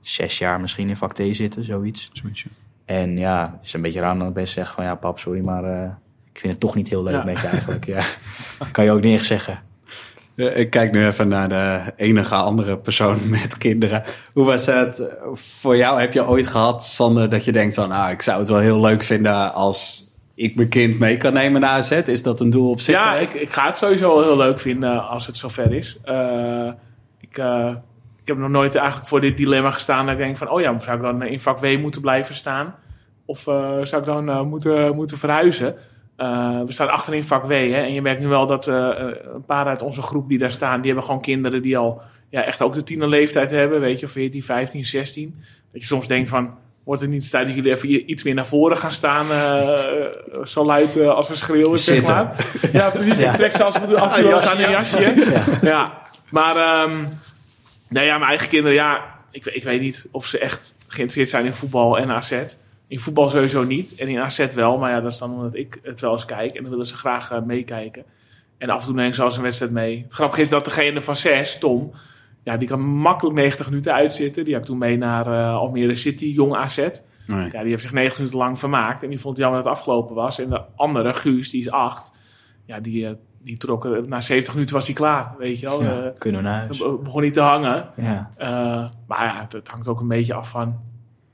[0.00, 2.10] zes jaar misschien in vak T zitten, zoiets.
[2.12, 2.50] Zoiets, ja.
[2.84, 5.44] En ja, het is een beetje raar dat ik best zeg van ja, pap, sorry,
[5.44, 5.90] maar eh,
[6.32, 7.24] ik vind het toch niet heel leuk Ja.
[7.24, 7.86] met je eigenlijk.
[7.86, 8.04] Ja.
[8.72, 9.62] kan je ook echt zeggen.
[10.38, 14.02] Ja, Ik kijk nu even naar de enige andere persoon met kinderen.
[14.32, 16.00] Hoe was het voor jou?
[16.00, 17.92] Heb je ooit gehad, Sander, dat je denkt van...
[17.92, 21.60] Ah, ik zou het wel heel leuk vinden als ik mijn kind mee kan nemen
[21.60, 21.90] naar AZ?
[21.90, 24.60] Is dat een doel op zich Ja, ik, ik ga het sowieso wel heel leuk
[24.60, 25.98] vinden als het zover is.
[26.04, 26.68] Eh,
[27.20, 27.74] ik, eh,
[28.20, 30.50] ik heb nog nooit eigenlijk voor dit dilemma gestaan dat ik denk van...
[30.50, 32.74] oh ja, zou ik dan in vak W moeten blijven staan?
[33.26, 35.74] Of eh, zou ik dan eh, moeten, moeten verhuizen?
[36.18, 37.50] Eh, we staan achterin vak W.
[37.50, 38.88] Hè, en je merkt nu wel dat eh,
[39.34, 40.76] een paar uit onze groep die daar staan...
[40.76, 43.80] die hebben gewoon kinderen die al ja, echt ook de tienerleeftijd hebben.
[43.80, 45.34] Weet je, 14, 15, 16.
[45.72, 46.54] Dat je soms denkt van...
[46.84, 49.30] Wordt het niet tijd dat jullie even iets meer naar voren gaan staan?
[49.30, 52.46] eh, zo luid eh, als we schreeuwen, zeg maar.
[52.72, 53.18] Ja, precies.
[53.18, 55.36] Ik trek zelfs af en toe af en toe wel eens aan een jasje.
[55.62, 56.02] Ja.
[56.30, 57.04] Maar, ehm
[57.88, 61.44] nou ja, mijn eigen kinderen, ja, ik, ik weet niet of ze echt geïnteresseerd zijn
[61.44, 62.32] in voetbal en AZ.
[62.88, 63.94] In voetbal sowieso niet.
[63.94, 64.78] En in AZ wel.
[64.78, 66.54] Maar ja, dat is dan omdat ik het wel eens kijk.
[66.54, 68.04] En dan willen ze graag eh, meekijken.
[68.58, 70.02] En af en toe neem ik zelfs een wedstrijd mee.
[70.02, 71.92] Het grappige is dat degene van 6, Tom,
[72.42, 74.44] ja, die kan makkelijk 90 minuten uitzitten.
[74.44, 76.76] Die heb ik toen mee naar eh, Almere City, jong AZ.
[77.26, 77.48] Nee.
[77.52, 79.02] Ja, die heeft zich 90 minuten lang vermaakt.
[79.02, 80.38] En die vond het jammer dat het afgelopen was.
[80.38, 82.18] En de andere, Guus, die is 8.
[82.64, 83.12] Ja, die, eh,
[83.42, 85.82] die trok, eh, na 70 minuten was hij klaar, weet je wel.
[85.82, 86.78] Ja, Eh, kunnen we naar huis.
[86.78, 87.88] begon hij te hangen.
[87.96, 88.28] Ja.
[89.06, 90.80] Maar ja, het, het hangt ook een beetje af van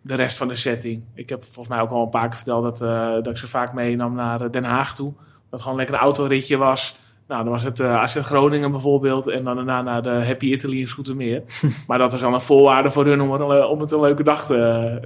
[0.07, 1.03] de rest van de setting.
[1.15, 3.47] Ik heb volgens mij ook al een paar keer verteld dat, eh, dat ik ze
[3.47, 5.13] vaak meenam naar eh, Den Haag toe.
[5.51, 6.97] Dat gewoon lekker een autoritje was.
[7.29, 9.29] Nou, dan was het AZ Groningen bijvoorbeeld.
[9.29, 11.43] En dan daarna naar de Happy Italy in Soetermeer.
[11.87, 14.47] maar dat was dan een voorwaarde voor hun om, er, om het een leuke dag
[14.47, 14.55] te,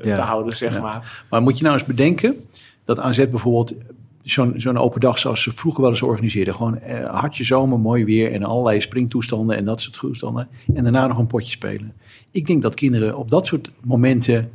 [0.02, 0.14] Ja.
[0.14, 0.80] te houden, zeg Ja.
[0.80, 1.24] maar.
[1.30, 2.36] Maar moet je nou eens bedenken
[2.84, 3.74] dat AZ bijvoorbeeld
[4.22, 6.54] zo'n zo'n open dag zoals ze vroeger wel eens organiseerden.
[6.54, 10.48] Gewoon eh, hartje zomer, mooi weer en allerlei springtoestanden en dat soort toestanden.
[10.74, 11.92] En daarna nog een potje spelen.
[12.30, 14.50] Ik denk dat kinderen op dat soort momenten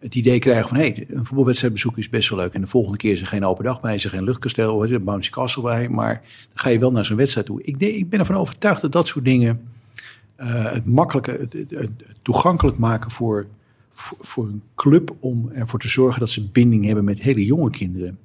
[0.00, 0.76] het idee krijgen van...
[0.76, 2.52] hé, hey, een voetbalwedstrijd bezoeken is best wel leuk.
[2.52, 4.90] En de volgende keer is er geen open dag bij, is er geen luchtkasteel, is
[4.90, 5.88] er bouncy castle bij.
[5.88, 7.62] Maar dan ga je wel naar zo'n wedstrijd toe.
[7.62, 9.60] Ik, ik ben ervan overtuigd dat dat soort dingen
[10.36, 11.90] eh, het makkelijker, het,
[12.22, 13.46] toegankelijk maken voor,
[13.90, 15.14] voor, voor een club...
[15.20, 18.18] om ervoor te zorgen dat ze binding hebben met hele jonge kinderen.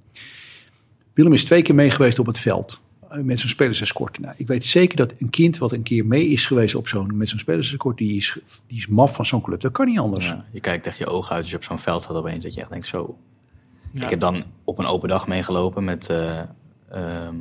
[1.14, 2.82] Willem is twee keer mee geweest op het veld.
[3.10, 4.20] Eh, Met zo'n spelersescort.
[4.20, 7.18] Nou, ik weet zeker dat een kind wat een keer mee is geweest op zo'n,
[7.18, 8.38] met zo'n spelersescort, die is,
[8.68, 9.62] die is maf van zo'n club.
[9.62, 10.28] Dat kan niet anders.
[10.28, 12.44] Ja, je kijkt echt je ogen uit als je op zo'n veld gaat opeens.
[12.44, 13.18] Dat je echt denkt, zo.
[13.92, 14.04] Ja.
[14.04, 16.42] Ik heb dan op een open dag meegelopen met, eh
[16.90, 17.36] ehm,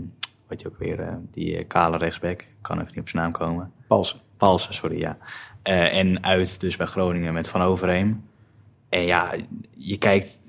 [0.47, 2.41] weet je ook weer, eh, die kale rechtsback.
[2.41, 3.73] Ik kan even niet op zijn naam komen.
[3.89, 4.19] Palsen.
[4.37, 5.19] Palsen, sorry, ja.
[5.63, 8.25] Eh, en uit dus bij Groningen met Van Overheem.
[8.89, 9.35] En ja,
[9.77, 10.41] je kijkt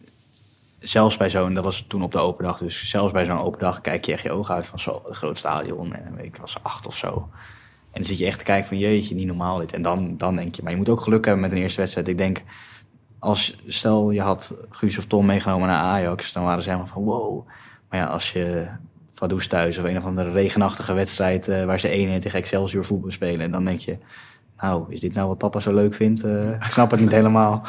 [0.87, 3.59] zelfs bij zo'n, dat was toen op de open dag, dus zelfs bij zo'n open
[3.59, 5.93] dag kijk je echt je ogen uit van zo, een groot stadion.
[5.93, 7.29] En ik, was acht of zo.
[7.91, 9.73] En dan zit je echt te kijken van jeetje, niet normaal dit.
[9.73, 12.07] En dan, dan denk je, maar je moet ook geluk hebben met een eerste wedstrijd.
[12.07, 12.43] Ik denk,
[13.19, 17.03] als stel je had Guus of Tom meegenomen naar Ajax, dan waren ze helemaal van
[17.03, 17.47] wow.
[17.89, 18.67] Maar ja, als je
[19.13, 23.11] Vaduz thuis of een of andere regenachtige wedstrijd eh, waar ze 1-1 tegen Excelsior voetbal
[23.11, 23.97] spelen, en dan denk je,
[24.57, 26.23] nou, is dit nou wat papa zo leuk vindt?
[26.23, 27.63] Eh, ik snap het niet helemaal.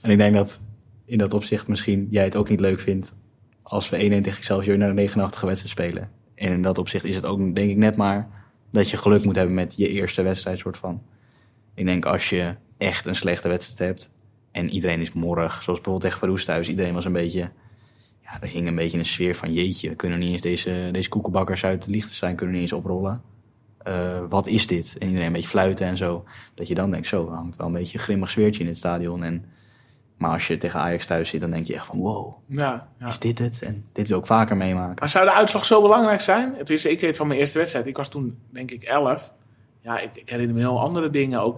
[0.00, 0.60] En ik denk dat
[1.12, 3.14] in dat opzicht misschien jij het ook niet leuk vindt
[3.62, 6.10] als we 1-1 tegen Excelsior naar een regenachtige wedstrijd spelen.
[6.34, 8.28] En in dat opzicht is het ook, denk ik, net maar
[8.70, 11.02] dat je geluk moet hebben met je eerste wedstrijd, soort van.
[11.74, 14.12] Ik denk als je echt een slechte wedstrijd hebt
[14.50, 17.50] en iedereen is morrig, zoals bijvoorbeeld tegen Verhoes thuis, iedereen was een beetje,
[18.22, 21.08] ja, er hing een beetje een sfeer van jeetje, we kunnen niet eens deze, deze
[21.08, 23.22] koekenbakkers uit Liechtenstein kunnen niet eens oprollen.
[23.78, 24.96] Eh, wat is dit?
[24.98, 26.24] En iedereen een beetje fluiten en zo.
[26.54, 29.22] Dat je dan denkt, zo, hangt wel een beetje een grimmig sfeertje in het stadion.
[29.22, 29.44] En,
[30.22, 33.08] maar als je tegen Ajax thuis zit, dan denk je echt van, wow, Ja, ja.
[33.08, 33.62] is dit het?
[33.62, 34.96] En dit wil ik vaker meemaken.
[34.98, 36.54] Maar zou de uitslag zo belangrijk zijn?
[36.56, 37.86] Het is, ik weet van mijn eerste wedstrijd.
[37.86, 39.32] Ik was toen, denk ik, 11.
[39.84, 41.40] Ja, ik, ik herinner me heel andere dingen.
[41.40, 41.56] Ook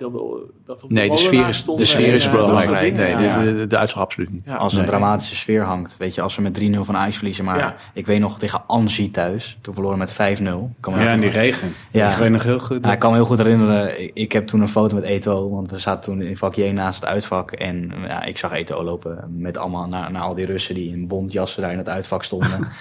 [0.64, 2.94] dat op Nee, de sfeer is, de sfeer is belangrijk.
[2.96, 3.16] dingen.
[3.16, 3.42] Nee, Ja.
[3.42, 4.44] de, de, de uitslag absoluut niet.
[4.44, 4.54] Ja.
[4.56, 4.88] Als een Nee.
[4.88, 5.96] dramatische sfeer hangt.
[5.96, 7.44] Weet je, als we met 3-0 van Ajax verliezen.
[7.44, 7.74] Maar Ja.
[7.92, 9.58] ik weet nog tegen Anzi thuis.
[9.60, 10.70] Toen verloren we met 5-0.
[10.76, 11.72] Ik kan me Ja, en die regen.
[11.90, 12.10] Ja.
[12.10, 12.84] Ik weet nog heel goed.
[12.84, 14.02] Ja, ik kan me heel goed herinneren.
[14.02, 15.50] Ik, ik heb toen een foto met Eto.
[15.50, 17.50] Want we zaten toen in vak J naast het uitvak.
[17.52, 21.06] En ja, ik zag Eto lopen met allemaal naar, naar al die Russen die in
[21.06, 22.68] bondjassen daar in het uitvak stonden.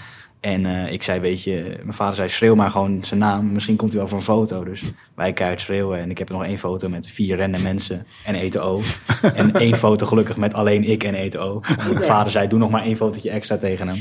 [0.43, 3.51] en eh, ik zei, weet je, mijn vader zei, schreeuw maar gewoon zijn naam.
[3.51, 4.63] Misschien komt hij wel voor een foto.
[4.63, 4.83] Dus
[5.15, 5.99] wij keihard schreeuwen.
[5.99, 8.81] En ik heb nog één foto met vier rende mensen en Eto.
[9.35, 11.61] en één foto gelukkig met alleen ik en Eto.
[11.77, 13.97] En mijn vader zei, doe nog maar één fotootje extra tegen hem.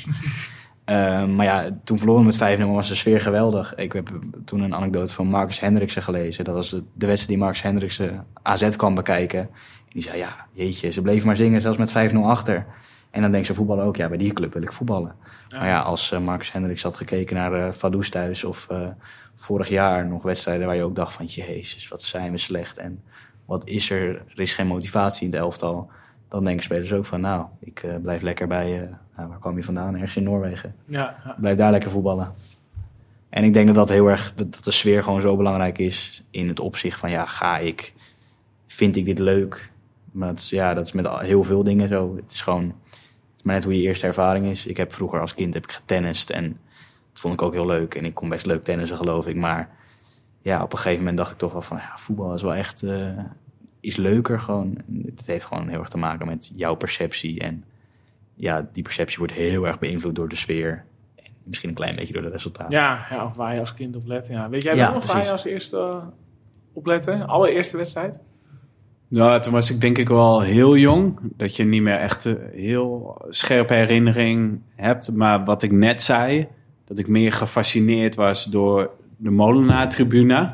[0.84, 3.74] Eh, maar ja, toen verloren we met 5-0 was de sfeer geweldig.
[3.74, 4.11] Ik heb
[4.45, 6.45] toen een anekdote van Marcus Hendriksen gelezen.
[6.45, 9.40] Dat was de, de wedstrijd die Marcus Hendriksen AZ kwam bekijken.
[9.40, 9.49] En
[9.93, 12.66] die zei, ja, jeetje, ze bleven maar zingen, zelfs met 5-0 achter.
[13.12, 15.14] En dan denkt ze voetballen ook, ja, bij die club wil ik voetballen.
[15.56, 18.88] Maar ja, als eh, Marcus Hendricks had gekeken naar eh Vaduz thuis of eh,
[19.34, 22.78] vorig jaar nog wedstrijden waar je ook dacht van, jezus, wat zijn we slecht.
[22.78, 23.02] En
[23.44, 25.90] wat is er, er is geen motivatie in het elftal.
[26.28, 29.94] Dan denken spelers ook van, nou, ik blijf lekker bij, nou, waar kwam je vandaan?
[29.94, 30.74] Ergens in Noorwegen.
[30.84, 31.36] Ja, ja.
[31.38, 32.32] Blijf daar lekker voetballen.
[33.28, 36.24] En ik denk dat dat heel erg, dat, dat de sfeer gewoon zo belangrijk is
[36.30, 37.94] in het opzicht van, ja, ga ik,
[38.66, 39.70] vind ik dit leuk?
[40.12, 42.16] Maar dat is, ja, dat is met heel veel dingen zo.
[42.16, 42.74] Het is gewoon,
[43.43, 44.66] is maar net hoe je eerste ervaring is.
[44.66, 46.59] Ik heb vroeger als kind heb ik getennist en
[47.11, 47.95] dat vond ik ook heel leuk.
[47.95, 49.36] En ik kon best leuk tennissen, geloof ik.
[49.36, 49.70] Maar
[50.40, 52.82] ja, op een gegeven moment dacht ik toch wel van, ja, voetbal is wel echt,
[52.82, 53.18] eh,
[53.80, 54.78] is leuker gewoon.
[55.07, 57.40] Het heeft gewoon heel erg te maken met jouw perceptie.
[57.40, 57.64] En
[58.34, 60.84] ja, die perceptie wordt heel erg beïnvloed door de sfeer.
[61.14, 62.78] En misschien een klein beetje door de resultaten.
[62.78, 64.28] Ja, ja, of waar je als kind op let.
[64.28, 64.49] Ja.
[64.49, 66.07] Weet jij Ja, nog waar je als eerste uh,
[66.72, 67.24] op lette?
[67.24, 68.20] Allereerste wedstrijd?
[69.12, 71.18] Nou, toen was ik denk ik wel heel jong.
[71.36, 75.12] Dat je niet meer echt een heel scherpe herinnering hebt.
[75.12, 76.47] Maar wat ik net zei,
[76.84, 80.52] dat ik meer gefascineerd was door de Molenaar-tribune.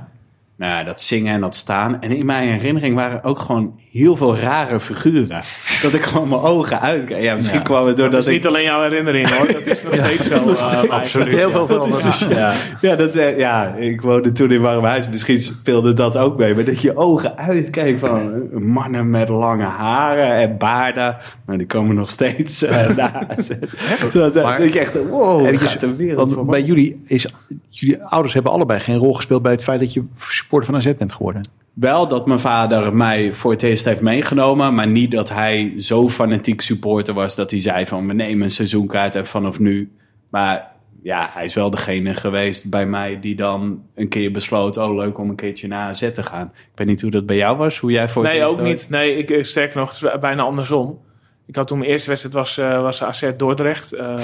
[0.57, 2.01] Nou, dat zingen en dat staan.
[2.01, 5.43] En in mijn herinnering waren ook gewoon heel veel rare figuren.
[5.83, 7.23] Dat ik gewoon mijn ogen uitkijk.
[7.23, 7.65] Ja, misschien Ja.
[7.65, 8.33] kwam het Dat doordat is ik...
[8.33, 9.47] niet alleen jouw herinnering hoor.
[9.53, 10.51] Dat is nog steeds zo.
[10.55, 11.29] eh, Absoluut.
[11.35, 15.09] Heel veel Dat is dus, ja, ja, dat, eh, ja, ik woonde toen in Warmhuis.
[15.09, 16.55] Misschien speelde dat ook mee.
[16.55, 21.17] Maar dat je ogen uitkijkt van mannen met lange haren en baarden.
[21.47, 23.57] Maar die komen nog steeds uh, naast.
[24.11, 27.27] Zodat eh, Maar- dat je echt, wow, Eventjes, gaat de wereld want bij jullie is,
[27.69, 30.93] jullie ouders hebben allebei geen rol gespeeld bij het feit dat je supporter van AZ
[30.99, 31.43] bent geworden.
[31.81, 34.75] Wel dat mijn vader mij voor het eerst heeft meegenomen.
[34.75, 38.07] Maar niet dat hij zo fanatiek supporter was dat hij zei van...
[38.07, 39.93] we nemen een seizoenkaart en vanaf nu...
[40.29, 40.73] Maar
[41.03, 44.77] ja, hij is wel degene geweest bij mij die dan een keer besloot...
[44.77, 46.53] oh, leuk om een keertje naar AZ te gaan.
[46.55, 48.91] Ik weet niet hoe dat bij jou was, hoe jij voor het Nee, ook niet.
[48.91, 51.01] Nee, ik, eh, sterker nog, het is bijna andersom.
[51.47, 53.93] Ik had toen mijn eerste wedstrijd was, eh, was AZ Dordrecht.
[53.93, 54.15] Eh,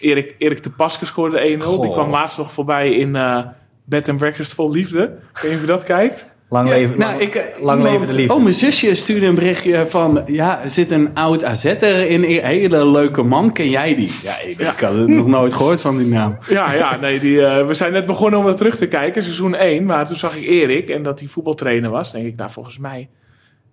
[0.00, 1.80] Erik, Erik de Paske scoorde 1-0.
[1.80, 3.46] Die kwam laatst nog voorbij in eh
[3.84, 5.02] Bed and Breakfast Vol Liefde.
[5.02, 6.26] Ik weet niet of je dat kijkt.
[6.50, 8.34] Lang leven, nou, lang, ik, eh, lang leven de liefde.
[8.34, 10.22] Oh, mijn zusje stuurde een berichtje van...
[10.26, 12.24] Ja, er zit een oud AZ'er in.
[12.24, 13.52] Een hele leuke man.
[13.52, 14.12] Ken jij die?
[14.22, 16.38] Ja, ik, ik had het nog nooit gehoord van die naam.
[16.48, 19.54] Ja, ja nee, die, eh, we zijn net begonnen om dat terug te kijken, seizoen
[19.54, 19.84] 1.
[19.84, 22.12] Maar toen zag ik Erik en dat hij voetbaltrainer was.
[22.12, 23.08] Denk ik, nou, volgens mij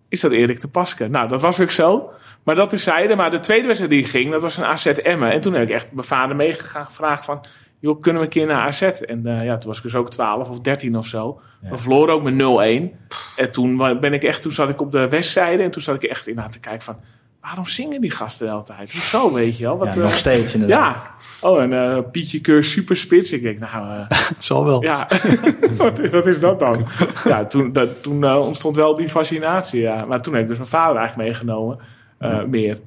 [0.10, 1.08] is dat Erik de Paske.
[1.08, 2.10] Nou, dat was ook zo.
[2.44, 3.16] Maar dat is zijde.
[3.16, 5.32] Maar de tweede wedstrijd die ging, dat was een AZ Emmen.
[5.32, 7.40] En toen heb ik echt mijn vader meegegaan gevraagd van...
[7.80, 8.82] joh, kunnen we een keer naar AZ?
[8.82, 11.40] En eh, ja, toen was ik dus ook 12 of 13 of zo.
[11.62, 12.96] We verloren ook met 0-1.
[13.36, 16.10] En toen ben ik echt, toen zat ik op de westzijde en toen zat ik
[16.10, 16.96] echt in aan te kijken van...
[17.42, 18.92] waarom zingen die gasten de hele tijd?
[18.92, 19.78] Hoezo, weet je wel?
[19.78, 20.94] Wat, Ja, eh, nog steeds inderdaad.
[20.94, 21.48] ja.
[21.48, 23.32] Oh, en eh Pietje Keur superspits.
[23.32, 23.88] Ik denk, nou,
[24.34, 24.84] Het zal wel.
[24.84, 25.08] ja,
[25.78, 26.86] wat, wat is dat dan?
[27.24, 30.06] Ja, toen, dat, toen ontstond wel die fascinatie, ja.
[30.06, 31.80] Maar toen heb ik dus mijn vader eigenlijk meegenomen,
[32.50, 32.80] meer.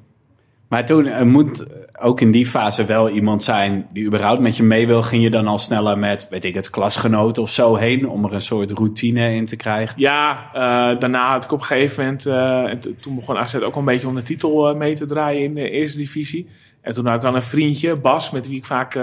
[0.70, 1.66] Maar toen er moet
[2.01, 5.02] ook in die fase wel iemand zijn die überhaupt met je mee wil.
[5.02, 8.32] Ging je dan al sneller met, weet ik het, klasgenoten of zo heen om er
[8.32, 10.01] een soort routine in te krijgen?
[10.01, 13.55] Ja, eh, daarna had ik op een gegeven moment, eh, en t- toen begon AZ
[13.55, 16.48] ook een beetje om de titel eh, mee te draaien in de eerste divisie.
[16.80, 19.02] En toen had ik al een vriendje, Bas, met wie ik vaak eh,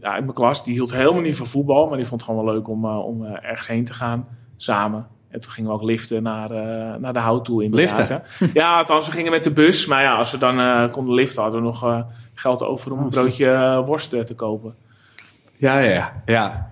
[0.00, 2.54] uit mijn klas, die hield helemaal niet van voetbal, maar die vond het gewoon wel
[2.54, 4.26] leuk om, eh, om eh, ergens heen te gaan,
[4.56, 5.06] samen.
[5.32, 7.64] En toen gingen we ook liften naar, eh, naar de hout toe.
[7.64, 8.22] inderdaad, Liften?
[8.38, 8.46] hè.
[8.60, 9.86] Ja, althans, we gingen met de bus.
[9.86, 12.00] Maar ja, als we dan eh, konden liften, hadden we nog eh,
[12.34, 14.74] geld over om een broodje worst te kopen.
[15.56, 16.70] Ja, ja, ja.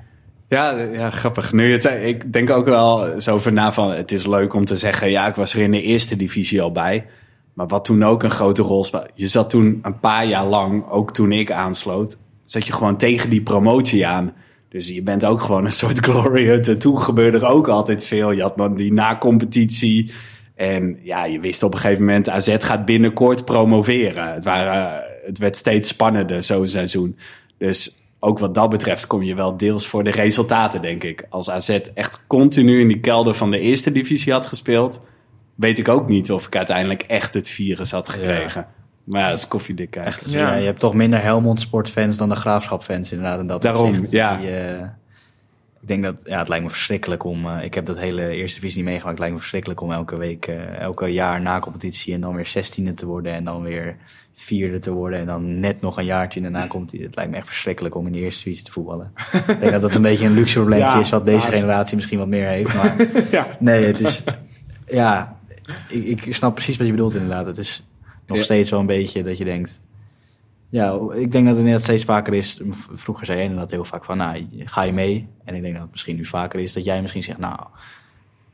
[0.49, 1.53] Ja, ja, grappig.
[1.53, 4.65] Nu het zei, ik denk ook wel zo over na van, het is leuk om
[4.65, 7.07] te zeggen, ja, ik was er in de eerste divisie al bij.
[7.53, 10.89] Maar wat toen ook een grote rol speelde, je zat toen een paar jaar lang,
[10.91, 14.33] ook toen ik aansloot, zat je gewoon tegen die promotie aan.
[14.71, 16.79] Dus je bent ook gewoon een soort glory hunter.
[16.79, 18.31] Toen gebeurde er ook altijd veel.
[18.31, 20.13] Je had dan die na-competitie.
[20.55, 24.33] En ja, je wist op een gegeven moment, AZ gaat binnenkort promoveren.
[24.33, 27.17] Het, waren, het werd steeds spannender, zo'n seizoen.
[27.59, 31.27] Dus ook wat dat betreft kom je wel deels voor de resultaten, denk ik.
[31.29, 35.01] Als AZ echt continu in die kelder van de eerste divisie had gespeeld...
[35.55, 38.67] weet ik ook niet of ik uiteindelijk echt het virus had gekregen.
[39.05, 40.25] Maar ja, dat is koffiedik eigenlijk.
[40.33, 40.51] Dus ja.
[40.51, 40.55] Ja.
[40.55, 43.39] je hebt toch minder Helmond sportfans dan de Graafschap fans inderdaad.
[43.39, 44.11] En dat Daarom, opzicht.
[44.11, 44.37] ja.
[44.37, 44.81] Die, eh,
[45.81, 48.61] ik denk dat, ja, het lijkt me verschrikkelijk om, eh, ik heb dat hele eerste
[48.61, 49.11] divisie niet meegemaakt.
[49.11, 52.47] Het lijkt me verschrikkelijk om elke week, eh, elke jaar na competitie en dan weer
[52.47, 53.33] zestiende te worden.
[53.35, 53.97] En dan weer
[54.35, 55.19] vierde te worden.
[55.19, 57.07] En dan net nog een jaartje in de nacompetitie.
[57.07, 59.13] Het lijkt me echt verschrikkelijk om in de eerste divisie te voetballen.
[59.33, 62.19] ik denk dat dat een beetje een luxe probleempje Ja, is wat deze generatie misschien
[62.19, 62.75] wat meer heeft.
[62.75, 62.97] Maar
[63.31, 63.47] ja.
[63.59, 64.25] Nee, het is.
[64.87, 65.39] Ja,
[65.89, 67.47] ik, ik snap precies wat je bedoelt, inderdaad.
[67.47, 67.83] Het is
[68.31, 68.45] nog Ja.
[68.45, 69.81] steeds wel een beetje dat je denkt.
[70.69, 72.61] Ja, ik denk dat het steeds vaker is.
[72.93, 75.29] Vroeger zei jij inderdaad heel vaak van, nou, ga je mee?
[75.45, 77.57] En ik denk dat het misschien nu vaker is dat jij misschien zegt, nou,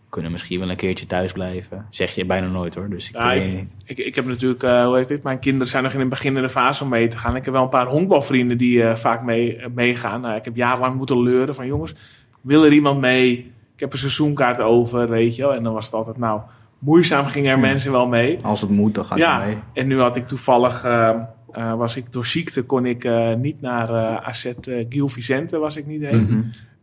[0.05, 1.87] we kunnen misschien wel een keertje thuis blijven.
[1.91, 3.75] Zeg je bijna nooit hoor, dus ik Ja, weet ik, niet.
[3.85, 5.23] ik, ik heb natuurlijk, eh, hoe heet dit?
[5.23, 7.37] Mijn kinderen zijn nog in een beginnende fase om mee te gaan.
[7.37, 10.21] Ik heb wel een paar honkbalvrienden die eh, vaak mee, eh, meegaan.
[10.21, 11.95] Nou, ik heb jarenlang moeten leuren van jongens,
[12.41, 13.53] wil er iemand mee?
[13.75, 15.55] Ik heb een seizoenkaart over, weet je wel.
[15.55, 16.41] En dan was het altijd, nou,
[16.79, 18.39] moeizaam gingen er mensen wel mee.
[18.43, 19.59] Als het moet, dan ga je Ja, mee.
[19.73, 21.09] en nu had ik toevallig, eh,
[21.51, 23.91] eh, was ik door ziekte, kon ik eh, niet naar
[24.25, 24.53] AZ
[24.89, 26.23] Gil Vicente, was ik niet heen.
[26.23, 26.43] Mhm.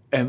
[0.10, 0.28] En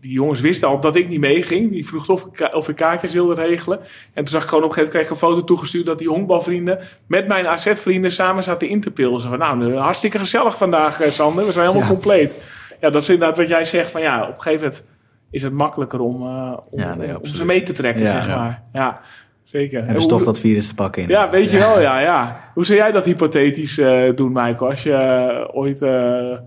[0.00, 1.70] die jongens wisten al dat ik niet meeging.
[1.70, 3.78] Die vroegen of ik, of ik kaartjes wilde regelen.
[3.78, 3.84] En
[4.14, 6.08] toen zag ik gewoon op een gegeven moment kreeg ik een foto toegestuurd dat die
[6.08, 9.28] honkbalvrienden met mijn AZ-vrienden samen zaten in te pilsen.
[9.30, 11.46] Van, nou, hartstikke gezellig vandaag, Sander.
[11.46, 12.36] We zijn helemaal compleet.
[12.80, 13.90] Ja, dat is inderdaad wat jij zegt.
[13.90, 14.84] Van ja, op een gegeven moment
[15.32, 18.10] is het makkelijker om, eh, om, Ja, nee, om ze mee te trekken, Ja.
[18.12, 18.36] zeg Ja.
[18.36, 18.62] maar.
[18.72, 19.00] Ja,
[19.42, 19.80] zeker.
[19.80, 21.08] En En dus hoe- toch dat virus te pakken in.
[21.08, 22.36] ja, weet je wel, ja, ja.
[22.54, 24.70] Hoe zou jij dat hypothetisch eh, doen, Michael?
[24.70, 26.38] Als je eh, ooit eh, eh,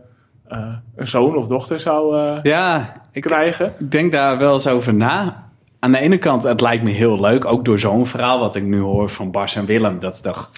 [0.96, 3.74] een zoon of dochter zou eh, Ja, ik, krijgen?
[3.80, 5.44] Ik denk daar wel eens over na.
[5.80, 7.46] Aan de ene kant, het lijkt me heel leuk.
[7.46, 10.00] Ook door zo'n verhaal wat ik nu hoor van Bas en Willem.
[10.00, 10.50] Dat is toch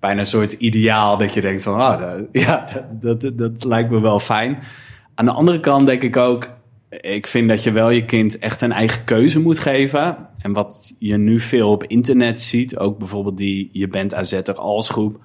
[0.00, 1.74] bijna een soort ideaal dat je denkt van...
[1.74, 2.10] Oh, dat,
[2.46, 4.58] ja, dat, dat, dat lijkt me wel fijn.
[5.14, 6.48] Aan de andere kant denk ik ook...
[7.00, 10.16] Ik vind dat je wel je kind echt een eigen keuze moet geven.
[10.38, 12.78] En wat je nu veel op internet ziet...
[12.78, 15.18] Ook bijvoorbeeld die Je bent AZ'er als groep...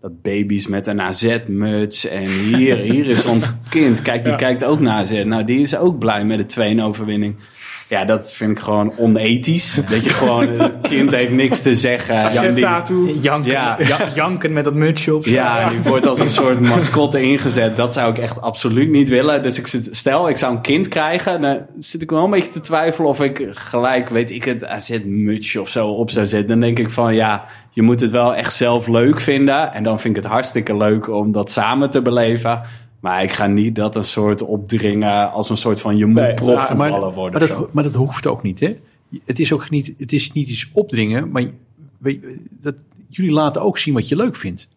[0.00, 4.02] Dat baby's met een AZ-muts en hier, hier is ons kind.
[4.02, 4.38] Kijk, die Ja.
[4.38, 5.22] kijkt ook naar AZ.
[5.24, 7.34] Nou, die is ook blij met de 2-overwinning.
[7.92, 9.74] Ja, dat vind ik gewoon onethisch.
[9.90, 12.16] Dat je gewoon, het kind heeft niks te zeggen.
[12.16, 13.06] AZ-tattoo.
[13.20, 13.76] Janken, Ja.
[13.78, 15.24] ja- janken met dat mutsje op.
[15.24, 17.76] ja, en die wordt als een soort mascotte ingezet.
[17.76, 19.42] Dat zou ik echt absoluut niet willen.
[19.42, 21.40] Dus ik zit, stel, ik zou een kind krijgen.
[21.40, 25.60] Dan zit ik wel een beetje te twijfelen of ik gelijk, weet ik het, AZ-mutsje
[25.60, 26.48] of zo op zou zetten.
[26.48, 29.72] Dan denk ik van, ja, je moet het wel echt zelf leuk vinden.
[29.72, 32.60] En dan vind ik het hartstikke leuk om dat samen te beleven.
[33.02, 36.34] Maar ik ga niet dat een soort opdringen als een soort van je moet Nee,
[36.34, 37.40] profvoetballer maar, worden.
[37.40, 38.76] maar, dat, maar dat hoeft ook niet, hè?
[39.24, 41.44] Het is ook niet, het is niet iets opdringen, maar
[41.98, 44.68] weet je, dat, jullie laten ook zien wat je leuk vindt.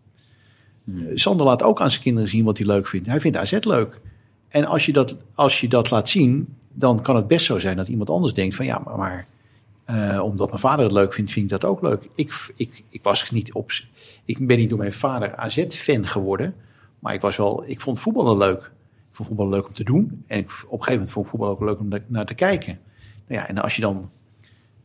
[0.83, 1.17] Hmm.
[1.17, 3.07] Sander laat ook aan zijn kinderen zien wat hij leuk vindt.
[3.07, 3.99] Hij vindt AZ leuk.
[4.47, 7.77] En als je dat, als je dat laat zien, dan kan het best zo zijn
[7.77, 9.25] dat iemand anders denkt van ja, maar, maar
[9.85, 12.09] eh, omdat mijn vader het leuk vindt, vind ik dat ook leuk.
[12.15, 13.71] Ik, ik, ik was niet op,
[14.25, 16.55] ik ben niet door mijn vader AZ-fan geworden,
[17.05, 18.59] maar ik was wel, ik vond voetballen leuk.
[19.09, 21.31] Ik vond voetballen leuk om te doen en ik, op een gegeven moment vond ik
[21.31, 22.79] voetbal ook leuk om naar te kijken.
[23.27, 24.09] Nou ja, en als je dan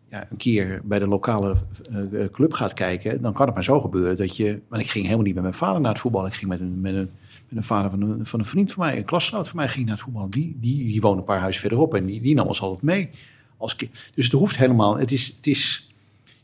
[0.09, 1.55] ja, een keer bij de lokale
[1.91, 4.61] eh, eh, club gaat kijken, dan kan het maar zo gebeuren dat je.
[4.69, 6.27] Want ik ging helemaal niet met mijn vader naar het voetbal.
[6.27, 7.11] Ik ging met een, met een,
[7.49, 9.87] met een vader van een, van een vriend van mij, een klasgenoot van mij, ging
[9.87, 10.31] naar het voetbal.
[10.31, 13.11] Die, die, die woonde een paar huizen verderop en die, die nam ons altijd mee.
[13.57, 13.77] Als
[14.15, 14.99] dus het hoeft helemaal.
[14.99, 15.27] Het is.
[15.27, 15.91] Het is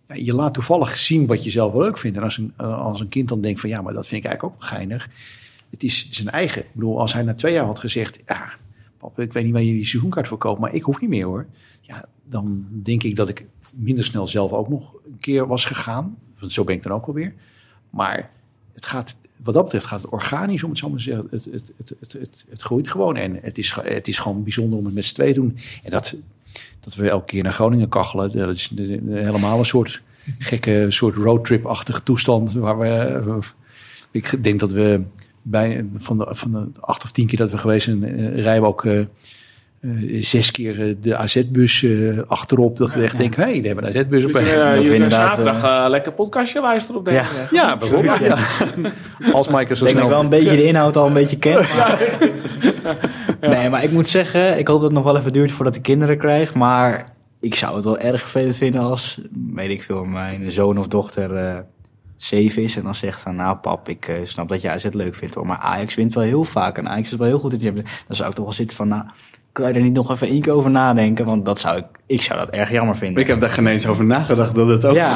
[0.07, 2.17] ja, je laat toevallig zien wat je zelf wel leuk vindt.
[2.17, 4.57] En als een, als een kind dan denkt van ja, maar dat vind ik eigenlijk
[4.57, 5.09] ook geinig.
[5.77, 6.63] Het is zijn eigen.
[6.63, 8.49] Ik bedoel, als hij na twee jaar had gezegd, ja,
[8.99, 11.25] pap, ik weet niet waar je die seizoenkaart voor koopt, maar ik hoef niet meer
[11.25, 11.47] hoor.
[11.81, 13.45] Ja, dan denk ik dat ik
[13.75, 16.17] minder snel zelf ook nog een keer was gegaan.
[16.39, 17.35] Want zo ben ik dan ook alweer.
[17.91, 18.31] Maar
[18.73, 21.27] het gaat, wat dat betreft gaat het organisch, om het zo maar te zeggen.
[21.31, 23.17] Het, het, het, het, het, groeit gewoon.
[23.17, 25.59] En het is, het is gewoon bijzonder om het met z'n tweeën te doen.
[25.83, 26.15] En dat,
[26.81, 28.73] dat we elke keer naar Groningen kachelen, dat is
[29.09, 30.03] helemaal een soort
[30.39, 32.53] gekke, soort roadtrip-achtige toestand.
[32.53, 33.39] Waar we,
[34.11, 35.03] ik denk dat we
[35.49, 38.63] bij, van, de, van de acht of tien keer dat we geweest zijn, eh, rijden
[38.63, 39.07] we ook eh, eh,
[40.23, 42.77] zes keer de AZ-bus eh, achterop.
[42.77, 44.33] Dat we echt denken, hé, hey, daar hebben we een AZ-bus op.
[44.33, 47.25] Dus, eh, we inderdaad, zaterdag lekker podcastje luisteren op deze Ja.
[47.41, 47.51] weg.
[47.51, 48.19] Ja, bijvoorbeeld.
[48.19, 48.37] Ja.
[49.33, 50.05] Als Mike er zo Ik denk dat snel...
[50.05, 51.55] ik wel een beetje de inhoud al een beetje ken.
[51.77, 51.99] maar-
[53.41, 55.81] Nee, maar ik moet zeggen, ik hoop dat het nog wel even duurt voordat de
[55.81, 56.55] kinderen krijg.
[56.55, 59.21] Maar ik zou het wel erg vervelend vinden als,
[59.55, 61.55] weet ik veel, mijn zoon of dochter eh
[62.17, 62.77] zeven is.
[62.77, 65.47] En dan zegt van, nou pap, ik eh, snap dat je AZ leuk vindt hoor.
[65.47, 67.73] Maar Ajax wint wel heel vaak en Ajax is wel heel goed in die.
[67.73, 69.03] Dan zou ik toch wel zitten van, nou,
[69.53, 71.25] kan je er niet nog even één keer over nadenken?
[71.25, 73.23] Want dat zou ik, ik zou dat erg jammer vinden.
[73.23, 75.09] Ik heb daar geen eens over nagedacht dat het ook ja,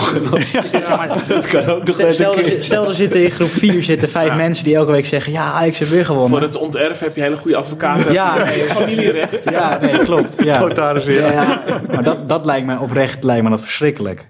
[0.72, 3.82] Ja, maar dat kan ook nog stel, stel, er, stel er zitten in groep 4
[3.82, 4.35] zitten vijf Ja.
[4.35, 6.31] mensen die elke week zeggen, ja, Ajax heeft weer gewonnen.
[6.31, 8.12] Voor het onterf heb je hele goede advocaten.
[8.12, 8.47] Ja.
[8.81, 9.51] familierecht.
[9.51, 10.36] Ja, nee, klopt.
[10.43, 10.59] Ja.
[10.60, 11.12] Notaris, ja.
[11.12, 11.81] Ja, ja.
[11.90, 14.27] Maar dat, dat lijkt me oprecht lijkt me dat verschrikkelijk.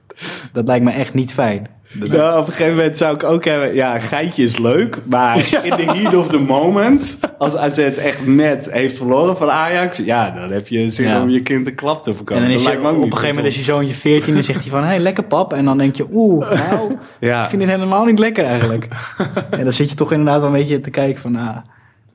[0.52, 1.68] Dat lijkt me echt niet fijn.
[1.92, 3.74] Nou, op een gegeven moment zou ik ook hebben...
[3.74, 7.18] Ja, geitje is leuk, maar in the heat of the moment...
[7.38, 9.98] als AZ echt net heeft verloren van Ajax...
[9.98, 11.22] ja, dan heb je zin Ja.
[11.22, 12.42] om je kind een klap te En voorkomen.
[12.42, 14.80] dan is me op een gegeven moment is je zoontje 14 en zegt hij van,
[14.82, 15.52] hé, hey, lekker pap.
[15.52, 17.42] En dan denk je, oeh, nou, Ja.
[17.42, 18.88] ik vind dit helemaal niet lekker eigenlijk.
[19.50, 21.56] En dan zit je toch inderdaad wel een beetje te kijken van, ah,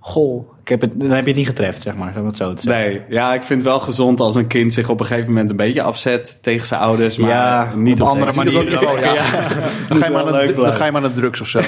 [0.07, 2.53] goh, ik heb het, dan heb je het niet getreft, zeg maar, om het zo
[2.53, 2.83] te zeggen.
[2.91, 5.49] Nee, ja, ik vind het wel gezond als een kind zich op een gegeven moment
[5.49, 7.17] een beetje afzet tegen zijn ouders.
[7.17, 8.73] Maar Ja, niet op op andere manieren.
[8.83, 8.99] manier.
[8.99, 9.13] Ja.
[9.13, 9.23] Ja.
[9.87, 11.59] Dan ga je maar de- dan ga je maar de drugs of zo.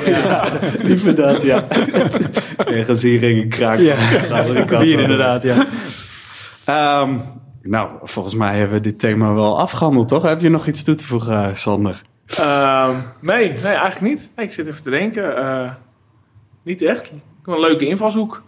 [0.81, 1.65] Liever dat, ja.
[2.65, 3.79] Ergens hier kraak.
[3.79, 3.95] Ja.
[4.79, 5.65] Bier inderdaad, ja.
[6.65, 7.17] Ehm,
[7.61, 10.23] nou, volgens mij hebben we dit thema wel afgehandeld, toch?
[10.23, 12.01] Heb je nog iets toe te voegen, eh, Sander?
[12.37, 12.91] Ehm,
[13.21, 14.31] nee, nee, eigenlijk niet.
[14.35, 15.37] Nee, ik zit even te denken.
[15.37, 15.71] eh,
[16.63, 17.11] niet echt.
[17.47, 18.43] Een leuke invalshoek.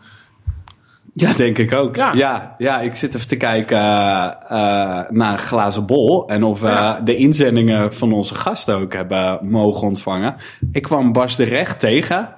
[1.13, 1.95] Ja, denk ik ook.
[1.95, 2.11] Ja.
[2.13, 6.27] Ja, ja, ik zit even te kijken eh, eh, naar glazen bol.
[6.27, 6.99] En of we Ja.
[7.03, 10.35] de inzendingen van onze gasten ook hebben mogen ontvangen.
[10.71, 12.29] Ik kwam Bas de Recht tegen.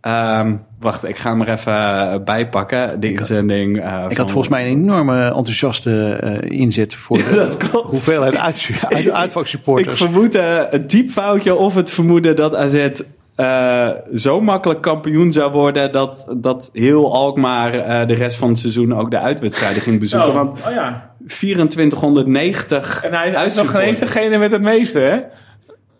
[0.00, 3.00] Ehm, wacht, ik ga hem er even eh, bijpakken.
[3.00, 3.76] De inzending.
[3.80, 7.90] eh, Ik van- had volgens mij een enorme enthousiaste eh, inzet voor de Dat klopt.
[7.90, 8.70] hoeveelheid uit,
[9.12, 9.34] uit,
[9.76, 12.88] Ik vermoed eh, een typfoutje of het vermoeden dat AZ
[13.36, 15.92] eh, zo makkelijk kampioen zou worden...
[15.92, 20.28] dat, dat heel Alkmaar eh, de rest van het seizoen ook de uitwedstrijden ging bezoeken.
[20.28, 21.10] Oh, Want oh ja.
[21.26, 25.18] 2490 En hij is nog geen degene met het meeste, hè?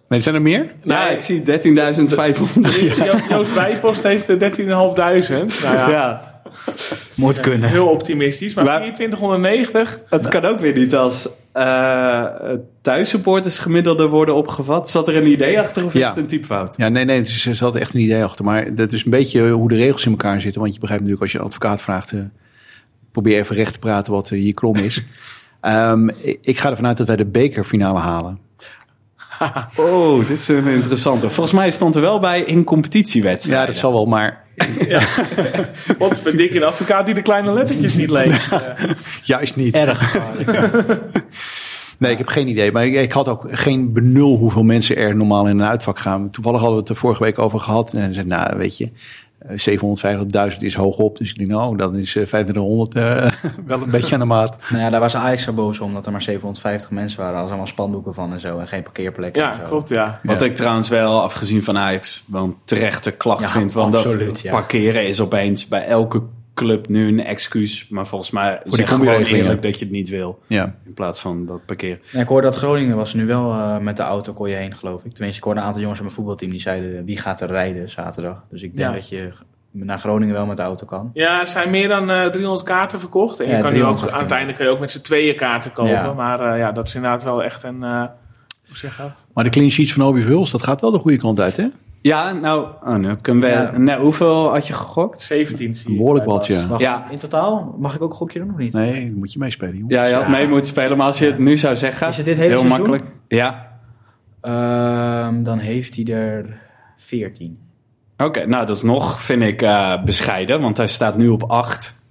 [0.09, 0.71] Nee, zijn er meer?
[0.83, 1.15] Ja, Nee.
[1.15, 1.45] ik zie 13.500.
[3.05, 4.67] Jo- Joost Bijpost heeft de 13.500.
[4.67, 6.36] Nou ja, ja,
[7.15, 7.69] Moet kunnen.
[7.71, 8.55] heel optimistisch.
[8.55, 10.01] Maar, Maar- 2490.
[10.11, 12.25] het kan ook weer niet als eh
[12.83, 14.91] thuissupporters gemiddelde worden opgevat.
[14.91, 16.75] Zat er een idee achter of is het een typfout?
[16.77, 18.45] Ja, nee, nee, er zat echt een idee achter.
[18.45, 20.61] Maar dat is een beetje hoe de regels in elkaar zitten.
[20.61, 22.13] Want je begrijpt natuurlijk als je een advocaat vraagt...
[22.13, 22.19] eh,
[23.13, 25.03] probeer even recht te praten wat eh, hier krom is.
[25.61, 28.39] Ehm, ik- ik ga ervan uit dat wij de bekerfinale halen.
[29.77, 31.31] Oh, dit is een interessante.
[31.31, 33.61] Volgens mij stond er wel bij in competitiewedstrijden.
[33.67, 34.45] Ja, dat zal wel, maar
[35.99, 38.49] Wat vind ik een advocaat die de kleine lettertjes niet leest.
[39.23, 39.75] Juist niet.
[39.75, 40.99] Erg gevaarlijk.
[41.99, 42.73] Nee, ik heb geen idee.
[42.73, 46.31] Maar ik, ik had ook geen benul hoeveel mensen er normaal in een uitvak gaan.
[46.31, 47.93] Toevallig hadden we het er vorige week over gehad.
[47.93, 48.91] En zei, nou, weet je,
[49.45, 51.19] 750.000 is hoog op.
[51.19, 53.31] Dus ik denk, nou, dan is eh, 2500 eh,
[53.67, 54.59] wel een beetje aan de maat.
[54.71, 57.39] Nou ja, daar was Ajax zo boos om dat er maar 750 mensen waren.
[57.39, 58.59] Als allemaal spandoeken van en zo.
[58.59, 59.63] En geen parkeerplekken ja, en zo.
[59.63, 60.21] klopt, ja.
[60.23, 63.73] Wat ik trouwens wel, afgezien van Ajax, wel een terechte klacht Ja, vind.
[63.73, 64.51] Want absoluut, dat ja.
[64.51, 66.23] parkeren is opeens bij elke
[66.57, 67.89] club nu een excuus.
[67.89, 70.39] Maar volgens mij die zeg gewoon eerlijk dat je het niet wil.
[70.47, 70.75] Ja.
[70.85, 71.99] In plaats van dat parkeren.
[72.13, 74.75] Ja, ik hoorde dat Groningen was nu wel eh, met de auto kon je heen,
[74.75, 75.13] geloof ik.
[75.13, 77.91] Tenminste, ik hoorde een aantal jongens van mijn voetbalteam die zeiden wie gaat er rijden
[77.91, 78.45] zaterdag.
[78.51, 78.95] Dus ik denk Ja.
[78.95, 79.29] dat je
[79.71, 81.11] naar Groningen wel met de auto kan.
[81.15, 83.41] Ja, er zijn meer dan eh 300 kaarten verkocht.
[83.41, 85.01] En je Ja, kan nu ook, 300 aan het einde kun je ook met z'n
[85.01, 85.93] tweeën kaarten kopen.
[85.93, 86.13] Ja.
[86.13, 87.83] Maar eh, ja, dat is inderdaad wel echt een...
[87.83, 88.05] eh,
[88.69, 89.27] hoe zeg dat?
[89.35, 91.67] Maar de clean sheets van Obi Vuls, dat gaat wel de goede kant uit, hè?
[92.07, 93.51] Ja, nou, oh, nu heb ik hem weer.
[93.51, 93.79] Ja.
[93.79, 95.21] Nee, hoeveel had je gegokt?
[95.21, 95.97] 17 zie je.
[95.97, 96.67] Behoorlijk wat, ja.
[96.67, 97.11] Wacht, Ja.
[97.11, 97.75] In totaal?
[97.79, 98.73] Mag ik ook een gokje doen of niet?
[98.73, 99.85] Nee, dan moet je meespelen.
[99.89, 102.09] Ja, je had mee moeten spelen, maar als je het nu zou zeggen.
[102.09, 102.79] Is het dit hele heel seizoen?
[102.79, 103.05] makkelijk.
[103.29, 103.69] Ja.
[104.41, 106.61] Ehm, dan heeft hij er
[106.97, 107.59] 14.
[108.17, 112.03] Oké, nou dat is nog, vind ik, eh, bescheiden, want hij staat nu op 8.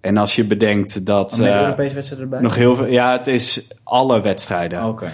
[0.00, 2.40] En als je bedenkt dat Met eh, Europese wedstrijden erbij?
[2.40, 2.86] nog heel veel.
[2.86, 4.84] Ja, het is alle wedstrijden.
[4.84, 5.10] Oké.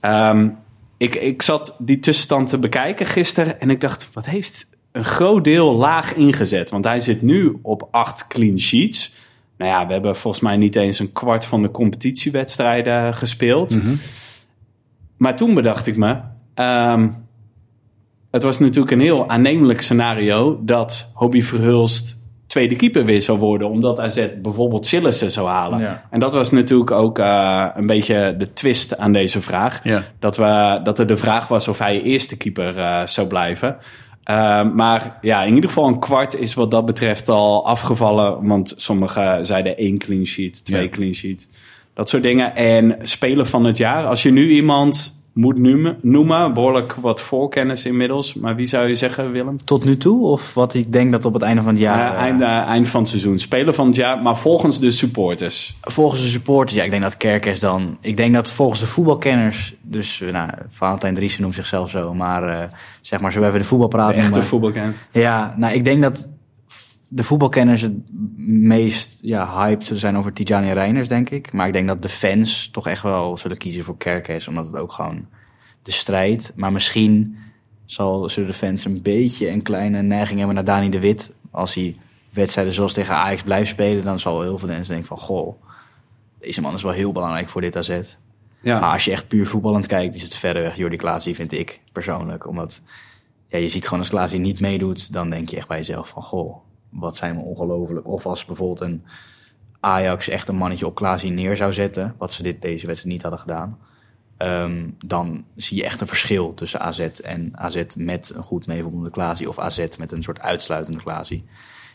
[0.00, 0.48] Ehm,
[0.96, 5.44] ik, ik zat die tussenstand te bekijken gisteren en ik dacht, wat heeft een groot
[5.44, 6.70] deel laag ingezet?
[6.70, 9.14] Want hij zit nu op acht clean sheets.
[9.58, 13.76] Nou ja, we hebben volgens mij niet eens een kwart van de competitiewedstrijden gespeeld.
[15.16, 16.18] Maar toen bedacht ik me,
[16.54, 17.08] ehm,
[18.30, 23.68] het was natuurlijk een heel aannemelijk scenario dat Hobby Verhulst tweede keeper weer zou worden,
[23.68, 25.78] omdat AZ bijvoorbeeld Sillissen zou halen.
[25.80, 26.02] Ja.
[26.10, 29.80] En dat was natuurlijk ook eh, een beetje de twist aan deze vraag.
[29.84, 30.02] Ja.
[30.18, 33.76] Dat, we, dat er de vraag was of hij eerste keeper eh, zou blijven.
[34.30, 38.46] Uh, maar ja, in ieder geval een kwart is wat dat betreft al afgevallen.
[38.46, 40.88] Want sommigen zeiden één clean sheet, twee Ja.
[40.88, 41.50] clean sheet.
[41.94, 42.56] Dat soort dingen.
[42.56, 44.06] En speler van het jaar.
[44.06, 48.34] Als je nu iemand moet noemen, noemen behoorlijk wat voorkennis inmiddels.
[48.34, 49.64] Maar wie zou je zeggen, Willem?
[49.64, 50.26] Tot nu toe?
[50.26, 51.98] Of wat ik denk dat op het einde van het jaar...
[51.98, 53.38] Ja, eh, eind, eind van het seizoen.
[53.38, 55.76] Speler van het jaar, maar volgens de supporters.
[55.80, 57.96] Volgens de supporters, ja, ik denk dat Kerkers dan...
[58.00, 59.74] Ik denk dat volgens de voetbalkenners...
[59.82, 62.14] Dus, eh, nou, Valentijn Driessen noemt zichzelf zo.
[62.14, 62.68] Maar eh,
[63.00, 64.48] zeg maar, zo even de voetbalpraat De echte noemen.
[64.48, 64.96] voetbalkennis.
[65.12, 66.28] Ja, nou, ik denk dat
[67.08, 67.92] de voetbalkenners het
[68.46, 71.52] meest ja, hyped zullen zijn over Tijani Reiners, denk ik.
[71.52, 74.48] Maar ik denk dat de fans toch echt wel zullen kiezen voor Kerkers.
[74.48, 75.26] Omdat het ook gewoon
[75.82, 76.52] de strijd...
[76.54, 77.36] Maar misschien
[77.84, 81.32] zal, zullen de fans een beetje een kleine neiging hebben naar Dani de Wit.
[81.50, 81.96] Als hij
[82.30, 84.04] wedstrijden zoals tegen Ajax blijft spelen...
[84.04, 85.18] dan zal heel veel mensen denken van...
[85.18, 85.62] Goh,
[86.38, 88.00] deze man is wel heel belangrijk voor dit AZ.
[88.60, 88.80] Ja.
[88.80, 92.46] Maar als je echt puur voetballend kijkt, is het verreweg Jordi Klaasie, vind ik persoonlijk.
[92.48, 92.82] Omdat
[93.48, 96.22] ja, je ziet gewoon als Klaasie niet meedoet, dan denk je echt bij jezelf van...
[96.22, 96.56] Goh,
[96.98, 98.06] wat zijn we ongelooflijk.
[98.06, 99.04] Of als bijvoorbeeld een
[99.80, 102.14] Ajax echt een mannetje op Klaasie neer zou zetten...
[102.18, 103.78] wat ze dit deze wedstrijd niet hadden gedaan...
[104.36, 109.10] ehm, dan zie je echt een verschil tussen AZ en AZ met een goed meevoetballende
[109.10, 109.48] Klaasie...
[109.48, 111.44] of AZ met een soort uitsluitende Klaasie.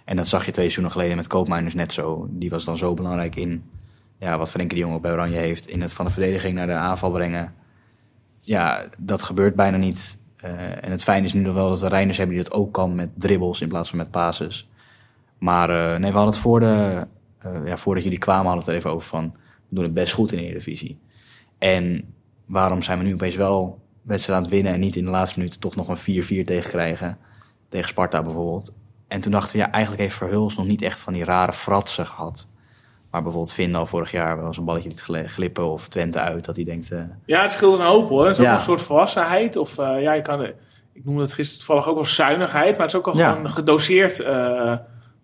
[0.06, 2.28] En dat zag je twee seizoenen geleden met Koopmeiners net zo.
[2.30, 3.64] Die was dan zo belangrijk in
[4.18, 5.68] ja, wat Frenkie de Jong ook bij Oranje heeft...
[5.68, 7.54] in het van de verdediging naar de aanval brengen.
[8.40, 10.18] Ja, dat gebeurt bijna niet.
[10.36, 12.74] Eh, en het fijne is nu nog wel dat de Reiners hebben die dat ook
[12.74, 14.70] kan met dribbles in plaats van met passes.
[15.42, 17.08] Maar eh, nee, we hadden het voor de,
[17.40, 19.32] eh, ja, voordat jullie kwamen hadden we het er even over van...
[19.70, 21.00] we doen het best goed in de Eredivisie.
[21.58, 22.14] En
[22.46, 24.74] waarom zijn we nu opeens wel wedstrijd aan het winnen...
[24.74, 27.18] en niet in de laatste minuten toch nog een 4-4 tegen krijgen?
[27.70, 28.76] Tegen Sparta bijvoorbeeld.
[29.08, 32.06] En toen dachten we, ja, eigenlijk heeft Verhuls nog niet echt van die rare fratsen
[32.06, 32.48] gehad.
[33.12, 35.72] Maar bijvoorbeeld Vindal vorig jaar wel eens een balletje liet gli- glippen...
[35.72, 36.92] of Twente uit, dat hij denkt...
[36.92, 38.24] eh, Ja, het scheelt een hoop hoor.
[38.26, 38.54] Het is ook Ja.
[38.54, 39.56] een soort volwassenheid.
[39.56, 40.44] Of ja, je kan,
[40.94, 42.72] ik noemde het gisteren toevallig ook wel zuinigheid.
[42.78, 43.34] Maar het is ook al Ja.
[43.34, 44.20] gewoon gedoseerd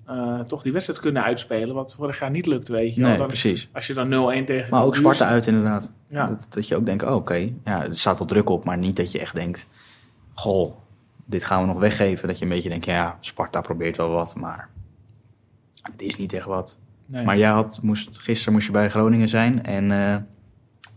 [0.08, 1.76] eh, toch die wedstrijd kunnen uitspelen.
[1.76, 3.02] Wat vorig jaar niet lukt, weet je.
[3.02, 3.10] wel.
[3.10, 3.70] nee, Dan- precies.
[3.74, 4.10] als je dan
[4.42, 5.92] 0-1 tegen Maar ook Sparta uit inderdaad.
[6.08, 6.26] Ja.
[6.28, 8.96] Dat, dat je ook denkt, oh, oké, ja, er staat wel druk op, maar niet
[8.96, 9.68] dat je echt denkt,
[10.34, 10.76] goh,
[11.26, 12.28] dit gaan we nog weggeven.
[12.28, 14.70] Dat je een beetje denkt, ja, Sparta probeert wel wat, maar
[15.92, 16.78] het is niet echt wat.
[17.08, 17.26] Nee.
[17.26, 20.16] Maar jij had, moest, gisteren moest je bij Groningen zijn en eh,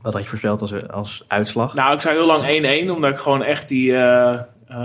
[0.02, 1.74] wat had je voorspeld als, als uitslag?
[1.74, 2.44] Nou, ik zei heel lang
[2.88, 3.96] 1-1, omdat ik gewoon echt die...
[3.96, 4.40] eh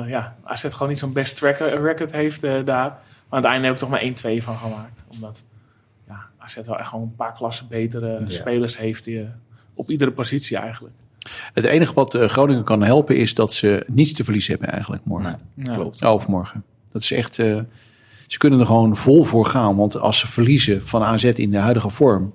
[0.07, 2.97] ja, AZ gewoon niet zo'n best track record heeft daar.
[3.29, 5.05] Maar aan het einde heb ik toch maar 1-2 van gemaakt.
[5.11, 5.43] Omdat
[6.07, 8.31] ja, AZ wel echt gewoon een paar klassen betere Ja.
[8.31, 9.27] spelers heeft die, eh,
[9.73, 10.93] op iedere positie eigenlijk.
[11.53, 15.05] Het enige wat eh, Groningen kan helpen is dat ze niets te verliezen hebben eigenlijk
[15.05, 15.39] morgen.
[15.53, 15.75] Nee, Ja.
[15.75, 16.03] klopt.
[16.03, 16.63] Overmorgen.
[16.91, 17.39] Dat is echt...
[17.39, 17.59] eh,
[18.27, 19.75] ze kunnen er gewoon vol voor gaan.
[19.75, 22.33] Want als ze verliezen van AZ in de huidige vorm...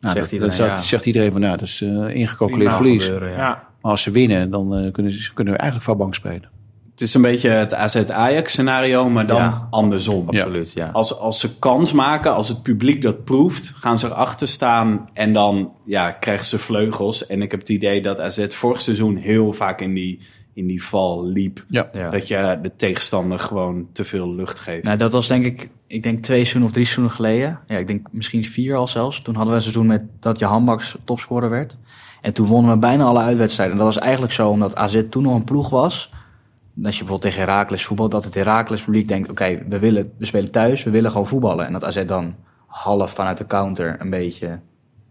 [0.00, 0.76] Nou, Zegt dat, iedereen, dat ja.
[0.76, 3.04] zegt, iedereen van, nou, dat is eh, ingecalculeerd verlies.
[3.04, 3.36] Gebeuren, ja.
[3.36, 3.66] Ja.
[3.82, 6.48] Maar als ze winnen, dan kunnen ze kunnen we eigenlijk van bank spelen.
[6.98, 9.66] Het is een beetje het AZ-Ajax scenario, maar dan Ja.
[9.70, 10.28] andersom.
[10.28, 10.90] Absoluut, ja.
[10.92, 15.32] Als, als ze kans maken, als het publiek dat proeft, gaan ze erachter staan en
[15.32, 17.26] dan ja, krijgen ze vleugels.
[17.26, 20.20] En ik heb het idee dat AZ vorig seizoen heel vaak in die,
[20.54, 21.64] in die val liep.
[21.68, 21.86] Ja.
[21.94, 22.10] Ja.
[22.10, 24.84] Dat je de tegenstander gewoon te veel lucht geeft.
[24.84, 27.60] Nou, dat was denk ik, ik denk twee seizoenen of drie seizoenen geleden.
[27.66, 29.22] Ja, ik denk misschien vier al zelfs.
[29.22, 31.78] Toen hadden we een seizoen met dat Jan Baks topscorer werd.
[32.20, 33.76] En toen wonnen we bijna alle uitwedstrijden.
[33.78, 36.10] En dat was eigenlijk zo omdat AZ toen nog een ploeg was
[36.84, 40.26] als je bijvoorbeeld tegen Heracles voetbalt, dat het Heracles publiek denkt, oké, we willen, we
[40.26, 41.66] spelen thuis, we willen gewoon voetballen.
[41.66, 42.34] En dat AZ dan
[42.66, 44.60] half vanuit de counter een beetje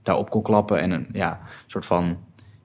[0.03, 2.05] daarop kon klappen en een ja, soort van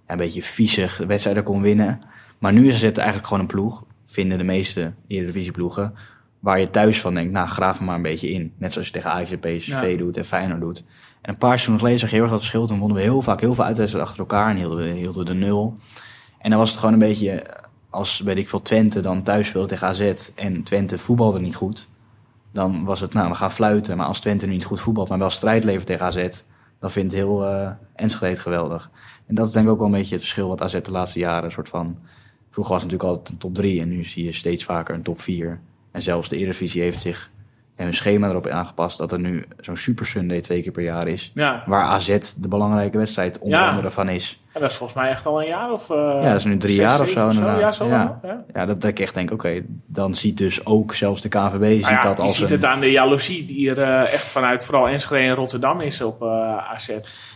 [0.07, 2.01] ja, een beetje viezig de wedstrijden kon winnen.
[2.39, 5.95] Maar nu is het eigenlijk gewoon een ploeg, vinden de meeste Eredivisie-ploegen,
[6.39, 8.53] waar je thuis van denkt, nou, graaf hem maar een beetje in.
[8.59, 9.97] Net zoals je tegen Ajax en PSV Ja.
[9.97, 10.85] doet en Feyenoord doet.
[11.23, 12.67] En een paar seizoenen geleden zag je heel erg dat verschil.
[12.67, 15.33] Toen wonnen we heel vaak heel veel uitwedstrijden achter elkaar en hielden we, hielden we
[15.33, 15.79] de nul.
[16.39, 17.47] En dan was het gewoon een beetje,
[17.93, 21.89] als weet ik veel, Twente dan thuis speelde tegen AZ en Twente voetbalde niet goed.
[22.53, 23.97] Dan was het, nou, we gaan fluiten.
[23.97, 26.29] Maar als Twente nu niet goed voetbalt, maar wel strijd levert tegen AZ,
[26.79, 28.91] dan vindt heel eh Enschede geweldig.
[29.27, 31.19] En dat is denk ik ook wel een beetje het verschil wat AZ de laatste
[31.19, 31.99] jaren een soort van...
[32.51, 35.03] Vroeger was het natuurlijk altijd een top 3 en nu zie je steeds vaker een
[35.03, 35.61] top 4.
[35.91, 37.31] En zelfs de Eredivisie heeft zich
[37.77, 41.09] en hun schema erop aangepast dat er nu zo'n Super Sunday twee keer per jaar
[41.09, 41.31] is.
[41.35, 41.63] Ja.
[41.67, 43.69] Waar AZ de belangrijke wedstrijd onder Ja.
[43.69, 44.42] andere van is.
[44.55, 45.91] Ja, dat is volgens mij echt al een jaar of...
[45.91, 47.61] eh, Ja, dat is nu drie zes, jaar of zo inderdaad.
[47.61, 47.97] Ja, zo Ja.
[47.97, 48.45] lang, ja.
[48.55, 51.95] Ja, dat, ik echt denk, oké, dan ziet dus ook zelfs de KVB ziet Nou
[51.95, 52.55] ja, dat je als ziet een...
[52.57, 56.23] het aan de jaloezie die er eh, echt vanuit vooral Enschede en Rotterdam is op
[56.23, 56.29] eh
[56.73, 56.89] AZ.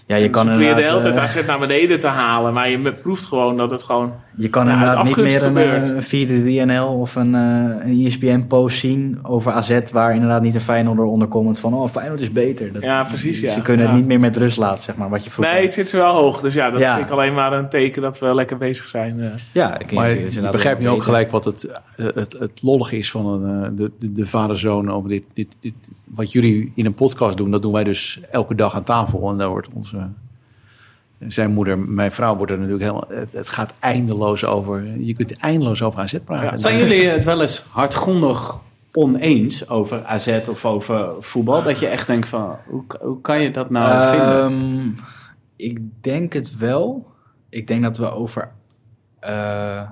[0.07, 2.71] ja, je En kan proberen de inderdaad, hele tijd AZ naar beneden te halen, maar
[2.71, 4.13] je proeft gewoon dat het gewoon...
[4.39, 5.57] Je kan inderdaad niet meer een,
[5.97, 9.81] een 4 NL of een, een ESPN-post zien over AZ...
[9.93, 11.75] waar inderdaad niet een Feyenoord eronder komt van...
[11.75, 12.73] oh, Feyenoord is beter.
[12.73, 13.53] Dat, Ja, precies, ja.
[13.53, 15.55] Ze kunnen het niet meer met rust laten, zeg maar, wat je vroeger...
[15.55, 16.41] Nee, het zit ze wel hoog.
[16.41, 19.21] Dus ja, dat ik alleen maar een teken dat we lekker bezig zijn.
[19.21, 19.31] eh.
[19.53, 21.65] ja, ik, Maar ik- begrijpt nu ook gelijk wat het,
[21.97, 25.57] eh, het, het lollige is van een, eh, de, de, de vader-zoon over dit, dit,
[25.61, 25.75] dit.
[26.05, 29.31] Wat jullie in een podcast doen, dat doen wij dus elke dag aan tafel.
[29.31, 29.97] En daar wordt onze,
[31.29, 33.09] zijn moeder, mijn vrouw, wordt er natuurlijk helemaal.
[33.09, 35.01] Het, het gaat eindeloos over.
[35.01, 36.47] Je kunt eindeloos over AZ praten.
[36.51, 38.55] Ja, Zijn jullie het wel eens hardgrondig
[38.93, 41.63] oneens over AZ of over voetbal?
[41.63, 44.99] Dat je echt denkt van, hoe, hoe kan je dat nou vinden?
[45.57, 47.07] Ik denk het wel.
[47.49, 48.53] Ik denk dat we over...
[49.21, 49.89] eh,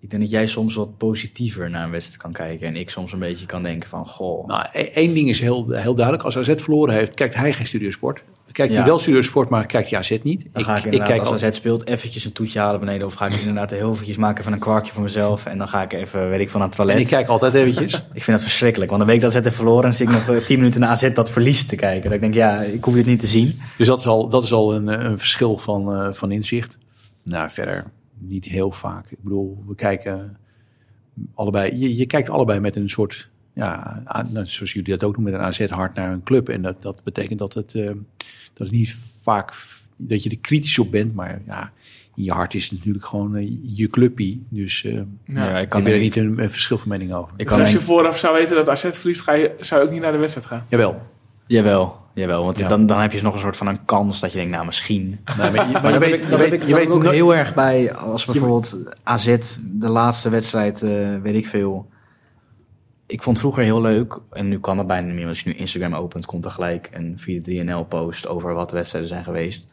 [0.00, 2.66] ik denk dat jij soms wat positiever naar een wedstrijd kan kijken.
[2.66, 4.46] En ik soms een beetje kan denken van, goh...
[4.46, 6.24] Nou, e- één ding is heel, heel duidelijk.
[6.24, 8.24] Als AZ verloren heeft, kijkt hij geen studiosport.
[8.52, 8.88] Kijkt hij Ja.
[8.88, 10.46] wel studiosport, maar kijkt hij AZ niet.
[10.52, 13.06] Dan ga ik, ik kijk als al, AZ speelt, eventjes een toetje halen beneden.
[13.06, 15.46] Of ga ik inderdaad heel eventjes maken van een kwarkje voor mezelf.
[15.46, 16.94] En dan ga ik even, weet ik, van aan het toilet.
[16.94, 17.94] en ik kijk altijd eventjes.
[18.12, 18.90] Ik vind dat verschrikkelijk.
[18.90, 20.90] Want de week dat AZ heeft verloren, dan zit ik nog eh, tien minuten naar
[20.90, 22.02] AZ dat verlies te kijken.
[22.02, 23.60] Dat ik denk, ja, ik hoef dit niet te zien.
[23.76, 26.78] Dus dat is al, dat is al een, eh, een verschil van, eh, van inzicht.
[27.24, 27.84] Nou, verder
[28.18, 29.10] niet heel vaak.
[29.10, 30.38] Ik bedoel, we kijken
[31.34, 31.78] allebei.
[31.78, 34.02] Je, je kijkt allebei met een soort, ja,
[34.32, 36.48] nou, zoals jullie dat ook doen, met een AZ-hart naar een club.
[36.48, 37.90] En dat, dat betekent dat het, eh,
[38.52, 39.52] dat het niet vaak
[39.96, 41.72] dat je er kritisch op bent, maar ja,
[42.14, 44.44] in je hart is het natuurlijk gewoon eh, je clubpie.
[44.48, 47.30] Dus eh Ja, ik ik kan er niet een, een verschil van mening over.
[47.32, 49.86] Ik Dus kan als je vooraf zou weten dat AZ verliest, ga je, zou je
[49.86, 50.64] ook niet naar de wedstrijd gaan.
[50.68, 51.02] Jawel.
[51.46, 52.44] Jawel, jawel.
[52.44, 52.68] Want Ja.
[52.68, 55.18] dan, dan heb je nog een soort van een kans dat je denkt, nou misschien.
[55.38, 57.54] Nee, maar je, maar weet, weet, je dat weet, weet, je weet ook heel erg
[57.54, 61.88] bij als bijvoorbeeld AZ de laatste wedstrijd, eh, weet ik veel.
[63.10, 65.26] Ik vond vroeger heel leuk, en nu kan dat bijna niet meer.
[65.26, 69.10] Als je nu Instagram opent, komt er gelijk een 4-3-NL post over wat de wedstrijden
[69.10, 69.68] zijn geweest.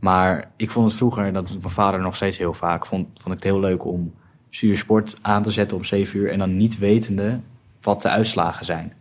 [0.00, 3.26] Maar ik vond het vroeger, dat doet mijn vader nog steeds heel vaak, vond, vond
[3.26, 4.14] ik het heel leuk om
[4.50, 7.40] Sport aan te zetten om 7 uur en dan niet wetende
[7.82, 8.92] wat de uitslagen zijn.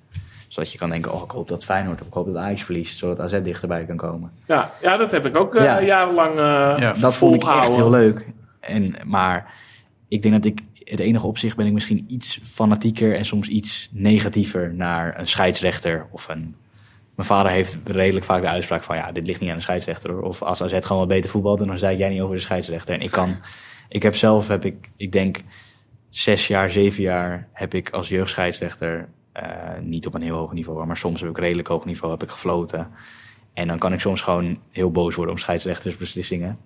[0.47, 2.97] Zodat je kan denken, oh ik hoop dat Feyenoord of ik hoop dat Ajax verliest,
[2.97, 4.31] zodat AZ dichterbij kan komen.
[4.45, 5.81] Ja, ja dat heb ik ook eh, Ja.
[5.81, 8.27] jarenlang eh Ja, dat vond ik echt heel leuk.
[8.59, 9.53] En, maar
[10.07, 13.89] ik denk dat ik, het enige opzicht ben ik misschien iets fanatieker en soms iets
[13.91, 16.55] negatiever naar een scheidsrechter of een...
[17.15, 20.21] Mijn vader heeft redelijk vaak de uitspraak van, ja, dit ligt niet aan de scheidsrechter.
[20.21, 22.95] Of als AZ gewoon wat beter voetbalt, dan zei jij niet over de scheidsrechter.
[22.95, 23.37] En ik kan,
[23.89, 25.43] ik heb zelf, heb ik, ik denk
[26.09, 29.49] zes jaar, zeven jaar heb ik als jeugdscheidsrechter, eh,
[29.81, 32.29] niet op een heel hoog niveau, maar soms heb ik redelijk hoog niveau, heb ik
[32.29, 32.87] gefloten.
[33.53, 36.57] En dan kan ik soms gewoon heel boos worden om scheidsrechtersbeslissingen.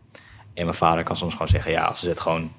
[0.54, 2.52] En mijn vader kan soms gewoon zeggen, ja, als ze het gewoon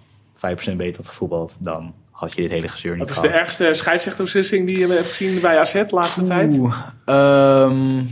[0.72, 3.40] 5% beter had gevoetbald, dan had je dit hele gezeur niet Wat is de gehad.
[3.40, 6.60] ergste scheidsrechterbeslissing die je hebt gezien bij AZ de laatste tijd?
[7.04, 8.02] Ehm,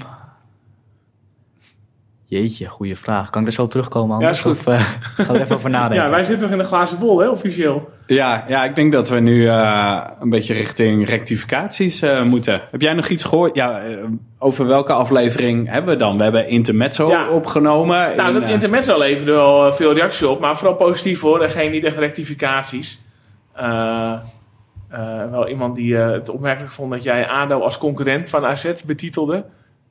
[2.28, 3.30] jeetje, goede vraag.
[3.30, 4.38] Kan ik er zo op terugkomen anders?
[4.38, 4.52] is goed.
[4.52, 4.80] Of eh,
[5.26, 6.06] ga er even over nadenken?
[6.06, 7.88] Ja, wij zitten nog in de glazen bol, hè, officieel.
[8.06, 12.60] Ja, ja, ik denk dat we nu eh, een beetje richting rectificaties eh, moeten.
[12.70, 13.54] Heb jij nog iets gehoord?
[13.54, 13.82] Ja,
[14.38, 16.16] over welke aflevering hebben we dan?
[16.16, 17.28] We hebben Intermezzo Ja.
[17.30, 18.16] opgenomen.
[18.16, 21.42] Nou, in, dat intermezzo leverde wel veel reactie op, maar vooral positief hoor.
[21.42, 23.06] En geen niet echt rectificaties.
[23.54, 24.12] Eh,
[24.88, 29.44] eh, wel iemand die het opmerkelijk vond dat jij ADO als concurrent van AZ betitelde.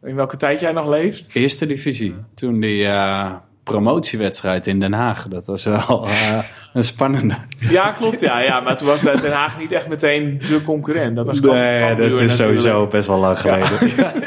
[0.03, 1.29] In welke tijd jij nog leeft.
[1.33, 2.15] Eerste divisie.
[2.35, 3.31] Toen die eh,
[3.63, 5.27] promotiewedstrijd in Den Haag.
[5.27, 6.37] Dat was wel eh,
[6.73, 7.35] een spannende.
[7.59, 8.19] Ja, klopt.
[8.19, 11.15] Ja, ja, maar toen was Den Haag niet echt meteen de concurrent.
[11.15, 12.31] Dat was Nee, dat is natuurlijk.
[12.31, 13.67] sowieso best wel lang geleden.
[13.97, 14.13] Ja.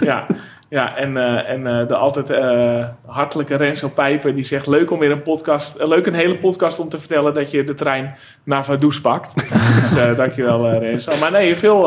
[0.00, 0.26] Ja,
[0.70, 4.66] en, eh, en eh, de altijd eh, hartelijke Renzo Pijper die zegt...
[4.66, 7.34] leuk om weer een podcast, leuk een hele podcast om te vertellen...
[7.34, 8.14] dat je de trein
[8.44, 9.34] naar Vaduz pakt.
[9.94, 11.12] dus dankjewel Renzo.
[11.20, 11.82] Maar nee, veel,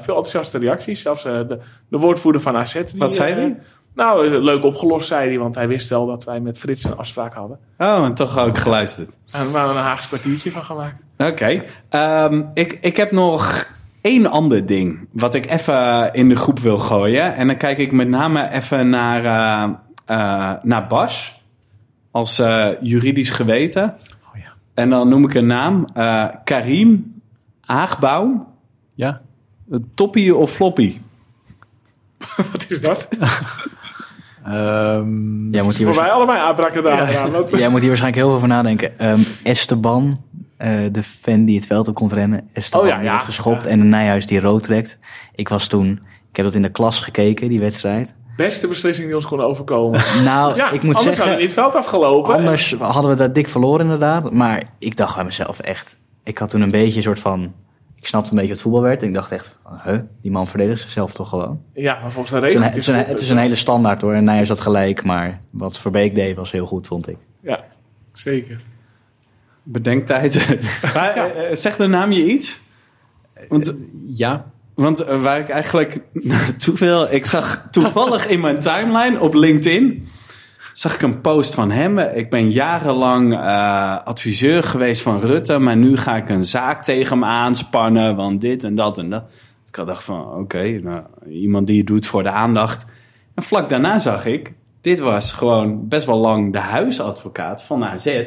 [0.00, 1.02] veel enthousiaste reacties.
[1.02, 1.58] Zelfs de,
[1.88, 2.72] de woordvoerder van AZ.
[2.72, 3.56] Die, Wat zei hij?
[3.94, 7.34] nou, leuk opgelost zei hij, want hij wist wel dat wij met Frits een afspraak
[7.34, 7.58] hadden.
[7.78, 9.08] Oh, en toch ook geluisterd.
[9.30, 11.04] En we hebben een Haagse kwartiertje van gemaakt.
[11.18, 11.62] Oké.
[11.88, 13.66] Ehm, ik, ik heb nog
[14.04, 17.34] één ander ding wat ik even in de groep wil gooien.
[17.34, 19.70] En dan kijk ik met name even naar, eh,
[20.04, 21.42] eh, naar Bas
[22.10, 23.84] als eh, juridisch geweten.
[24.32, 24.52] Oh ja.
[24.74, 25.84] En dan noem ik een naam.
[25.94, 27.20] Eh, Karim
[27.66, 28.52] Aagbouw.
[28.94, 29.20] Ja?
[29.94, 30.98] Toppie of floppy?
[32.52, 33.08] Wat is dat?
[34.44, 37.08] Ehm, Jij moet hier, Voor mij allebei abracadabra.
[37.10, 37.30] Ja.
[37.30, 38.98] Want- jij moet hier waarschijnlijk heel veel over nadenken.
[38.98, 40.20] Ehm, Esteban,
[40.56, 42.48] eh, de fan die het veld op komt rennen.
[42.52, 43.10] Esteban Oh ja, die ja.
[43.10, 43.68] wordt geschopt Ja.
[43.68, 44.98] en de Nijhuis die rood trekt.
[45.34, 45.90] Ik was toen,
[46.30, 48.14] ik heb dat in de klas gekeken, die wedstrijd.
[48.36, 50.00] Beste beslissing die ons kon overkomen.
[50.24, 51.16] Nou, ik moet anders zeggen...
[51.16, 52.34] hadden we niet het veld afgelopen.
[52.34, 54.32] Anders hadden we dat dik verloren inderdaad.
[54.32, 55.98] Maar ik dacht bij mezelf echt...
[56.24, 57.52] Ik had toen een beetje een soort van...
[57.96, 59.02] Ik snapte een beetje wat voetbal werd.
[59.02, 59.80] En ik dacht echt van...
[59.84, 61.62] Huh, die man verdedigt zichzelf toch gewoon.
[61.74, 64.02] Ja, maar volgens de Het is, een, het, is een, het is een hele standaard
[64.02, 64.14] hoor.
[64.14, 65.04] En Nijers had gelijk.
[65.04, 67.16] Maar wat Verbeek deed was heel goed, vond ik.
[67.42, 67.64] Ja,
[68.12, 68.60] zeker.
[69.64, 70.58] Bedenktijd.
[70.94, 72.60] Maar, eh, eh, Zegt de naam je iets?
[73.48, 73.74] Want
[74.06, 79.34] ja, Want eh, waar ik eigenlijk naartoe wil, ik zag toevallig in mijn timeline op
[79.34, 80.06] LinkedIn,
[80.72, 81.98] zag ik een post van hem.
[81.98, 87.12] Ik ben jarenlang eh, adviseur geweest van Rutte, maar nu ga ik een zaak tegen
[87.12, 89.28] hem aanspannen, want dit en dat en dat.
[89.28, 92.86] Dus ik had dacht van, oké, nou, iemand die het doet voor de aandacht.
[93.34, 98.24] En vlak daarna zag ik, dit was gewoon best wel lang de huisadvocaat van AZ,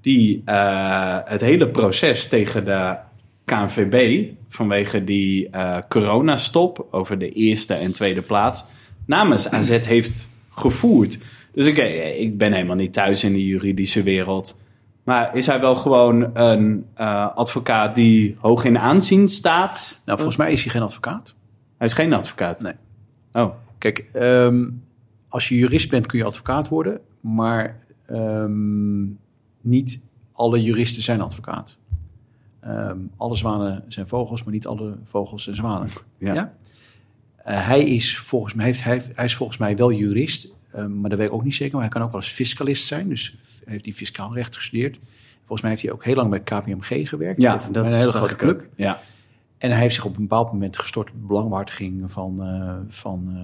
[0.00, 2.96] die eh, het hele proces tegen de
[3.44, 8.64] KNVB vanwege die eh, coronastop over de eerste en tweede plaats
[9.06, 11.18] namens AZ heeft gevoerd.
[11.52, 14.60] Dus ik, eh, ik ben helemaal niet thuis in de juridische wereld.
[15.04, 16.86] Maar is hij wel gewoon een
[17.34, 20.00] advocaat die hoog in aanzien staat?
[20.04, 21.34] nou volgens mij is hij geen advocaat.
[21.78, 22.60] Hij is geen advocaat.
[22.60, 22.74] Nee.
[23.32, 24.68] Oh, Kijk, ehm,
[25.28, 29.02] als je jurist bent kun je advocaat worden, maar ehm,
[29.60, 31.76] niet alle juristen zijn advocaat.
[32.60, 35.88] Ehm, alle zwanen zijn vogels, maar niet alle vogels zijn zwanen.
[36.18, 36.34] ja.
[36.34, 36.54] Ja?
[37.36, 41.10] Eh, hij, is volgens mij, heeft, hij, hij is volgens mij wel jurist, ehm, maar
[41.10, 41.72] dat weet ik ook niet zeker.
[41.72, 44.98] Maar hij kan ook wel eens fiscalist zijn, dus heeft hij fiscaal recht gestudeerd.
[45.38, 47.42] Volgens mij heeft hij ook heel lang bij KPMG gewerkt.
[47.42, 48.68] Ja, dat een hele grote club.
[48.76, 49.00] Ja.
[49.58, 53.36] En hij heeft zich op een bepaald moment gestort op de belangbehartiging van, eh, van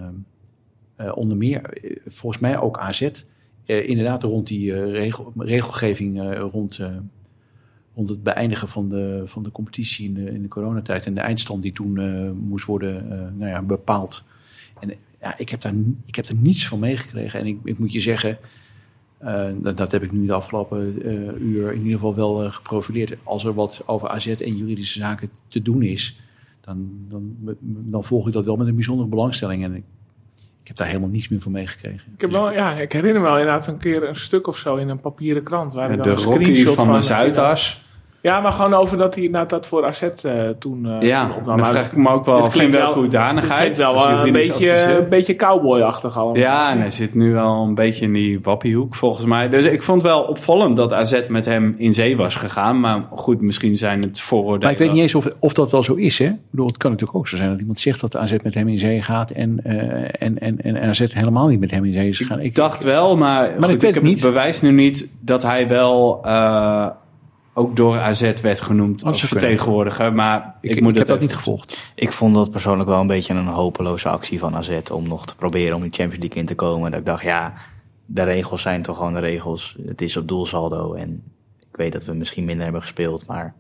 [0.97, 3.11] eh, onder meer, volgens mij ook AZ.
[3.67, 6.81] Eh, inderdaad, rond die eh, regel, regelgeving eh, rond,
[7.95, 11.07] rond het beëindigen van de, van de competitie in de, in de coronatijd.
[11.07, 11.95] En de eindstand die toen
[12.49, 13.07] moest worden
[13.39, 14.25] nou ja, bepaald.
[14.81, 15.75] En ja, ik, heb daar,
[16.05, 17.41] ik heb er niets van meegekregen.
[17.41, 18.39] En ik, ik moet je zeggen,
[19.61, 21.09] dat, dat heb ik nu de afgelopen
[21.43, 23.17] uur in ieder geval wel geprofileerd.
[23.23, 26.21] Als er wat over AZ en juridische zaken te doen is,
[26.61, 29.65] dan, dan, dan volg ik dat wel met een bijzondere belangstelling.
[29.65, 29.85] En
[30.67, 32.01] ik heb daar helemaal niets meer van meegekregen.
[32.15, 34.77] Ik, heb wel, ja, ik herinner me wel inderdaad een keer een stuk of zo
[34.77, 35.73] in een papieren krant.
[35.73, 37.85] Waar De dan een Rocky screenshot van de Zuidas.
[38.27, 41.37] Ja, maar gewoon over dat hij inderdaad dat voor AZ eh, toen eh, Ja, toen
[41.37, 41.59] opnam.
[41.59, 43.77] Maar vraag ik me ook wel het af in klinkt welke wel- hoedanigheid.
[43.77, 46.37] Het klinkt wel eh, een beetje, een beetje cowboy-achtig allemaal.
[46.37, 49.49] Ja, en hij zit nu wel een beetje in die wappiehoek volgens mij.
[49.49, 52.81] Dus ik vond het wel opvallend dat AZ met hem in zee was gegaan.
[52.81, 54.63] Maar goed, misschien zijn het vooroordelen.
[54.63, 56.19] Maar ik weet niet eens of, of dat wel zo is.
[56.19, 56.27] Hè?
[56.27, 58.69] Ik bedoel, het kan natuurlijk ook zo zijn dat iemand zegt dat AZ met hem
[58.69, 62.09] in zee gaat en, eh, en, en, en AZ helemaal niet met hem in zee
[62.09, 62.41] is gegaan.
[62.41, 64.21] Ik dacht wel, maar, goed, ik weet heb het niet.
[64.23, 66.87] het bewijs nu niet dat hij wel eh,
[67.59, 70.13] ook door AZ werd genoemd dat als vertegenwoordiger.
[70.13, 71.79] Maar ik, ik, moet ik heb dat niet gevolgd.
[71.95, 74.81] Ik vond dat persoonlijk wel een beetje een hopeloze actie van AZ.
[74.93, 76.91] Om nog te proberen om die Champions League in te komen.
[76.91, 77.53] Dat ik dacht, ja,
[78.07, 79.77] de regels zijn toch gewoon de regels.
[79.87, 80.95] Het is op doelsaldo.
[80.95, 81.23] En
[81.71, 83.27] ik weet dat we misschien minder hebben gespeeld.
[83.27, 83.55] Maar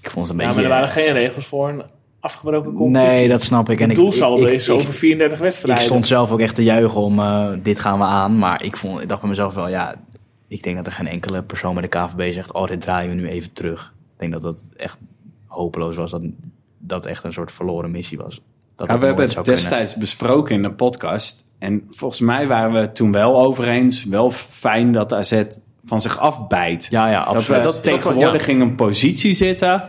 [0.00, 0.70] ik vond het een Ja, maar beetje...
[0.70, 1.82] er waren geen regels voor een
[2.20, 3.18] afgebroken competitie.
[3.18, 3.80] Nee, dat snap ik.
[3.80, 5.84] En Het ik, doelsaldo ik, ik, is over 34 ik wedstrijden.
[5.84, 8.38] stond zelf ook echt te juichen om eh, dit gaan we aan.
[8.38, 9.94] Maar ik, vond, ik dacht bij mezelf wel, ja,
[10.54, 13.14] ik denk dat er geen enkele persoon bij de KVB zegt, oh, dit draaien we
[13.14, 13.94] nu even terug.
[14.14, 14.98] Ik denk dat dat echt
[15.46, 16.22] hopeloos was, dat
[16.78, 18.40] dat echt een soort verloren missie was.
[18.76, 19.52] Dat Ja, we hebben het kunnen.
[19.52, 21.44] destijds besproken in de podcast.
[21.58, 24.04] En volgens mij waren we toen wel over eens.
[24.04, 25.42] Wel fijn dat AZ
[25.84, 26.86] van zich afbijt.
[26.90, 27.62] Ja, ja, dat we absoluut.
[27.62, 29.82] dat tegenwoordig in een positie zitten.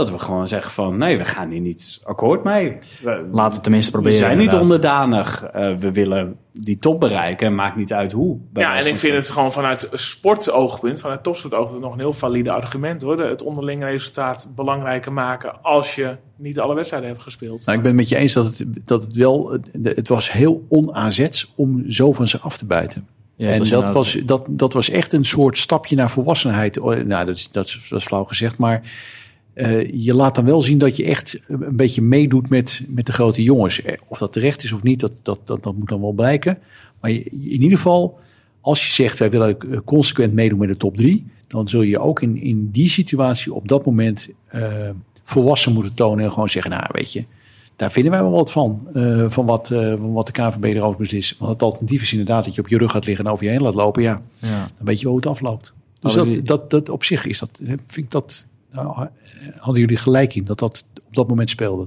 [0.00, 2.76] Dat we gewoon zeggen van nee, we gaan hier niet akkoord mee.
[3.02, 4.18] We, Laten we tenminste we proberen.
[4.18, 4.60] zijn niet inderdaad.
[5.02, 5.44] onderdanig.
[5.44, 8.38] Eh, we willen die top bereiken en maakt niet uit hoe.
[8.52, 13.02] Ja, en ik vind het gewoon vanuit sportoogpunt, vanuit topsportoogpunt, nog een heel valide argument
[13.02, 13.16] hoor.
[13.16, 17.64] De- Het onderlinge resultaat belangrijker maken als je niet alle wedstrijden hebt gespeeld.
[17.66, 19.50] Nou, ik ben het met je eens dat het, dat het wel...
[19.50, 23.06] Het, het was heel on-AZ's om zo van ze af te bijten.
[23.36, 26.78] Ja, het en was dat was, dat, dat was echt een soort stapje naar volwassenheid.
[26.78, 28.82] Oh, Nou, dat is, dat is, dat is flauw gezegd, maar
[29.54, 33.12] eh, je laat dan wel zien dat je echt een beetje meedoet met, met de
[33.12, 33.82] grote jongens.
[33.82, 36.58] Eh, Of dat terecht is of niet, dat, dat, dat, dat moet dan wel blijken.
[37.00, 38.18] Maar je- in ieder geval,
[38.60, 41.98] als je zegt wij willen eh, consequent meedoen met de top drie, dan zul je
[41.98, 44.28] ook in, in die situatie op dat moment
[45.24, 47.24] volwassen moeten tonen en gewoon zeggen, nou weet je,
[47.76, 48.88] daar vinden wij wel wat van.
[49.28, 51.38] van, wat, van wat de KVB erover beslist.
[51.38, 53.50] Want het alternatief is inderdaad dat je op je rug gaat liggen en over je
[53.50, 54.02] heen laat lopen.
[54.02, 54.68] Ja, Ja.
[54.76, 55.72] dan weet je hoe het afloopt.
[56.00, 58.46] Dus dat, dat, dat op zich is dat, vind ik dat,
[59.58, 61.86] hadden jullie gelijk in dat dat op dat moment speelde.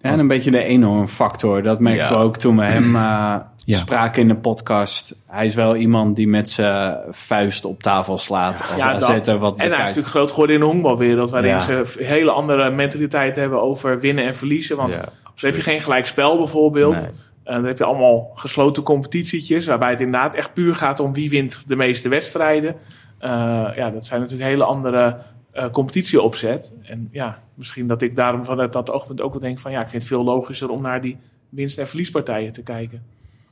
[0.00, 1.62] En een beetje de enorm factor.
[1.62, 2.18] Dat merkten Ja.
[2.18, 3.34] we ook toen we hem eh,
[3.66, 3.78] Ja.
[3.78, 5.16] spraken in de podcast.
[5.26, 8.64] Hij is wel iemand die met zijn vuist op tafel slaat.
[8.72, 11.60] als Ja, er wat En hij is natuurlijk groot geworden in de honkbalwereld, waarin Ja.
[11.60, 14.76] ze een hele andere mentaliteit hebben over winnen en verliezen.
[14.76, 16.94] Want Ja, dan heb je geen gelijk spel bijvoorbeeld.
[16.94, 17.06] Nee.
[17.44, 21.30] En dan heb je allemaal gesloten competitietjes, waarbij het inderdaad echt puur gaat om wie
[21.30, 22.74] wint de meeste wedstrijden.
[23.18, 23.30] Eh,
[23.76, 25.16] ja, dat zijn natuurlijk hele andere
[25.54, 26.74] eh competitieopzet.
[26.82, 29.88] En ja, misschien dat ik daarom vanuit dat oogpunt ook wel denk van ja, ik
[29.88, 31.16] vind het veel logischer om naar die
[31.48, 33.02] winst- en verliespartijen te kijken.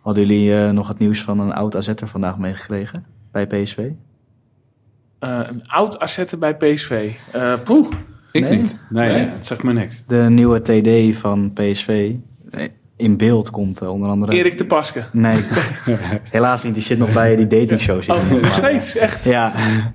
[0.01, 3.89] Hadden jullie eh, nog het nieuws van een oud AZ'er vandaag meegekregen bij PSV?
[5.19, 7.13] Eh, een oud assetten bij PSV.
[7.33, 7.89] Eh poeh.
[8.33, 8.57] Ik Nee?
[8.57, 8.77] niet.
[8.91, 9.25] Nee, Nee?
[9.27, 10.07] het zegt me niks.
[10.07, 12.15] De nieuwe TD van PSV.
[12.97, 14.33] In beeld komt eh, onder andere...
[14.33, 15.03] Erik de Paske.
[15.13, 15.37] Nee,
[16.31, 16.75] helaas niet.
[16.75, 18.09] Die zit nog bij die datingshows.
[18.09, 19.25] Oh, nog steeds, echt.
[19.25, 19.53] Ja,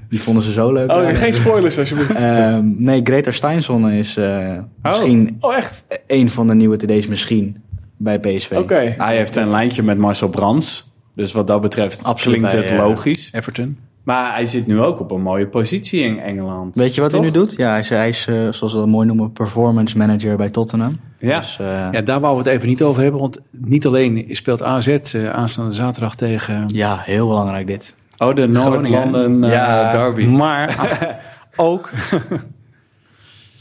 [0.10, 0.92] die vonden ze zo leuk.
[0.92, 2.16] Oh, geen spoilers alsjeblieft.
[2.16, 4.48] Ehm, nee, Greta Steinson is eh,
[4.82, 5.86] misschien Oh, echt?
[6.08, 7.62] een van de nieuwe TD's misschien
[7.98, 8.52] bij PSV.
[8.52, 8.94] Oké.
[8.98, 10.96] Hij heeft een lijntje met Marcel Brands.
[11.16, 13.30] Dus wat dat betreft Absoluut klinkt bij, het eh, logisch.
[13.34, 13.78] Everton.
[14.04, 16.76] Maar hij zit nu ook op een mooie positie in Engeland.
[16.76, 17.20] Weet je wat Toch?
[17.20, 17.54] hij nu doet?
[17.58, 21.00] Ja, hij is, hij is eh, zoals we dat mooi noemen, performance manager bij Tottenham.
[21.20, 21.40] Ja.
[21.40, 23.20] Dus, eh, Ja, daar wou we het even niet over hebben.
[23.22, 26.64] Want niet alleen speelt AZ eh, aanstaande zaterdag tegen...
[26.68, 27.96] ja, heel belangrijk dit.
[28.18, 29.92] Oh, de Noord-London eh, Ja.
[29.92, 30.26] derby.
[30.26, 30.76] Maar
[31.56, 31.90] ook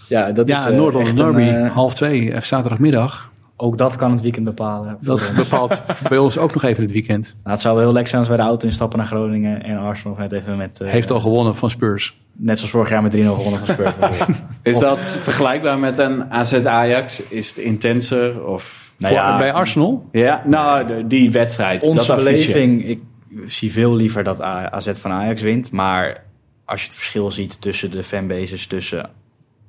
[0.08, 3.30] Ja, dat ja, is eh, Noord-London echt een, Derby, half twee, zaterdagmiddag.
[3.56, 4.96] Ook dat kan het weekend bepalen.
[5.00, 7.24] Dat bepaalt bij ons ook nog even het weekend.
[7.38, 9.78] Nou, het zou wel heel lekker zijn als wij de auto instappen naar Groningen en
[9.78, 10.80] Arsenal net even met...
[10.80, 12.20] eh, Heeft al gewonnen van Spurs.
[12.32, 13.94] Net zoals vorig jaar met 3-0 gewonnen van Spurs.
[14.62, 17.22] Is dat vergelijkbaar met een AZ-Ajax?
[17.28, 18.46] Is het intenser?
[18.46, 18.92] Of...
[18.98, 20.06] Nou Voor- ja, bij Arsenal?
[20.10, 21.84] Ja, nou, de- die wedstrijd.
[21.84, 23.00] Onze dat beleving, ik
[23.46, 25.70] zie veel liever dat AZ van Ajax wint.
[25.72, 26.24] Maar
[26.64, 29.10] als je het verschil ziet tussen de fanbases tussen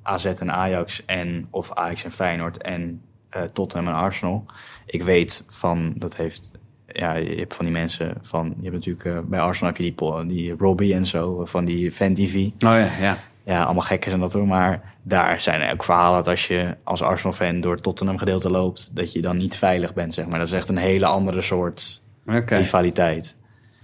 [0.03, 4.45] AZ en Ajax en of Ajax en Feyenoord en eh, Tottenham en Arsenal.
[4.85, 6.51] Ik weet van, dat heeft,
[6.87, 9.93] ja, je hebt van die mensen van, je hebt natuurlijk eh, bij Arsenal heb je
[9.95, 12.35] die, die Robbie en zo, van die fan TV.
[12.45, 13.17] Oh ja, ja.
[13.43, 14.47] Ja, allemaal gekken zijn dat hoor.
[14.47, 19.11] Maar daar zijn ook verhalen dat als je als Arsenal-fan door het Tottenham-gedeelte loopt, dat
[19.11, 20.39] je dan niet veilig bent, zeg maar.
[20.39, 22.55] Dat is echt een hele andere soort Oké.
[22.55, 23.35] rivaliteit.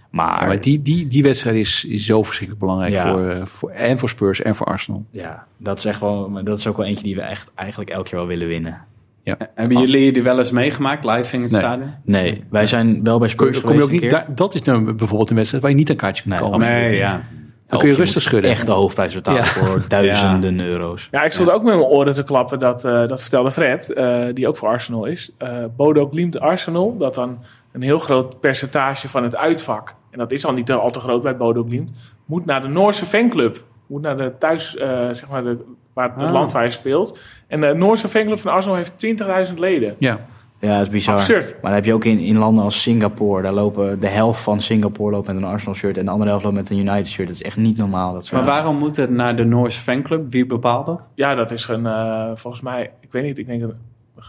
[0.10, 3.12] Maar, Ja, maar die, die, die wedstrijd is, is zo verschrikkelijk belangrijk Ja.
[3.12, 5.06] voor, eh, voor, en voor Spurs en voor Arsenal.
[5.12, 7.90] ja, dat is echt wel, maar dat is ook wel eentje die we echt eigenlijk
[7.90, 8.86] elk jaar wel willen winnen.
[9.24, 11.60] Hebben jullie die wel eens meegemaakt live in het Nee.
[11.62, 11.94] stadion?
[12.06, 14.28] Nee, wij zijn wel bij Spurs kom je ook geweest niet, een keer.
[14.28, 16.60] daar- dat is nou bijvoorbeeld een wedstrijd waar je niet aan kaartje kunt Nee, komen.
[16.70, 17.24] Nee, ja.
[17.68, 18.52] Dan kun je rustig schudden.
[18.52, 19.48] Echt de hoofdprijs betalen Ja.
[19.48, 21.08] voor duizenden euro's.
[21.12, 24.26] Ja, ik stond ook met mijn oren te klappen, dat, eh, dat vertelde Fred, eh,
[24.34, 25.32] die ook voor Arsenal is.
[25.38, 27.40] Eh Bodo Glimt Arsenal, dat dan
[27.72, 31.22] een heel groot percentage van het uitvak, en dat is al niet al te groot
[31.24, 31.92] bij Bodo Glimt,
[32.26, 33.64] moet naar de Noorse fanclub.
[33.88, 35.58] Moet naar de thuis, eh, zeg maar, de,
[35.94, 36.32] waar, het Ah.
[36.32, 37.20] land waar je speelt.
[37.48, 39.96] En de Noorse fanclub van Arsenal heeft 20.000 leden.
[40.00, 40.20] Ja.
[40.60, 41.16] Ja, dat is bizar.
[41.16, 41.52] Absurd.
[41.52, 44.60] Maar dan heb je ook in, in landen als Singapore, daar lopen de helft van
[44.62, 47.28] Singapore loopt met een Arsenal shirt en de andere helft loopt met een United shirt.
[47.28, 48.14] Dat is echt niet normaal.
[48.14, 50.32] Dat soort Maar waarom moet het naar de Noorse fanclub?
[50.32, 51.10] Wie bepaalt dat?
[51.16, 53.74] Ja, dat is een, eh, volgens mij, ik weet niet, ik denk, dat-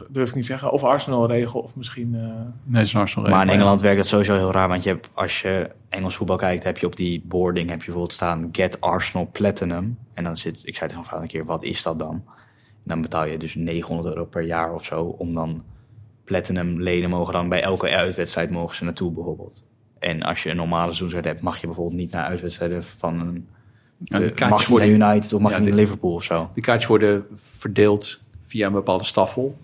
[0.09, 2.15] durf ik niet zeggen, of Arsenal-regel, of misschien...
[2.15, 3.31] eh, Nee, is een Arsenal.
[3.31, 4.69] Maar in Engeland werkt dat sowieso heel raar.
[4.69, 7.85] Want je hebt, als je Engels voetbal kijkt, heb je op die boarding heb je
[7.85, 9.99] bijvoorbeeld staan Get Arsenal Platinum.
[10.15, 12.15] En dan zit, ik zei tegen mijn een keer, wat is dat dan?
[12.15, 15.03] En dan betaal je dus 900 euro per jaar of zo.
[15.03, 15.63] Om dan
[16.25, 19.65] Platinum leden mogen dan bij elke uitwedstrijd mogen ze naartoe bijvoorbeeld.
[19.99, 23.49] En als je een normale seizoenswet hebt, mag je bijvoorbeeld niet naar uitwedstrijden van een...
[23.99, 26.51] Ja, de- mag je naar United of mag Ja, je naar Liverpool of zo.
[26.55, 29.57] De kaartjes worden verdeeld via een bepaalde staffel.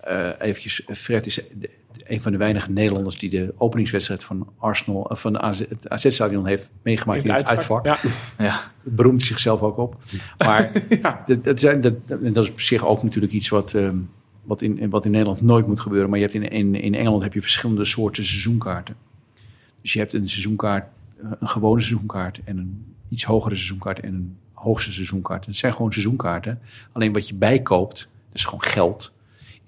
[0.00, 1.70] Eh eventjes, Fred is de-
[2.06, 5.88] een van de weinige Nederlanders die de openingswedstrijd van Arsenal, eh, van de AZ, het
[5.88, 7.84] AZ-stadion heeft meegemaakt in, het uitvak.
[7.84, 7.98] Ja.
[8.38, 8.60] Ja.
[8.86, 9.96] Beroemt zichzelf ook op.
[10.38, 10.70] Maar
[11.02, 11.22] Ja.
[11.26, 13.96] dat, dat, zijn- dat, dat is op zich ook natuurlijk iets wat, ehm,
[14.42, 16.10] wat, in, wat in Nederland nooit moet gebeuren.
[16.10, 18.94] Maar je hebt in, in, in Engeland heb je verschillende soorten seizoenkaarten.
[19.82, 20.86] Dus je hebt een seizoenkaart,
[21.22, 25.46] eh, een gewone seizoenkaart en een iets hogere seizoenkaart en een hoogste seizoenkaart.
[25.46, 26.60] Het zijn gewoon seizoenkaarten.
[26.92, 27.98] Alleen wat je bijkoopt,
[28.28, 29.12] dat is gewoon geld,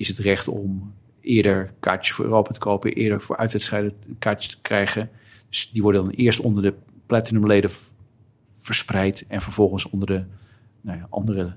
[0.01, 4.61] is het recht om eerder kaartjes voor Europa te kopen, eerder voor uitwedstrijden kaartjes te
[4.61, 5.11] krijgen.
[5.49, 6.75] Dus die worden dan eerst onder de
[7.07, 7.71] platinumleden
[8.59, 10.25] verspreid en vervolgens onder de
[10.81, 11.53] nou ja, andere eh,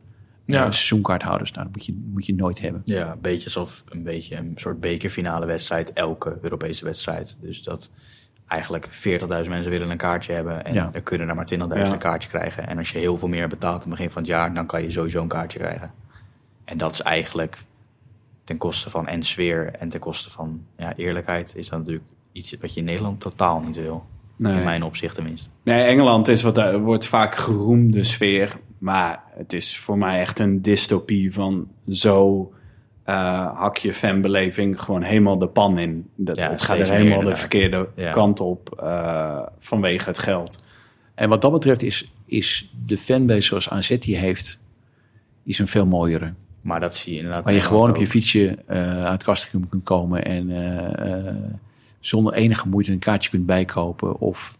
[0.45, 0.72] Ja.
[0.72, 1.52] seizoenkaarthouders.
[1.52, 2.82] Nou, dat moet je, moet je nooit hebben.
[2.86, 7.38] Ja, een beetje alsof een beetje een soort bekerfinale wedstrijd elke Europese wedstrijd.
[7.41, 7.91] Dus dat
[8.48, 10.90] eigenlijk 40.000 mensen willen een kaartje hebben en Ja.
[10.94, 11.94] er kunnen er maar 20.000 Ja.
[11.94, 12.68] een kaartje krijgen.
[12.68, 14.82] En als je heel veel meer betaalt aan het begin van het jaar, dan kan
[14.84, 15.91] je sowieso een kaartje krijgen.
[16.65, 17.64] En dat is eigenlijk
[18.54, 22.56] ten koste van en sfeer en ten koste van ja, eerlijkheid is dat natuurlijk iets
[22.62, 24.06] wat je in Nederland totaal niet wil.
[24.36, 24.58] Nee.
[24.58, 25.50] In mijn opzicht tenminste.
[25.64, 28.56] Nee, Engeland is wat, er wordt vaak geroemd, de sfeer.
[28.78, 32.52] Maar het is voor mij echt een dystopie van zo
[33.04, 33.16] eh,
[33.58, 36.10] hak je fanbeleving gewoon helemaal de pan in.
[36.16, 38.12] Dat, Ja, het gaat er helemaal de verkeerde Ja.
[38.12, 40.64] kant op eh, vanwege het geld.
[41.16, 44.60] En wat dat betreft is, is de fanbase zoals AZ die heeft,
[45.44, 46.34] is een veel mooiere.
[46.64, 47.44] Maar dat zie je inderdaad.
[47.44, 51.35] Waar je gewoon op je fietsje eh, uit Kastrikum kunt komen en eh, eh,
[51.99, 54.19] zonder enige moeite een kaartje kunt bijkopen.
[54.19, 54.57] Of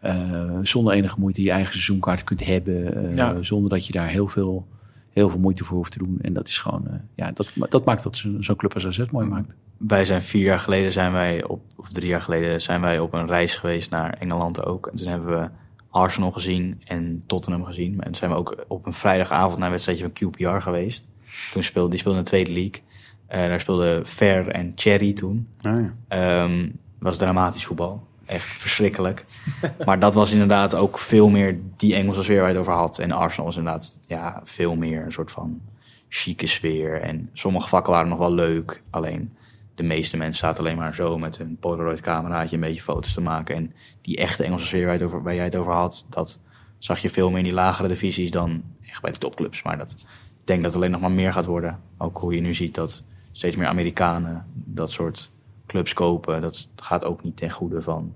[0.00, 2.94] eh, zonder enige moeite je eigen seizoenkaart kunt hebben.
[3.10, 3.42] eh, Ja.
[3.42, 4.66] Zonder dat je daar heel veel,
[5.10, 6.18] heel veel moeite voor hoeft te doen.
[6.20, 9.02] En dat is gewoon, eh, ja, dat, dat maakt wat zo- zo'n club als AZ
[9.10, 9.54] mooi maakt.
[9.76, 13.12] Wij zijn vier jaar geleden zijn wij op, of drie jaar geleden zijn wij op
[13.12, 14.86] een reis geweest naar Engeland ook.
[14.86, 15.48] En toen hebben we
[15.90, 17.92] Arsenal gezien en Tottenham gezien.
[17.98, 21.04] En toen zijn we ook op een vrijdagavond naar een wedstrijdje van QPR geweest.
[21.52, 22.82] Toen speelde, die speelde in de tweede league.
[23.26, 25.48] Eh, daar speelden Fer en Cherry toen.
[25.60, 25.94] Ah, ja.
[26.08, 26.68] Ehm
[27.02, 28.06] was dramatisch voetbal.
[28.26, 29.24] Echt verschrikkelijk.
[29.86, 32.98] maar dat was inderdaad ook veel meer die Engelse sfeer waar je het over had.
[32.98, 35.60] En Arsenal was inderdaad ja, veel meer een soort van
[36.08, 37.00] chique sfeer.
[37.00, 38.82] En sommige vakken waren nog wel leuk.
[38.90, 39.36] Alleen
[39.74, 43.20] de meeste mensen zaten alleen maar zo met hun Polaroid cameraatje een beetje foto's te
[43.20, 43.56] maken.
[43.56, 46.40] En die echte Engelse sfeer waar, je het over, waar jij het over had, dat
[46.78, 49.62] zag je veel meer in die lagere divisies dan echt bij de topclubs.
[49.62, 49.96] Maar dat,
[50.44, 51.78] denk dat het alleen nog maar meer gaat worden.
[51.98, 53.02] Ook hoe je nu ziet dat
[53.32, 55.30] steeds meer Amerikanen dat soort
[55.66, 56.40] clubs kopen.
[56.40, 58.14] Dat gaat ook niet ten goede van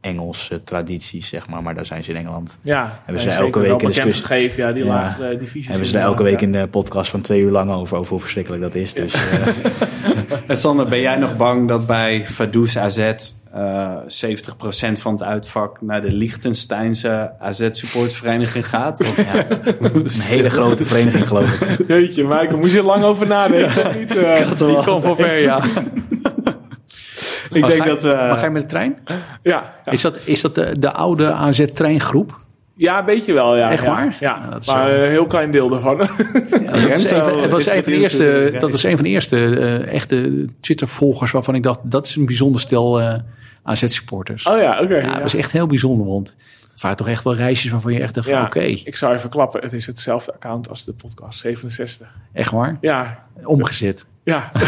[0.00, 1.62] Engelse tradities, zeg maar.
[1.62, 2.58] Maar daar zijn ze in Engeland.
[2.62, 4.88] Ja, Hebben ze en elke week in bekend discussie- gegeven, ja, die Ja.
[4.94, 5.66] lagere divisies.
[5.68, 8.20] Hebben ze daar elke week in de podcast van twee uur lang over, over hoe
[8.20, 8.94] verschrikkelijk dat is.
[8.94, 9.46] Dus eh,
[10.46, 13.12] En Sander, ben jij nog bang dat bij Vaduz AZ
[13.56, 13.96] eh
[14.96, 19.00] 70% van het uitvak naar de Liechtensteinse AZ-supportvereniging gaat?
[19.00, 19.46] Of, ja,
[19.80, 21.88] een hele grote vereniging, geloof ik.
[21.88, 23.98] Jeetje, Michael, moest je er lang over nadenken.
[23.98, 25.60] Niet, eh, Die komt van ver, ja.
[27.52, 28.08] Ik Maar denk je- dat we...
[28.08, 28.96] Maar ga je met de trein?
[29.42, 29.92] ja, ja.
[29.92, 32.36] Is dat, is dat de, de oude AZ-treingroep?
[32.74, 33.70] ja, een beetje wel, ja.
[33.70, 33.88] Echt ja.
[33.90, 34.16] waar?
[34.20, 34.96] Ja, Ja, dat is maar zo.
[34.96, 35.96] een heel klein deel ervan.
[35.96, 36.08] dat,
[36.96, 37.10] is
[37.50, 41.54] was een van de eerste, dat was een van de eerste eh, echte Twitter-volgers waarvan
[41.54, 43.14] ik dacht, dat is een bijzonder stel eh,
[43.66, 44.44] AZ-supporters.
[44.46, 44.96] oh ja, oké.
[44.96, 46.34] ja, dat was echt heel bijzonder, want
[46.70, 49.30] het waren toch echt wel reisjes waarvan je echt dacht Ja, oké, ik zou even
[49.30, 49.60] klappen.
[49.62, 52.08] Het is hetzelfde account als de podcast 67.
[52.32, 52.76] echt waar?
[52.80, 54.06] Ja, Omgezet.
[54.24, 54.50] ja,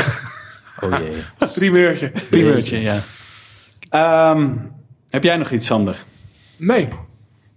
[0.81, 1.23] Oh jee.
[1.55, 2.11] primeurtje.
[2.31, 2.99] Primeurtje, ja.
[3.91, 4.49] Ehm,
[5.09, 6.03] heb jij nog iets, Sander?
[6.57, 6.89] Nee.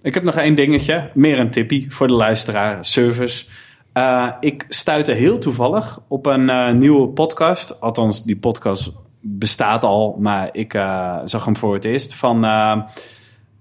[0.01, 3.45] Ik heb nog één dingetje, meer een tippie voor de luisteraar, service.
[3.93, 7.81] Eh, ik stuitte heel toevallig op een eh, nieuwe podcast.
[7.81, 12.15] Althans, die podcast bestaat al, maar ik eh, zag hem voor het eerst.
[12.15, 12.77] Van, eh,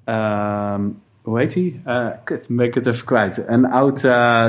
[0.04, 0.80] ehm,
[1.22, 1.80] hoe heet hij?
[1.84, 3.44] Eh kut, ben ik het even kwijt.
[3.46, 3.98] Een oud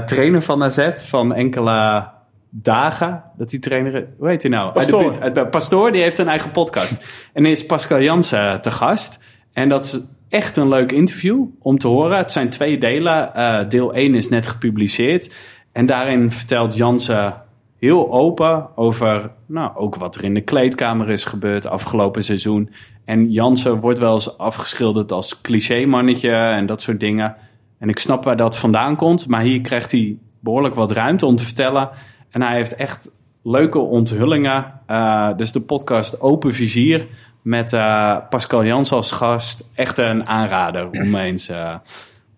[0.08, 2.08] trainer van AZ van enkele
[2.50, 4.06] dagen dat die trainer.
[4.18, 4.66] Hoe heet hij nou?
[4.66, 5.00] Uit de Pastoor.
[5.02, 7.06] buurt, uit de- Pastoor, die heeft een eigen podcast.
[7.34, 9.24] en is Pascal Jansen te gast.
[9.54, 12.18] En dat is echt een leuk interview om te horen.
[12.18, 13.32] Het zijn twee delen.
[13.70, 15.34] Deel 1 is net gepubliceerd.
[15.72, 17.34] En daarin vertelt Jansen
[17.82, 22.70] heel open over nou, ook wat er in de kleedkamer is gebeurd afgelopen seizoen.
[23.06, 27.36] En Jansen wordt wel eens afgeschilderd als cliché-mannetje en dat soort dingen.
[27.78, 29.28] En ik snap waar dat vandaan komt.
[29.28, 31.90] Maar hier krijgt hij behoorlijk wat ruimte om te vertellen.
[32.30, 33.12] En hij heeft echt
[33.44, 34.82] leuke onthullingen.
[34.86, 37.08] Eh, dus de podcast Open Vizier
[37.42, 39.70] met eh, Pascal Jans als gast.
[39.76, 41.76] Echt een aanrader om eens eh,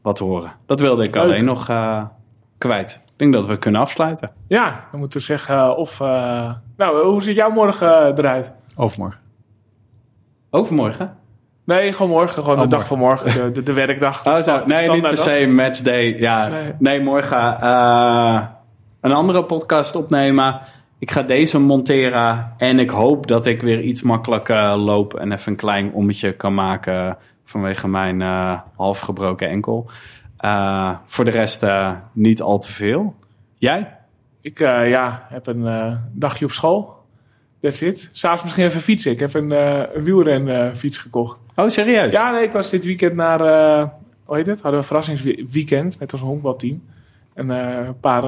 [0.02, 0.52] wat te horen.
[0.65, 1.24] Dat wilde ik Leuk.
[1.24, 1.68] alleen nog
[2.68, 3.02] kwijt.
[3.06, 4.31] Ik denk dat we kunnen afsluiten.
[4.48, 5.99] Ja, dan moeten we zeggen eh, of...
[5.99, 8.53] eh, nou, hoe ziet jouw morgen eh, eruit?
[8.76, 9.19] Overmorgen.
[10.49, 11.15] Overmorgen?
[11.65, 12.44] Nee, gewoon morgen.
[12.44, 13.34] Gewoon de dag van morgen.
[13.34, 14.26] De, de, de werkdag.
[14.27, 14.64] Oh, zo.
[14.65, 16.18] Nee, niet per se matchday.
[16.19, 16.72] Ja, Nee.
[16.80, 18.41] nee, morgen eh,
[19.02, 20.60] een andere podcast opnemen.
[20.99, 25.52] ik ga deze monteren en ik hoop dat ik weer iets makkelijker loop en even
[25.52, 29.90] een klein ommetje kan maken vanwege mijn eh, half gebroken enkel.
[30.44, 33.15] Eh, voor de rest eh, niet al te veel.
[33.56, 33.95] Jij?
[34.41, 36.95] Ik eh, ja, heb een dagje op school.
[37.61, 38.10] That's it.
[38.11, 39.11] S'avonds misschien even fietsen.
[39.11, 41.40] Ik heb een, een wielrenfiets gekocht.
[41.56, 42.14] Oh, serieus?
[42.14, 43.40] Ja, nee, ik was dit weekend naar,
[44.24, 44.61] hoe heet het?
[44.61, 46.84] Hadden we een verrassingsweekend met ons honkbalteam.
[47.34, 48.24] En een paar,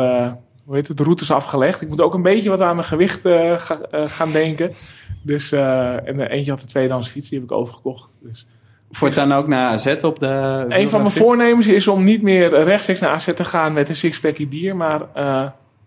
[0.66, 1.82] hoe heet het, routes afgelegd.
[1.82, 3.22] Ik moet ook een beetje wat aan mijn gewicht
[3.62, 4.74] ga- gaan denken.
[5.22, 8.18] Dus, en eentje had een tweedehands fiets, die heb ik overgekocht.
[8.22, 8.48] Dus.
[8.96, 10.66] Voortaan ook naar AZ op de...
[10.70, 13.96] Een van mijn voornemens is om niet meer rechtstreeks naar AZ te gaan met een
[13.96, 15.46] sixpackje bier, maar eh,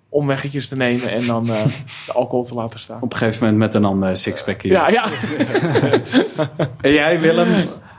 [0.09, 1.64] omweggetjes te nemen en dan eh,
[2.06, 3.02] de alcohol te laten staan.
[3.02, 4.72] Op een gegeven moment met een ander sixpack hier.
[4.72, 5.05] Ja, ja.
[6.80, 7.48] En jij Willem,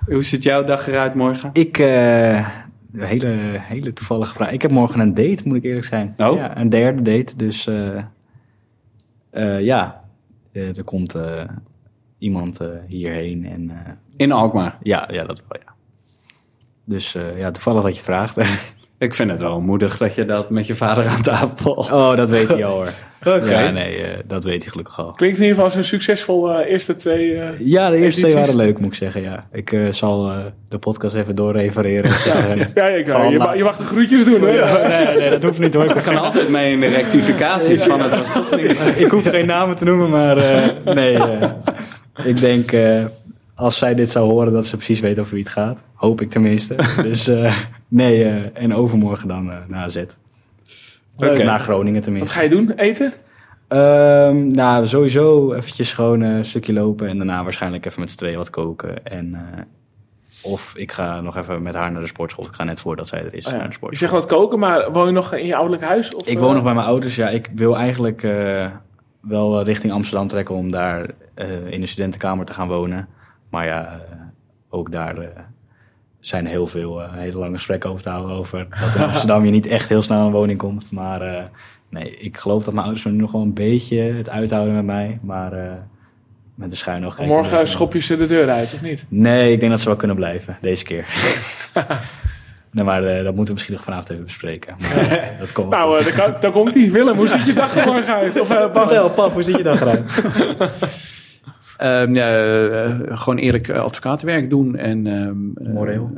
[0.05, 1.49] hoe ziet jouw dag eruit morgen?
[1.53, 2.37] Ik, eh,
[2.93, 4.51] een hele, hele toevallige vraag.
[4.51, 6.13] Ik heb morgen een date, moet ik eerlijk zijn.
[6.17, 6.35] Oh?
[6.35, 7.35] Ja, een derde date.
[7.35, 7.97] Dus eh,
[9.29, 10.03] eh, ja,
[10.51, 11.43] er komt eh,
[12.19, 13.45] iemand eh, hierheen.
[13.45, 14.77] En eh, In Alkmaar.
[14.81, 15.73] ja, ja, dat wel, ja.
[16.85, 18.37] Dus eh, ja, toevallig dat je het vraagt.
[18.97, 21.71] Ik vind het wel moedig dat je dat met je vader aan tafel...
[21.71, 22.89] oh, dat weet hij al hoor.
[23.35, 23.59] Oké.
[23.59, 25.11] Ja, nee, eh, dat weet hij gelukkig al.
[25.11, 27.35] Klinkt in ieder geval als een succesvol eh, eerste twee.
[27.39, 29.21] eh, Ja, de eerste twee waren leuk, moet ik zeggen.
[29.21, 29.47] Ja.
[29.51, 30.37] Ik eh, zal eh,
[30.69, 32.11] de podcast even doorrefereren.
[32.25, 34.51] Ja, ja, ik, Van, je, mag, je mag de groetjes doen hoor.
[34.87, 35.83] nee, nee, dat hoeft niet hoor.
[35.89, 38.79] Het kan altijd mee in de rectificaties van het was toch niet...
[38.97, 41.13] ik hoef geen namen te noemen, maar eh, nee.
[41.17, 41.49] eh,
[42.23, 43.03] ik denk eh,
[43.59, 45.83] als zij dit zou horen dat ze precies weet over wie het gaat.
[45.93, 46.75] Hoop ik tenminste.
[47.03, 47.57] dus eh,
[47.87, 50.03] nee, eh, en overmorgen dan eh naar AZ.
[51.17, 51.43] Oké.
[51.43, 52.33] Naar Groningen Wat tenminste.
[52.33, 52.71] ga je doen?
[52.75, 53.13] Eten?
[53.67, 58.37] Ehm, nou, sowieso eventjes gewoon een stukje lopen en daarna waarschijnlijk even met z'n tweeën
[58.37, 59.05] wat koken.
[59.05, 59.37] En,
[60.43, 62.45] of ik ga nog even met haar naar de sportschool.
[62.45, 63.57] Ik ga net voordat zij er is Oh ja.
[63.57, 64.09] naar de Je sportschool.
[64.09, 66.15] zegt wat koken, maar woon je nog in je ouderlijk huis?
[66.15, 67.15] Of, Ik woon nog bij mijn ouders.
[67.15, 68.27] Ja, ik wil eigenlijk
[69.21, 71.09] wel richting Amsterdam trekken om daar
[71.69, 73.07] in de studentenkamer te gaan wonen.
[73.49, 74.15] Maar ja, eh,
[74.69, 75.27] ook daar eh,
[76.19, 79.51] zijn heel veel eh, hele lange gesprekken over te houden over dat in Amsterdam je
[79.51, 80.91] niet echt heel snel een woning komt.
[80.91, 81.43] Maar eh,
[81.89, 84.85] nee, ik geloof dat mijn ouders me nu nog wel een beetje het uithouden met
[84.85, 85.19] mij.
[85.21, 85.71] Maar eh,
[86.55, 89.05] met de schuin kijken Morgen schop je ze de deur uit, of niet?
[89.09, 91.05] Nee, ik denk dat ze wel kunnen blijven, deze keer.
[92.71, 94.75] nee, maar dat moeten we misschien nog vanavond even bespreken.
[94.79, 96.91] Maar, dat komt wel Nou, daar, komt hij.
[96.91, 98.39] Willem, hoe ziet je dag er morgen uit?
[98.39, 98.91] Of Bas?
[98.91, 100.11] Wel, pap, hoe ziet je dag eruit?
[101.79, 105.07] Ja, eh, gewoon eerlijk eh, advocatenwerk doen en...
[105.07, 106.11] ehm, eh, Moreel.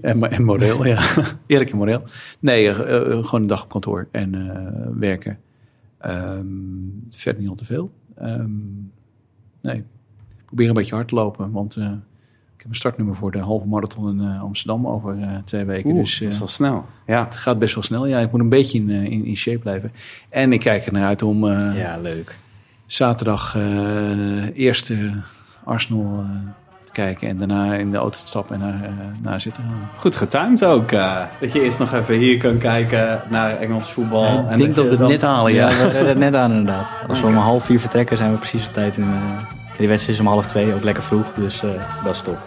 [0.00, 1.02] en, en moreel, ja.
[1.46, 2.02] eerlijk en moreel.
[2.38, 5.38] Nee, gewoon een dag op kantoor en werken.
[5.98, 6.46] Ehm,
[7.10, 7.90] verder niet al te veel.
[9.62, 9.84] Nee,
[10.44, 14.20] probeer een beetje hard te lopen, want ik heb een startnummer voor de halve marathon
[14.20, 15.90] in Amsterdam over twee weken.
[15.90, 16.84] Oeh, dus dat is wel snel.
[17.06, 17.24] Ja.
[17.24, 18.06] het gaat best wel snel.
[18.06, 19.90] Ja, ik moet een beetje in, in, in shape blijven.
[20.28, 22.36] En ik kijk er naar uit om Ja, leuk.
[22.92, 24.92] Zaterdag eh eerst
[25.64, 26.30] Arsenal eh,
[26.84, 28.90] te kijken en daarna in de auto te stappen en naar, eh,
[29.22, 29.88] naar zitten gaan.
[29.98, 30.92] Goed getimed ook.
[30.92, 34.46] eh, dat je eerst nog even hier kan kijken naar Engels voetbal.
[34.50, 35.68] ik denk dat we het net halen, ja.
[35.70, 36.88] Ja, we redden het net aan inderdaad.
[37.08, 38.96] Als we om half vier vertrekken, zijn we precies op tijd.
[38.96, 41.34] In, eh, die wedstrijd is om half twee, ook lekker vroeg.
[41.34, 41.70] Dus eh,
[42.04, 42.38] dat is top.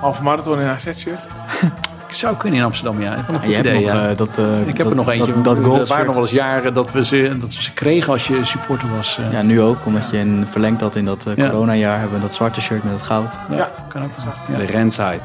[0.00, 1.26] Halve marathon in een AZ-shirt.
[2.08, 3.10] Ik zou kunnen in Amsterdam, ja.
[3.10, 4.08] Ik heb nog een En goed je hebt idee, nog ja.
[4.08, 4.38] eh, dat...
[4.38, 5.32] eh, ik heb dat- er nog eentje.
[5.32, 7.72] Dat, dat er gold waren nog wel eens jaren dat we ze, dat we ze
[7.72, 9.18] kregen als je supporter was.
[9.18, 9.32] eh.
[9.32, 11.48] Ja, nu ook, omdat je in, verlengd had in dat eh, Ja.
[11.48, 11.98] coronajaar.
[11.98, 13.32] Hebben we dat zwarte shirt met het goud.
[13.56, 13.68] Ja.
[13.88, 14.10] kan ook.
[14.48, 14.56] Ja.
[14.56, 15.20] De Renside.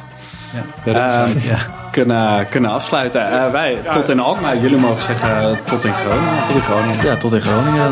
[0.54, 0.62] Ja.
[0.84, 1.58] De Ehm, ja.
[1.92, 3.32] Kunnen, kunnen afsluiten.
[3.32, 4.58] Eh, wij tot in Alkmaar.
[4.58, 6.44] Jullie mogen zeggen tot in Groningen.
[6.48, 7.06] Tot in Groningen.
[7.06, 7.92] Ja, tot in Groningen.